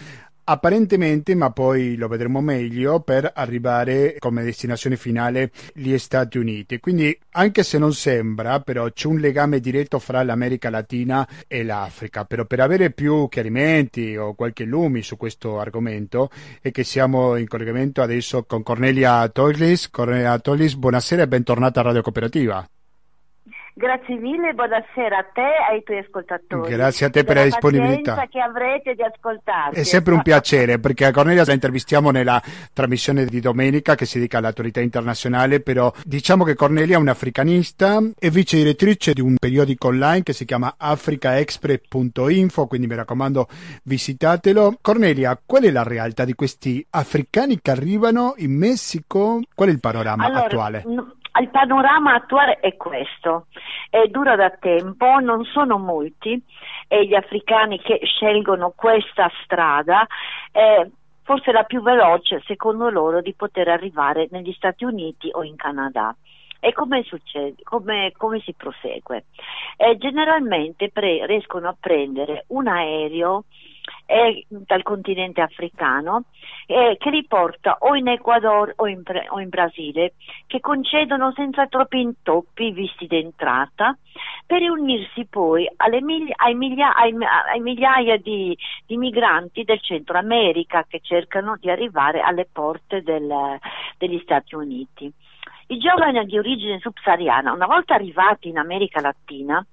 apparentemente, 0.44 1.34
ma 1.34 1.50
poi 1.50 1.96
lo 1.96 2.08
vedremo 2.08 2.40
meglio, 2.40 3.00
per 3.00 3.30
arrivare 3.34 4.16
come 4.18 4.44
destinazione 4.44 4.96
finale 4.96 5.50
gli 5.74 5.96
Stati 5.98 6.38
Uniti. 6.38 6.80
Quindi, 6.80 7.16
anche 7.32 7.62
se 7.62 7.78
non 7.78 7.92
sembra, 7.92 8.60
però 8.60 8.90
c'è 8.90 9.06
un 9.06 9.18
legame 9.18 9.60
diretto 9.60 9.98
fra 9.98 10.22
l'America 10.22 10.70
Latina 10.70 11.26
e 11.46 11.62
l'Africa. 11.62 12.24
Però 12.24 12.44
per 12.44 12.60
avere 12.60 12.90
più 12.90 13.28
chiarimenti 13.28 14.16
o 14.16 14.34
qualche 14.34 14.64
lumi 14.64 15.02
su 15.02 15.16
questo 15.16 15.58
argomento 15.60 16.30
è 16.60 16.70
che 16.70 16.84
siamo 16.84 17.36
in 17.36 17.46
collegamento 17.46 18.02
adesso 18.02 18.44
con 18.44 18.62
Cornelia 18.62 19.28
Toglis. 19.28 19.90
Cornelia 19.90 20.38
Toglis, 20.38 20.74
buonasera 20.74 21.22
e 21.22 21.28
bentornata 21.28 21.80
a 21.80 21.84
Radio 21.84 22.02
Cooperativa. 22.02 22.71
Grazie 23.74 24.16
mille, 24.16 24.52
buonasera 24.52 25.16
a 25.16 25.24
te 25.32 25.40
e 25.40 25.72
ai 25.72 25.82
tuoi 25.82 25.98
ascoltatori. 25.98 26.70
Grazie 26.70 27.06
a 27.06 27.10
te 27.10 27.24
per 27.24 27.36
la 27.36 27.44
disponibilità. 27.44 28.26
che 28.28 28.38
avrete 28.38 28.94
di 28.94 29.02
ascoltarci. 29.02 29.80
È 29.80 29.82
sempre 29.82 30.12
un 30.12 30.20
piacere 30.20 30.78
perché 30.78 31.06
a 31.06 31.10
Cornelia 31.10 31.44
la 31.46 31.54
intervistiamo 31.54 32.10
nella 32.10 32.40
trasmissione 32.74 33.24
di 33.24 33.40
domenica 33.40 33.94
che 33.94 34.04
si 34.04 34.18
dedica 34.18 34.38
all'autorità 34.38 34.80
internazionale, 34.80 35.60
però 35.60 35.90
diciamo 36.04 36.44
che 36.44 36.54
Cornelia 36.54 36.96
è 36.96 37.00
un'africanista 37.00 37.98
e 38.18 38.30
vice 38.30 38.58
direttrice 38.58 39.14
di 39.14 39.22
un 39.22 39.36
periodico 39.38 39.88
online 39.88 40.22
che 40.22 40.34
si 40.34 40.44
chiama 40.44 40.74
africaexpress.info, 40.76 42.66
quindi 42.66 42.86
mi 42.86 42.94
raccomando 42.94 43.48
visitatelo. 43.84 44.76
Cornelia, 44.82 45.40
qual 45.44 45.62
è 45.62 45.70
la 45.70 45.82
realtà 45.82 46.26
di 46.26 46.34
questi 46.34 46.84
africani 46.90 47.58
che 47.62 47.70
arrivano 47.70 48.34
in 48.36 48.54
Messico? 48.54 49.40
Qual 49.54 49.70
è 49.70 49.72
il 49.72 49.80
panorama 49.80 50.26
allora, 50.26 50.44
attuale? 50.44 50.82
No 50.84 51.16
il 51.40 51.48
panorama 51.48 52.14
attuale 52.14 52.58
è 52.60 52.76
questo, 52.76 53.46
è 53.88 54.06
dura 54.08 54.36
da 54.36 54.50
tempo, 54.50 55.18
non 55.20 55.44
sono 55.44 55.78
molti 55.78 56.42
e 56.88 57.06
gli 57.06 57.14
africani 57.14 57.80
che 57.80 58.00
scelgono 58.02 58.72
questa 58.76 59.30
strada 59.42 60.06
è 60.50 60.86
forse 61.22 61.52
la 61.52 61.64
più 61.64 61.80
veloce 61.82 62.42
secondo 62.46 62.90
loro 62.90 63.20
di 63.20 63.32
poter 63.34 63.68
arrivare 63.68 64.28
negli 64.30 64.52
Stati 64.52 64.84
Uniti 64.84 65.30
o 65.32 65.42
in 65.42 65.56
Canada. 65.56 66.14
E 66.60 66.72
come 66.72 67.02
succede? 67.02 67.62
Come, 67.64 68.12
come 68.16 68.40
si 68.40 68.54
prosegue? 68.54 69.24
Eh, 69.76 69.96
generalmente 69.96 70.90
pre- 70.90 71.26
riescono 71.26 71.68
a 71.68 71.76
prendere 71.78 72.44
un 72.48 72.68
aereo 72.68 73.44
eh, 74.06 74.44
dal 74.48 74.82
continente 74.82 75.40
africano 75.40 76.24
eh, 76.66 76.96
che 76.98 77.10
li 77.10 77.24
porta 77.26 77.76
o 77.80 77.94
in 77.94 78.08
Ecuador 78.08 78.72
o 78.76 78.86
in, 78.86 79.02
o 79.28 79.40
in, 79.40 79.48
Brasile 79.48 80.14
che 80.46 80.60
concedono 80.60 81.32
senza 81.32 81.66
troppi 81.66 82.00
intoppi 82.00 82.72
visti 82.72 83.06
d'entrata 83.06 83.96
per 84.46 84.58
riunirsi 84.58 85.26
poi 85.26 85.68
miglia, 86.02 86.34
ai, 86.36 86.54
miglia, 86.54 86.94
ai, 86.94 87.14
ai, 87.52 87.60
migliaia 87.60 88.16
di, 88.16 88.56
di, 88.86 88.96
migranti 88.96 89.64
del 89.64 89.80
Centro 89.80 90.18
America 90.18 90.84
che 90.88 91.00
cercano 91.02 91.56
di 91.58 91.70
arrivare 91.70 92.20
alle 92.20 92.46
porte 92.50 93.02
del, 93.02 93.58
degli 93.98 94.20
Stati 94.22 94.54
Uniti. 94.54 95.10
I 95.68 95.78
giovani 95.78 96.24
di 96.26 96.36
origine 96.36 96.78
subsahariana, 96.80 97.52
una 97.52 97.66
volta 97.66 97.94
arrivati 97.94 98.48
in 98.48 98.58
America 98.58 99.00
Latina, 99.00 99.64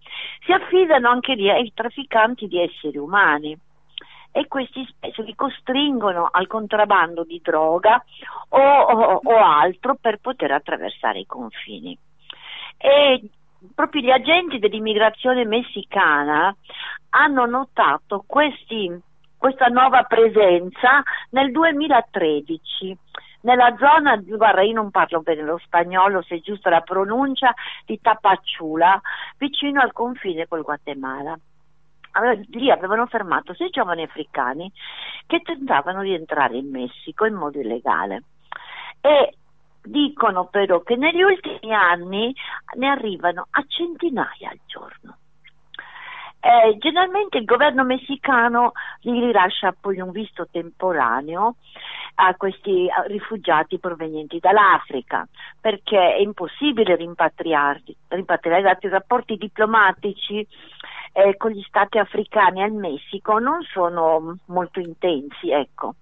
si 0.46 0.54
affidano 0.54 1.10
anche 1.10 1.34
lì 1.34 1.50
ai 1.50 1.74
trafficanti 1.74 2.48
di 2.48 2.62
esseri 2.62 2.98
umani 2.98 3.58
e 4.32 4.48
questi 4.48 4.86
spesso 4.86 5.22
li 5.22 5.36
costringono 5.36 6.28
al 6.32 6.48
contrabbando 6.48 7.24
di 7.24 7.42
droga 7.44 8.04
o, 8.50 8.60
o, 8.60 9.22
o 9.24 9.36
altro 9.38 9.96
per 10.00 10.18
poter 10.18 10.52
attraversare 10.52 11.20
i 11.20 11.26
confini. 11.26 11.98
E 12.78 13.30
proprio 13.74 14.02
gli 14.02 14.12
agenti 14.12 14.60
dell'immigrazione 14.60 15.46
messicana 15.46 16.56
hanno 17.10 17.46
notato 17.46 18.24
questi, 18.26 18.90
questa 19.38 19.68
nuova 19.68 20.04
presenza 20.04 21.02
nel 21.32 21.52
2013 21.52 22.98
nella 23.42 23.74
zona, 23.78 24.18
guarda 24.18 24.62
io 24.62 24.74
non 24.74 24.92
parlo 24.92 25.22
bene 25.22 25.44
lo 25.44 25.58
spagnolo 25.60 26.22
se 26.22 26.36
è 26.36 26.40
giusta 26.42 26.70
la 26.70 26.82
pronuncia, 26.82 27.54
di 27.86 27.98
Tapacciula, 28.02 29.00
vicino 29.38 29.80
al 29.82 29.94
confine 29.94 30.46
col 30.46 30.64
Guatemala 30.64 31.40
lì 32.51 32.72
avevano 32.72 33.05
fermato 33.05 33.53
sei 33.53 33.70
giovani 33.70 34.03
africani 34.03 34.72
che 35.28 35.39
tentavano 35.41 36.01
di 36.01 36.14
entrare 36.14 36.57
in 36.57 36.70
Messico 36.70 37.26
in 37.26 37.36
modo 37.36 37.60
illegale 37.60 38.24
e 39.01 39.36
dicono 39.82 40.45
però 40.45 40.82
che 40.82 40.95
negli 40.95 41.22
ultimi 41.22 41.74
anni 41.74 42.36
ne 42.76 42.88
arrivano 42.88 43.47
a 43.51 43.64
centinaia 43.68 44.49
al 44.49 44.60
giorno. 44.66 45.18
Eh, 46.41 46.78
generalmente 46.78 47.38
il 47.38 47.43
governo 47.43 47.84
messicano 47.84 48.72
gli 49.01 49.12
rilascia 49.12 49.76
poi 49.78 49.99
un 49.99 50.12
visto 50.12 50.47
temporaneo 50.49 51.55
a 52.16 52.34
questi 52.36 52.88
rifugiati 53.07 53.78
provenienti 53.78 54.39
dall'Africa 54.39 55.28
perché 55.60 56.16
è 56.16 56.20
impossibile 56.20 56.95
rimpatriarli, 56.95 57.95
rimpatriare 58.07 58.62
dati 58.62 58.86
i 58.86 58.89
rapporti 58.89 59.36
diplomatici 59.36 60.47
eh, 61.14 61.38
con 61.38 61.51
gli 61.51 61.64
stati 61.64 61.97
africani 61.97 62.62
al 62.62 62.72
Messico 62.72 63.39
non 63.39 63.62
sono 63.64 64.38
molto 64.45 64.80
intensi, 64.80 65.51
ecco. 65.51 65.95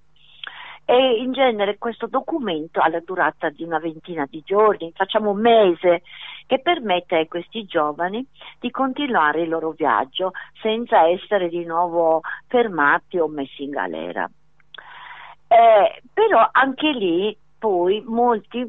E 0.89 1.22
in 1.22 1.34
genere 1.34 1.78
questo 1.78 2.08
documento 2.08 2.80
ha 2.80 2.88
la 2.88 3.01
durata 3.01 3.49
di 3.49 3.64
una 3.64 3.78
ventina 3.78 4.26
di 4.30 4.41
giorni, 4.45 4.93
facciamo 4.95 5.32
un 5.32 5.41
mese, 5.41 6.03
che 6.45 6.60
permette 6.60 7.18
a 7.18 7.28
questi 7.28 7.66
giovani 7.66 8.26
di 8.58 8.72
continuare 8.72 9.41
il 9.41 9.49
loro 9.49 9.72
viaggio 9.72 10.32
senza 10.62 11.05
essere 11.08 11.49
di 11.49 11.66
nuovo 11.66 12.22
fermati 12.47 13.18
o 13.18 13.28
messi 13.28 13.64
in 13.64 13.72
galera. 13.72 14.30
Eh, 15.49 16.01
però 16.14 16.47
anche 16.51 16.91
lì 16.91 17.38
poi 17.60 18.01
molti 18.05 18.66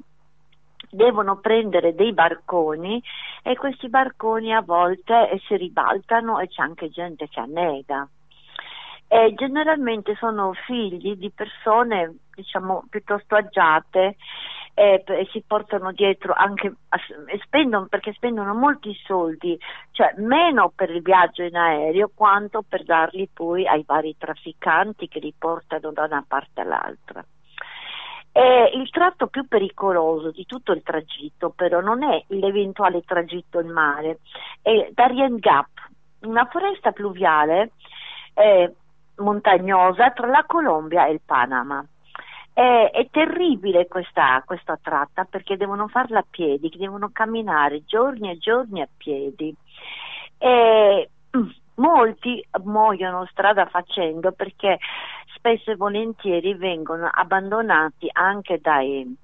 devono 0.90 1.38
prendere 1.38 1.94
dei 1.94 2.12
barconi 2.12 3.02
e 3.42 3.56
questi 3.56 3.88
barconi 3.88 4.52
a 4.52 4.62
volte 4.62 5.40
si 5.46 5.56
ribaltano 5.56 6.38
e 6.38 6.48
c'è 6.48 6.62
anche 6.62 6.88
gente 6.90 7.28
che 7.28 7.40
annega. 7.40 8.08
E 9.10 9.32
generalmente 9.34 10.14
sono 10.16 10.52
figli 10.66 11.14
di 11.16 11.30
persone 11.30 12.16
diciamo 12.34 12.84
piuttosto 12.90 13.36
agiate 13.36 14.16
e, 14.74 15.02
e 15.04 15.28
si 15.32 15.42
portano 15.44 15.90
dietro 15.92 16.32
anche 16.36 16.74
spendono 17.44 17.86
perché 17.86 18.12
spendono 18.12 18.54
molti 18.54 18.94
soldi, 19.04 19.58
cioè 19.90 20.14
meno 20.18 20.70
per 20.74 20.90
il 20.90 21.02
viaggio 21.02 21.42
in 21.42 21.56
aereo 21.56 22.10
quanto 22.14 22.62
per 22.66 22.84
darli 22.84 23.28
poi 23.32 23.66
ai 23.66 23.82
vari 23.84 24.14
trafficanti 24.16 25.08
che 25.08 25.18
li 25.18 25.34
portano 25.36 25.90
da 25.90 26.04
una 26.04 26.24
parte 26.26 26.60
all'altra. 26.60 27.24
E 28.38 28.70
il 28.74 28.88
tratto 28.90 29.26
più 29.26 29.48
pericoloso 29.48 30.30
di 30.30 30.46
tutto 30.46 30.70
il 30.70 30.84
tragitto 30.84 31.50
però 31.50 31.80
non 31.80 32.04
è 32.04 32.22
l'eventuale 32.28 33.02
tragitto 33.02 33.58
in 33.58 33.68
mare, 33.68 34.20
è 34.62 34.90
Darien 34.92 35.38
Gap, 35.38 35.66
una 36.20 36.46
foresta 36.48 36.92
pluviale 36.92 37.72
eh, 38.34 38.72
montagnosa 39.16 40.12
tra 40.12 40.28
la 40.28 40.44
Colombia 40.46 41.08
e 41.08 41.14
il 41.14 41.20
Panama. 41.24 41.84
È, 42.52 42.90
è 42.92 43.08
terribile 43.10 43.88
questa, 43.88 44.40
questa, 44.46 44.78
tratta 44.80 45.24
perché 45.24 45.56
devono 45.56 45.88
farla 45.88 46.20
a 46.20 46.26
piedi, 46.28 46.72
devono 46.76 47.10
camminare 47.12 47.82
giorni 47.86 48.30
e 48.30 48.38
giorni 48.38 48.82
a 48.82 48.88
piedi. 48.96 49.52
E, 50.38 51.10
molti 51.78 52.44
muoiono 52.64 53.26
strada 53.30 53.66
facendo 53.66 54.32
perché 54.32 54.78
spesso 55.34 55.70
e 55.70 55.76
volentieri 55.76 56.54
vengono 56.54 57.08
abbandonati 57.10 58.08
anche 58.12 58.60
dai, 58.60 59.16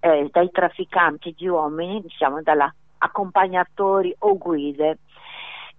eh, 0.00 0.28
dai 0.30 0.50
trafficanti 0.50 1.34
di 1.36 1.48
uomini, 1.48 2.00
diciamo 2.00 2.42
dalla 2.42 2.72
accompagnatori 2.98 4.14
o 4.20 4.36
guide. 4.36 4.98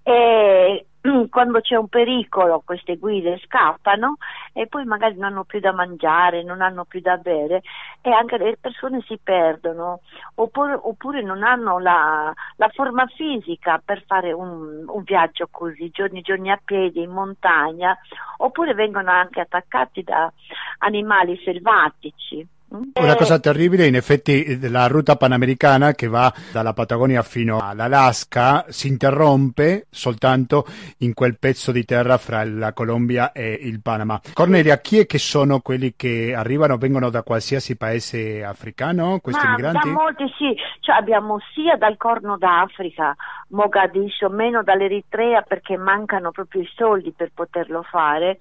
E 0.03 0.85
quando 1.29 1.61
c'è 1.61 1.75
un 1.75 1.87
pericolo 1.87 2.61
queste 2.65 2.97
guide 2.97 3.39
scappano 3.45 4.17
e 4.53 4.67
poi 4.67 4.83
magari 4.83 5.15
non 5.15 5.31
hanno 5.31 5.43
più 5.45 5.59
da 5.59 5.71
mangiare, 5.71 6.43
non 6.43 6.61
hanno 6.61 6.83
più 6.83 6.99
da 6.99 7.17
bere 7.17 7.61
e 8.01 8.11
anche 8.11 8.37
le 8.37 8.57
persone 8.59 9.01
si 9.07 9.17
perdono 9.21 10.01
oppure, 10.35 10.73
oppure 10.73 11.21
non 11.21 11.43
hanno 11.43 11.79
la, 11.79 12.33
la, 12.57 12.69
forma 12.73 13.05
fisica 13.07 13.81
per 13.83 14.03
fare 14.05 14.33
un, 14.33 14.83
un 14.87 15.03
viaggio 15.03 15.47
così, 15.49 15.89
giorni 15.89 16.19
e 16.19 16.23
giorni 16.23 16.51
a 16.51 16.59
piedi 16.63 17.01
in 17.01 17.11
montagna 17.11 17.97
oppure 18.37 18.73
vengono 18.73 19.11
anche 19.11 19.39
attaccati 19.39 20.03
da 20.03 20.31
animali 20.79 21.39
selvatici. 21.43 22.47
Una 22.71 23.15
cosa 23.15 23.39
terribile, 23.39 23.87
in 23.87 23.95
effetti 23.95 24.69
la 24.69 24.85
ruta 24.85 25.15
panamericana 25.15 25.93
che 25.93 26.07
va 26.07 26.31
dalla 26.51 26.73
Patagonia 26.73 27.23
fino 27.23 27.57
all'Alaska 27.59 28.65
si 28.69 28.87
interrompe 28.87 29.87
soltanto 29.89 30.65
in 30.99 31.15
quel 31.15 31.39
pezzo 31.39 31.71
di 31.71 31.83
terra 31.83 32.19
fra 32.19 32.43
la 32.43 32.71
Colombia 32.73 33.31
e 33.31 33.57
il 33.59 33.81
Panama. 33.81 34.21
Cornelia, 34.33 34.77
chi 34.77 34.99
è 34.99 35.07
che 35.07 35.17
sono 35.17 35.61
quelli 35.61 35.95
che 35.95 36.35
arrivano, 36.35 36.77
vengono 36.77 37.09
da 37.09 37.23
qualsiasi 37.23 37.75
paese 37.75 38.43
africano, 38.43 39.19
questi 39.19 39.43
Ma, 39.43 39.51
migranti? 39.51 39.87
Da 39.87 39.93
molti 39.93 40.25
sì, 40.37 40.55
cioè, 40.81 40.95
abbiamo 40.95 41.39
sia 41.55 41.75
dal 41.75 41.97
Corno 41.97 42.37
d'Africa, 42.37 43.15
Mogadiscio, 43.47 44.29
meno 44.29 44.61
dall'Eritrea 44.61 45.41
perché 45.41 45.75
mancano 45.75 46.29
proprio 46.29 46.61
i 46.61 46.69
soldi 46.75 47.11
per 47.17 47.31
poterlo 47.33 47.81
fare, 47.81 48.37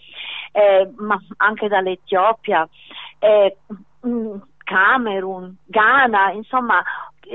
eh, 0.53 0.91
ma 0.97 1.19
anche 1.39 1.67
dall'Etiopia. 1.67 2.69
Eh, 3.21 3.57
Camerun, 4.01 5.57
Ghana, 5.65 6.33
insomma 6.33 6.83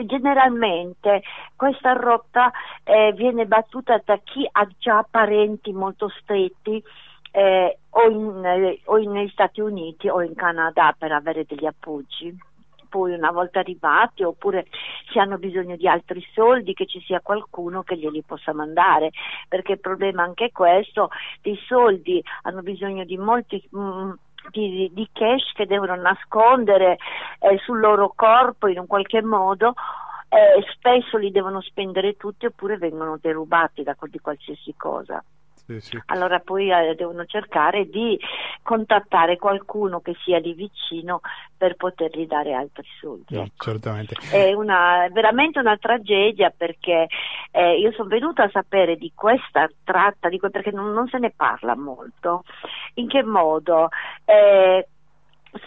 generalmente 0.05 1.22
questa 1.55 1.93
rotta 1.93 2.51
eh, 2.84 3.14
viene 3.14 3.45
battuta 3.45 4.01
da 4.03 4.18
chi 4.24 4.47
ha 4.51 4.68
già 4.78 5.05
parenti 5.09 5.72
molto 5.72 6.09
stretti 6.09 6.84
eh, 7.32 7.78
o, 7.89 8.09
in, 8.09 8.45
eh, 8.45 8.82
o 8.86 8.97
negli 8.97 9.30
Stati 9.30 9.61
Uniti 9.61 10.07
o 10.07 10.22
in 10.22 10.36
Canada 10.36 10.95
per 10.97 11.11
avere 11.11 11.45
degli 11.45 11.66
appoggi. 11.66 12.36
Poi 12.89 13.14
una 13.14 13.32
volta 13.32 13.59
arrivati 13.59 14.22
oppure 14.22 14.68
se 15.11 15.20
hanno 15.20 15.39
bisogno 15.39 15.76
di 15.76 15.88
altri 15.88 16.24
soldi 16.34 16.74
che 16.74 16.86
ci 16.86 16.99
sia 17.01 17.22
qualcuno 17.22 17.82
che 17.82 17.97
glieli 17.97 18.22
possa 18.22 18.53
mandare 18.53 19.09
perché 19.49 19.74
il 19.74 19.80
problema 19.80 20.22
è 20.22 20.28
anche 20.28 20.51
questo 20.51 21.09
dei 21.41 21.57
soldi 21.66 22.24
hanno 22.43 22.61
bisogno 22.61 23.03
di 23.03 23.18
molti 23.18 23.68
mh, 23.72 23.80
mm, 23.80 24.11
di, 24.52 24.89
di 24.94 25.10
cash 25.12 25.52
che 25.54 25.66
devono 25.66 25.96
nascondere 25.96 26.98
eh, 27.39 27.58
sul 27.60 27.80
loro 27.80 28.14
corpo 28.16 28.68
in 28.68 28.80
un 28.80 28.88
qualche 28.88 29.22
modo 29.22 29.74
eh, 30.34 30.64
spesso 30.74 31.18
li 31.18 31.32
devono 31.32 31.62
spendere 31.62 32.18
tutti 32.18 32.48
oppure 32.48 32.78
vengono 32.78 33.18
derubati 33.22 33.84
da 33.84 33.96
di 34.10 34.20
qualsiasi 34.20 34.74
cosa. 34.76 35.24
Sì, 35.66 35.80
sì. 35.80 36.01
Allora 36.07 36.39
poi 36.39 36.70
eh, 36.70 36.93
devono 36.95 37.26
cercare 37.26 37.89
di 37.89 38.20
contattare 38.61 39.38
qualcuno 39.38 40.01
che 40.01 40.14
sia 40.24 40.39
lì 40.39 40.53
vicino 40.53 41.22
per 41.55 41.76
potergli 41.76 42.26
dare 42.26 42.53
altri 42.53 42.86
soldi. 42.99 43.36
No, 43.36 43.43
ecco. 43.43 43.72
Certamente. 43.72 44.16
È 44.30 44.51
una, 44.53 45.07
veramente 45.11 45.59
una 45.59 45.78
tragedia 45.78 46.53
perché 46.55 47.07
eh, 47.51 47.80
io 47.80 47.91
sono 47.93 48.09
venuta 48.09 48.43
a 48.43 48.49
sapere 48.51 48.97
di 48.97 49.11
questa 49.16 49.70
tratta, 49.84 50.28
di, 50.28 50.39
perché 50.39 50.72
non, 50.72 50.91
non, 50.91 51.07
se 51.07 51.18
ne 51.20 51.32
parla 51.36 51.76
molto. 51.76 52.43
In 52.95 53.07
che 53.07 53.24
modo? 53.24 53.89
Eh, 54.26 54.88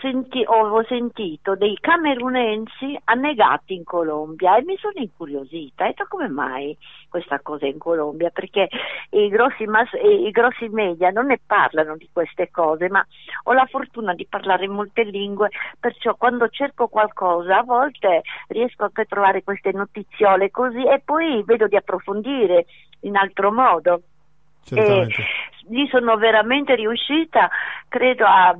senti, 0.00 0.42
ho 0.44 0.84
sentito 0.84 1.54
dei 1.54 1.76
camerunensi 1.80 2.98
annegati 3.04 3.74
in 3.74 3.84
Colombia 3.84 4.56
e 4.56 4.64
mi 4.64 4.76
sono 4.76 4.94
incuriosita. 4.96 5.84
E 5.84 5.88
detto 5.88 6.06
come 6.08 6.28
mai 6.28 6.76
questa 7.08 7.40
cosa 7.40 7.66
in 7.66 7.78
Colombia? 7.78 8.30
Perché 8.30 8.68
i 9.10 9.28
grossi, 9.28 9.64
mass, 9.66 9.90
i 9.94 10.30
grossi 10.30 10.68
media 10.68 11.10
non 11.10 11.26
ne 11.26 11.38
parlano 11.44 11.96
di 11.96 12.08
queste 12.12 12.50
cose, 12.50 12.88
ma 12.88 13.04
ho 13.44 13.52
la 13.52 13.66
fortuna 13.66 14.14
di 14.14 14.26
parlare 14.26 14.68
molte 14.68 15.02
lingue, 15.04 15.50
perciò 15.78 16.14
quando 16.14 16.48
cerco 16.48 16.88
qualcosa 16.88 17.58
a 17.58 17.62
volte 17.62 18.22
riesco 18.48 18.84
anche 18.84 19.02
a 19.02 19.06
trovare 19.06 19.42
queste 19.42 19.72
notiziole 19.72 20.50
così 20.50 20.84
e 20.84 21.00
poi 21.04 21.42
vedo 21.44 21.66
di 21.66 21.76
approfondire 21.76 22.66
in 23.00 23.16
altro 23.16 23.52
modo. 23.52 24.02
E 24.68 25.06
lì 25.68 25.86
sono 25.88 26.16
veramente 26.16 26.74
riuscita, 26.74 27.48
credo, 27.88 28.24
a 28.26 28.56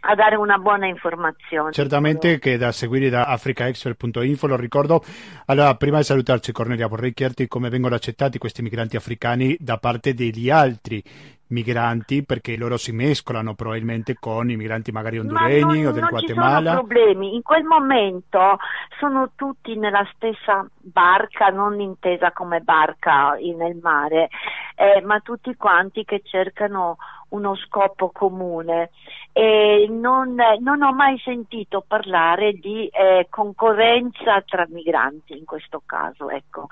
a 0.00 0.14
dare 0.14 0.36
una 0.36 0.58
buona 0.58 0.86
informazione. 0.86 1.72
Certamente 1.72 2.38
che 2.38 2.56
da 2.56 2.72
seguire 2.72 3.08
da 3.08 3.24
africaexpert.info, 3.24 4.46
lo 4.46 4.56
ricordo. 4.56 5.02
Allora, 5.46 5.74
prima 5.74 5.98
di 5.98 6.04
salutarci 6.04 6.52
Cornelia, 6.52 6.86
vorrei 6.86 7.12
chiederti 7.12 7.48
come 7.48 7.68
vengono 7.68 7.94
accettati 7.94 8.38
questi 8.38 8.62
migranti 8.62 8.96
africani 8.96 9.56
da 9.58 9.78
parte 9.78 10.14
degli 10.14 10.50
altri 10.50 11.02
migranti 11.50 12.24
perché 12.24 12.56
loro 12.56 12.76
si 12.76 12.92
mescolano 12.92 13.54
probabilmente 13.54 14.16
con 14.18 14.50
i 14.50 14.56
migranti 14.56 14.92
magari 14.92 15.18
honduregni 15.18 15.86
o 15.86 15.92
del 15.92 16.06
Guatemala. 16.08 16.50
Non 16.52 16.60
ci 16.60 16.66
sono 16.66 16.86
problemi, 16.86 17.34
in 17.34 17.42
quel 17.42 17.64
momento 17.64 18.58
sono 18.98 19.30
tutti 19.34 19.76
nella 19.76 20.06
stessa 20.14 20.66
barca, 20.76 21.48
non 21.48 21.80
intesa 21.80 22.32
come 22.32 22.60
barca 22.60 23.36
nel 23.56 23.76
mare, 23.82 24.28
eh, 24.76 25.02
ma 25.02 25.20
tutti 25.20 25.54
quanti 25.56 26.04
che 26.04 26.22
cercano 26.24 26.96
uno 27.30 27.54
scopo 27.56 28.10
comune 28.10 28.90
e 29.32 29.86
non, 29.88 30.36
non 30.60 30.82
ho 30.82 30.92
mai 30.92 31.18
sentito 31.18 31.84
parlare 31.86 32.54
di 32.54 32.86
eh, 32.88 33.26
concorrenza 33.30 34.40
tra 34.42 34.66
migranti 34.68 35.36
in 35.36 35.44
questo 35.44 35.82
caso. 35.84 36.30
Ecco. 36.30 36.66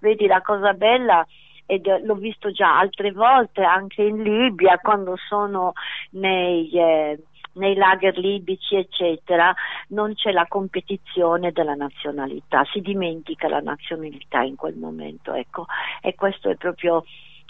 Vedi 0.00 0.26
la 0.26 0.42
cosa 0.42 0.72
bella 0.72 1.26
ed 1.66 1.86
l'ho 2.04 2.14
visto 2.14 2.52
già 2.52 2.78
altre 2.78 3.10
volte 3.12 3.62
anche 3.62 4.02
in 4.02 4.22
Libia 4.22 4.78
quando 4.78 5.16
sono 5.16 5.72
nei, 6.10 6.70
eh, 6.70 7.18
nei 7.54 7.74
lager 7.74 8.16
libici 8.18 8.76
eccetera 8.76 9.52
non 9.88 10.14
c'è 10.14 10.30
la 10.30 10.46
competizione 10.46 11.50
della 11.50 11.74
nazionalità 11.74 12.64
si 12.70 12.80
dimentica 12.80 13.48
la 13.48 13.58
nazionalità 13.58 14.42
in 14.42 14.54
quel 14.54 14.76
momento 14.76 15.32
ecco 15.32 15.66
e 16.00 16.14
questo 16.14 16.50
è 16.50 16.54
proprio 16.54 17.04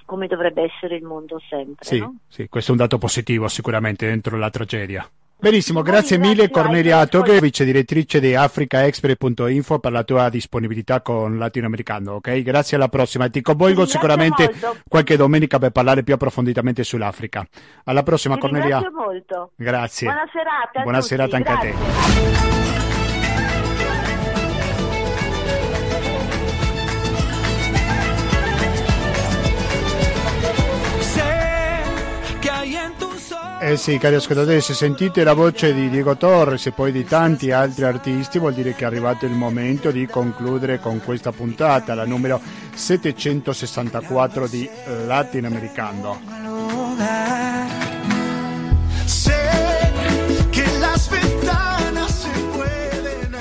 come 0.06 0.26
dovrebbe 0.26 0.62
essere 0.62 0.96
il 0.96 1.02
mondo 1.02 1.38
sempre. 1.50 1.84
Sì, 1.84 1.98
no? 1.98 2.16
sì, 2.28 2.48
questo 2.48 2.70
è 2.70 2.74
un 2.74 2.80
dato 2.80 2.96
positivo 2.96 3.48
sicuramente 3.48 4.06
dentro 4.06 4.38
la 4.38 4.48
tragedia. 4.48 5.06
Benissimo, 5.38 5.82
grazie 5.82 6.16
mille 6.16 6.48
Cornelia 6.48 7.06
Toghe, 7.06 7.40
vice 7.40 7.66
direttrice 7.66 8.20
di 8.20 8.34
africaexpert.info 8.34 9.78
per 9.78 9.92
la 9.92 10.02
tua 10.02 10.30
disponibilità 10.30 11.02
con 11.02 11.36
latinoamericano, 11.36 12.12
ok? 12.14 12.40
Grazie 12.40 12.78
alla 12.78 12.88
prossima, 12.88 13.28
ti 13.28 13.42
coinvolgo 13.42 13.84
sicuramente 13.84 14.44
molto. 14.44 14.76
qualche 14.88 15.18
domenica 15.18 15.58
per 15.58 15.72
parlare 15.72 16.02
più 16.02 16.14
approfonditamente 16.14 16.82
sull'Africa. 16.84 17.46
Alla 17.84 18.02
prossima 18.02 18.38
Cornelia. 18.38 18.80
Grazie 18.80 18.90
molto. 18.90 19.50
Grazie. 19.56 20.06
Buona 20.06 20.28
serata. 20.32 20.80
Buona 20.80 20.98
tutti. 21.00 21.08
serata 21.10 21.36
anche 21.36 21.52
grazie. 21.52 21.70
a 21.70 22.88
te. 22.88 22.95
Eh 33.66 33.76
sì, 33.76 33.98
cari 33.98 34.14
ascoltatori, 34.14 34.60
se 34.60 34.74
sentite 34.74 35.24
la 35.24 35.32
voce 35.32 35.74
di 35.74 35.90
Diego 35.90 36.16
Torres 36.16 36.66
e 36.66 36.70
poi 36.70 36.92
di 36.92 37.04
tanti 37.04 37.50
altri 37.50 37.82
artisti, 37.82 38.38
vuol 38.38 38.54
dire 38.54 38.74
che 38.74 38.84
è 38.84 38.86
arrivato 38.86 39.26
il 39.26 39.32
momento 39.32 39.90
di 39.90 40.06
concludere 40.06 40.78
con 40.78 41.02
questa 41.02 41.32
puntata, 41.32 41.94
la 41.94 42.04
numero 42.04 42.40
764 42.72 44.46
di 44.46 44.70
Latinoamericano. 45.06 47.45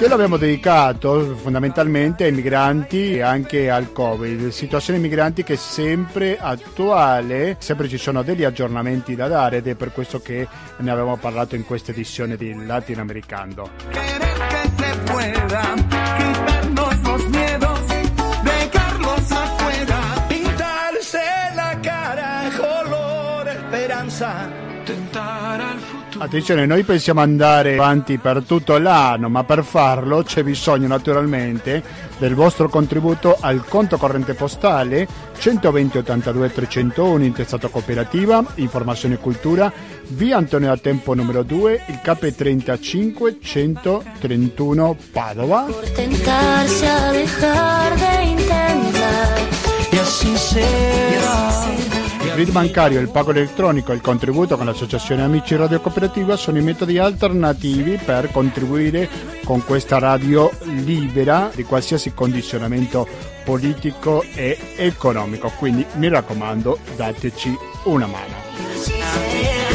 Che 0.05 0.11
l'abbiamo 0.11 0.37
dedicato 0.37 1.35
fondamentalmente 1.35 2.25
ai 2.25 2.31
migranti 2.31 3.15
e 3.15 3.21
anche 3.21 3.71
al 3.71 3.91
Covid, 3.91 4.49
situazione 4.49 4.99
migranti 4.99 5.43
che 5.43 5.53
è 5.53 5.57
sempre 5.57 6.37
attuale, 6.39 7.55
sempre 7.59 7.87
ci 7.87 7.97
sono 7.97 8.21
degli 8.21 8.43
aggiornamenti 8.43 9.15
da 9.15 9.27
dare 9.27 9.57
ed 9.57 9.67
è 9.67 9.73
per 9.73 9.91
questo 9.91 10.21
che 10.21 10.47
ne 10.77 10.91
abbiamo 10.91 11.17
parlato 11.17 11.55
in 11.55 11.65
questa 11.65 11.91
edizione 11.91 12.35
di 12.37 12.53
Latinoamericano. 12.65 13.69
Futuro 24.29 24.65
Attenzione, 26.17 26.65
noi 26.65 26.83
pensiamo 26.83 27.19
andare 27.19 27.73
avanti 27.73 28.17
per 28.17 28.43
tutto 28.43 28.77
l'anno, 28.77 29.27
ma 29.27 29.43
per 29.43 29.63
farlo 29.63 30.23
c'è 30.23 30.43
bisogno 30.43 30.87
naturalmente 30.87 31.83
del 32.17 32.35
vostro 32.35 32.69
contributo 32.69 33.37
al 33.39 33.65
conto 33.67 33.97
corrente 33.97 34.33
postale 34.33 35.05
120 35.37 35.97
82 35.97 36.53
301 36.53 37.23
intestato 37.23 37.69
cooperativa, 37.69 38.43
informazione 38.55 39.15
e 39.15 39.17
cultura, 39.17 39.71
via 40.07 40.37
Antonio 40.37 40.69
da 40.69 40.77
Tempo 40.77 41.13
numero 41.13 41.43
2, 41.43 41.83
il 41.87 41.99
KP35 42.01 43.35
131 43.41 44.97
Padova. 45.11 45.63
Por 45.63 45.89
tentarse 45.89 46.87
a 46.87 47.11
dejar 47.11 47.95
de 47.97 48.23
intentar, 48.23 49.39
y 49.91 49.97
así 49.97 50.37
será. 50.37 51.94
RID 52.35 52.51
bancario, 52.51 52.99
il 52.99 53.09
pago 53.09 53.31
elettronico 53.31 53.93
e 53.93 53.95
il 53.95 54.01
contributo 54.01 54.57
con 54.57 54.65
l'associazione 54.65 55.23
Amici 55.23 55.55
Radio 55.55 55.79
Cooperativa 55.79 56.35
sono 56.35 56.57
i 56.57 56.61
metodi 56.61 56.97
alternativi 56.97 57.97
per 57.97 58.29
contribuire 58.29 59.07
con 59.45 59.63
questa 59.63 59.99
radio 59.99 60.51
libera 60.63 61.49
di 61.55 61.63
qualsiasi 61.63 62.13
condizionamento 62.13 63.07
politico 63.45 64.21
e 64.33 64.57
economico. 64.75 65.49
Quindi 65.57 65.85
mi 65.93 66.09
raccomando, 66.09 66.77
dateci 66.97 67.55
una 67.85 68.05
mano. 68.05 69.74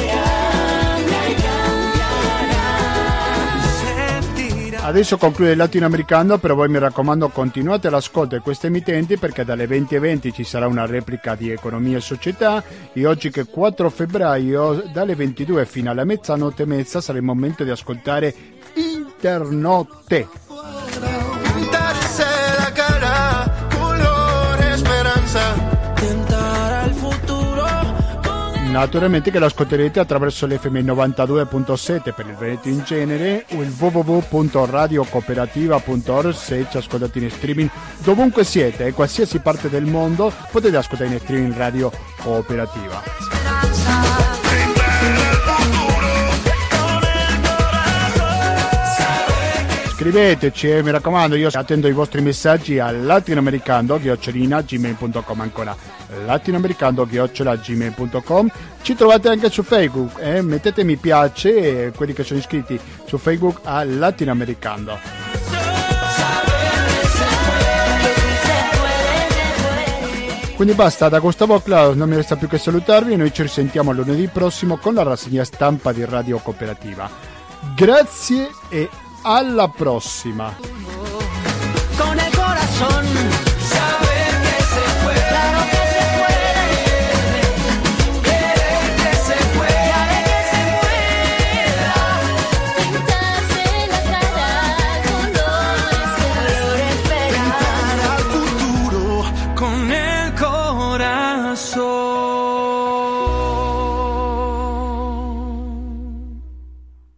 Adesso 4.83 5.19
conclude 5.19 5.53
il 5.53 5.57
latinoamericano, 5.57 6.39
però 6.39 6.55
voi 6.55 6.69
mi 6.69 6.79
raccomando 6.79 7.29
continuate 7.29 7.91
l'ascolto 7.91 8.35
di 8.35 8.43
queste 8.43 8.69
emittenti 8.69 9.19
perché 9.19 9.45
dalle 9.45 9.67
20 9.67 9.95
e 9.95 9.99
20 9.99 10.33
ci 10.33 10.43
sarà 10.43 10.67
una 10.67 10.87
replica 10.87 11.35
di 11.35 11.51
Economia 11.51 11.99
e 11.99 12.01
Società 12.01 12.65
e 12.93 13.07
oggi 13.07 13.31
che 13.31 13.43
è 13.43 13.47
4 13.47 13.89
febbraio 13.91 14.83
dalle 14.91 15.15
22 15.15 15.67
fino 15.67 15.91
alla 15.91 16.05
mezzanotte 16.05 16.63
e 16.63 16.67
mezza 16.67 17.01
sarà 17.01 17.19
il 17.19 17.25
momento 17.25 17.63
di 17.63 17.71
ascoltare 17.71 18.35
Internotte. 18.75 20.50
Naturalmente 28.71 29.31
che 29.33 29.41
lo 29.41 29.47
ascolterete 29.47 29.99
attraverso 29.99 30.47
l'FM 30.47 30.77
92.7 30.79 32.15
per 32.15 32.27
il 32.27 32.37
Veneto 32.37 32.69
in 32.69 32.85
genere 32.85 33.45
o 33.55 33.63
il 33.63 33.75
www.radiocooperativa.org 33.77 36.33
se 36.33 36.65
ci 36.71 36.77
ascoltate 36.77 37.19
in 37.19 37.31
streaming 37.31 37.69
dovunque 37.99 38.45
siete 38.45 38.87
e 38.87 38.93
qualsiasi 38.93 39.41
parte 39.41 39.69
del 39.69 39.87
mondo 39.87 40.33
potete 40.53 40.77
ascoltare 40.77 41.11
in 41.11 41.19
streaming 41.19 41.57
Radio 41.57 41.91
Cooperativa. 42.23 43.70
Scriveteci, 50.01 50.71
eh, 50.71 50.83
mi 50.83 50.93
raccomando, 50.93 51.37
io 51.37 51.51
attendo 51.53 51.87
i 51.87 51.93
vostri 51.93 52.23
messaggi 52.23 52.79
al 52.79 53.05
latinoamericando-gmail.com 53.05 55.41
ancora 55.43 55.77
latinoamericando-gmail.com 56.25 58.51
ci 58.81 58.95
trovate 58.95 59.29
anche 59.29 59.51
su 59.51 59.63
Facebook, 59.63 60.19
eh? 60.19 60.41
mettete 60.41 60.85
mi 60.85 60.97
piace 60.97 61.89
eh, 61.89 61.93
quelli 61.95 62.15
che 62.15 62.25
sono 62.25 62.39
iscritti 62.39 62.81
su 63.05 63.19
Facebook 63.19 63.61
a 63.65 63.85
Latinoamericando. 63.85 64.99
Quindi 70.57 70.73
basta, 70.73 71.11
da 71.11 71.19
Gustavo 71.19 71.61
Claus 71.61 71.95
non 71.95 72.09
mi 72.09 72.17
resta 72.17 72.37
più 72.37 72.49
che 72.49 72.57
salutarvi 72.57 73.13
e 73.13 73.17
noi 73.17 73.35
ci 73.35 73.43
risentiamo 73.43 73.93
lunedì 73.93 74.29
prossimo 74.29 74.79
con 74.79 74.95
la 74.95 75.03
rassegna 75.03 75.45
stampa 75.45 75.93
di 75.93 76.07
Radio 76.07 76.39
Cooperativa. 76.39 77.29
Grazie 77.75 78.49
e 78.71 78.89
alla 79.23 79.69
prossima. 79.69 80.55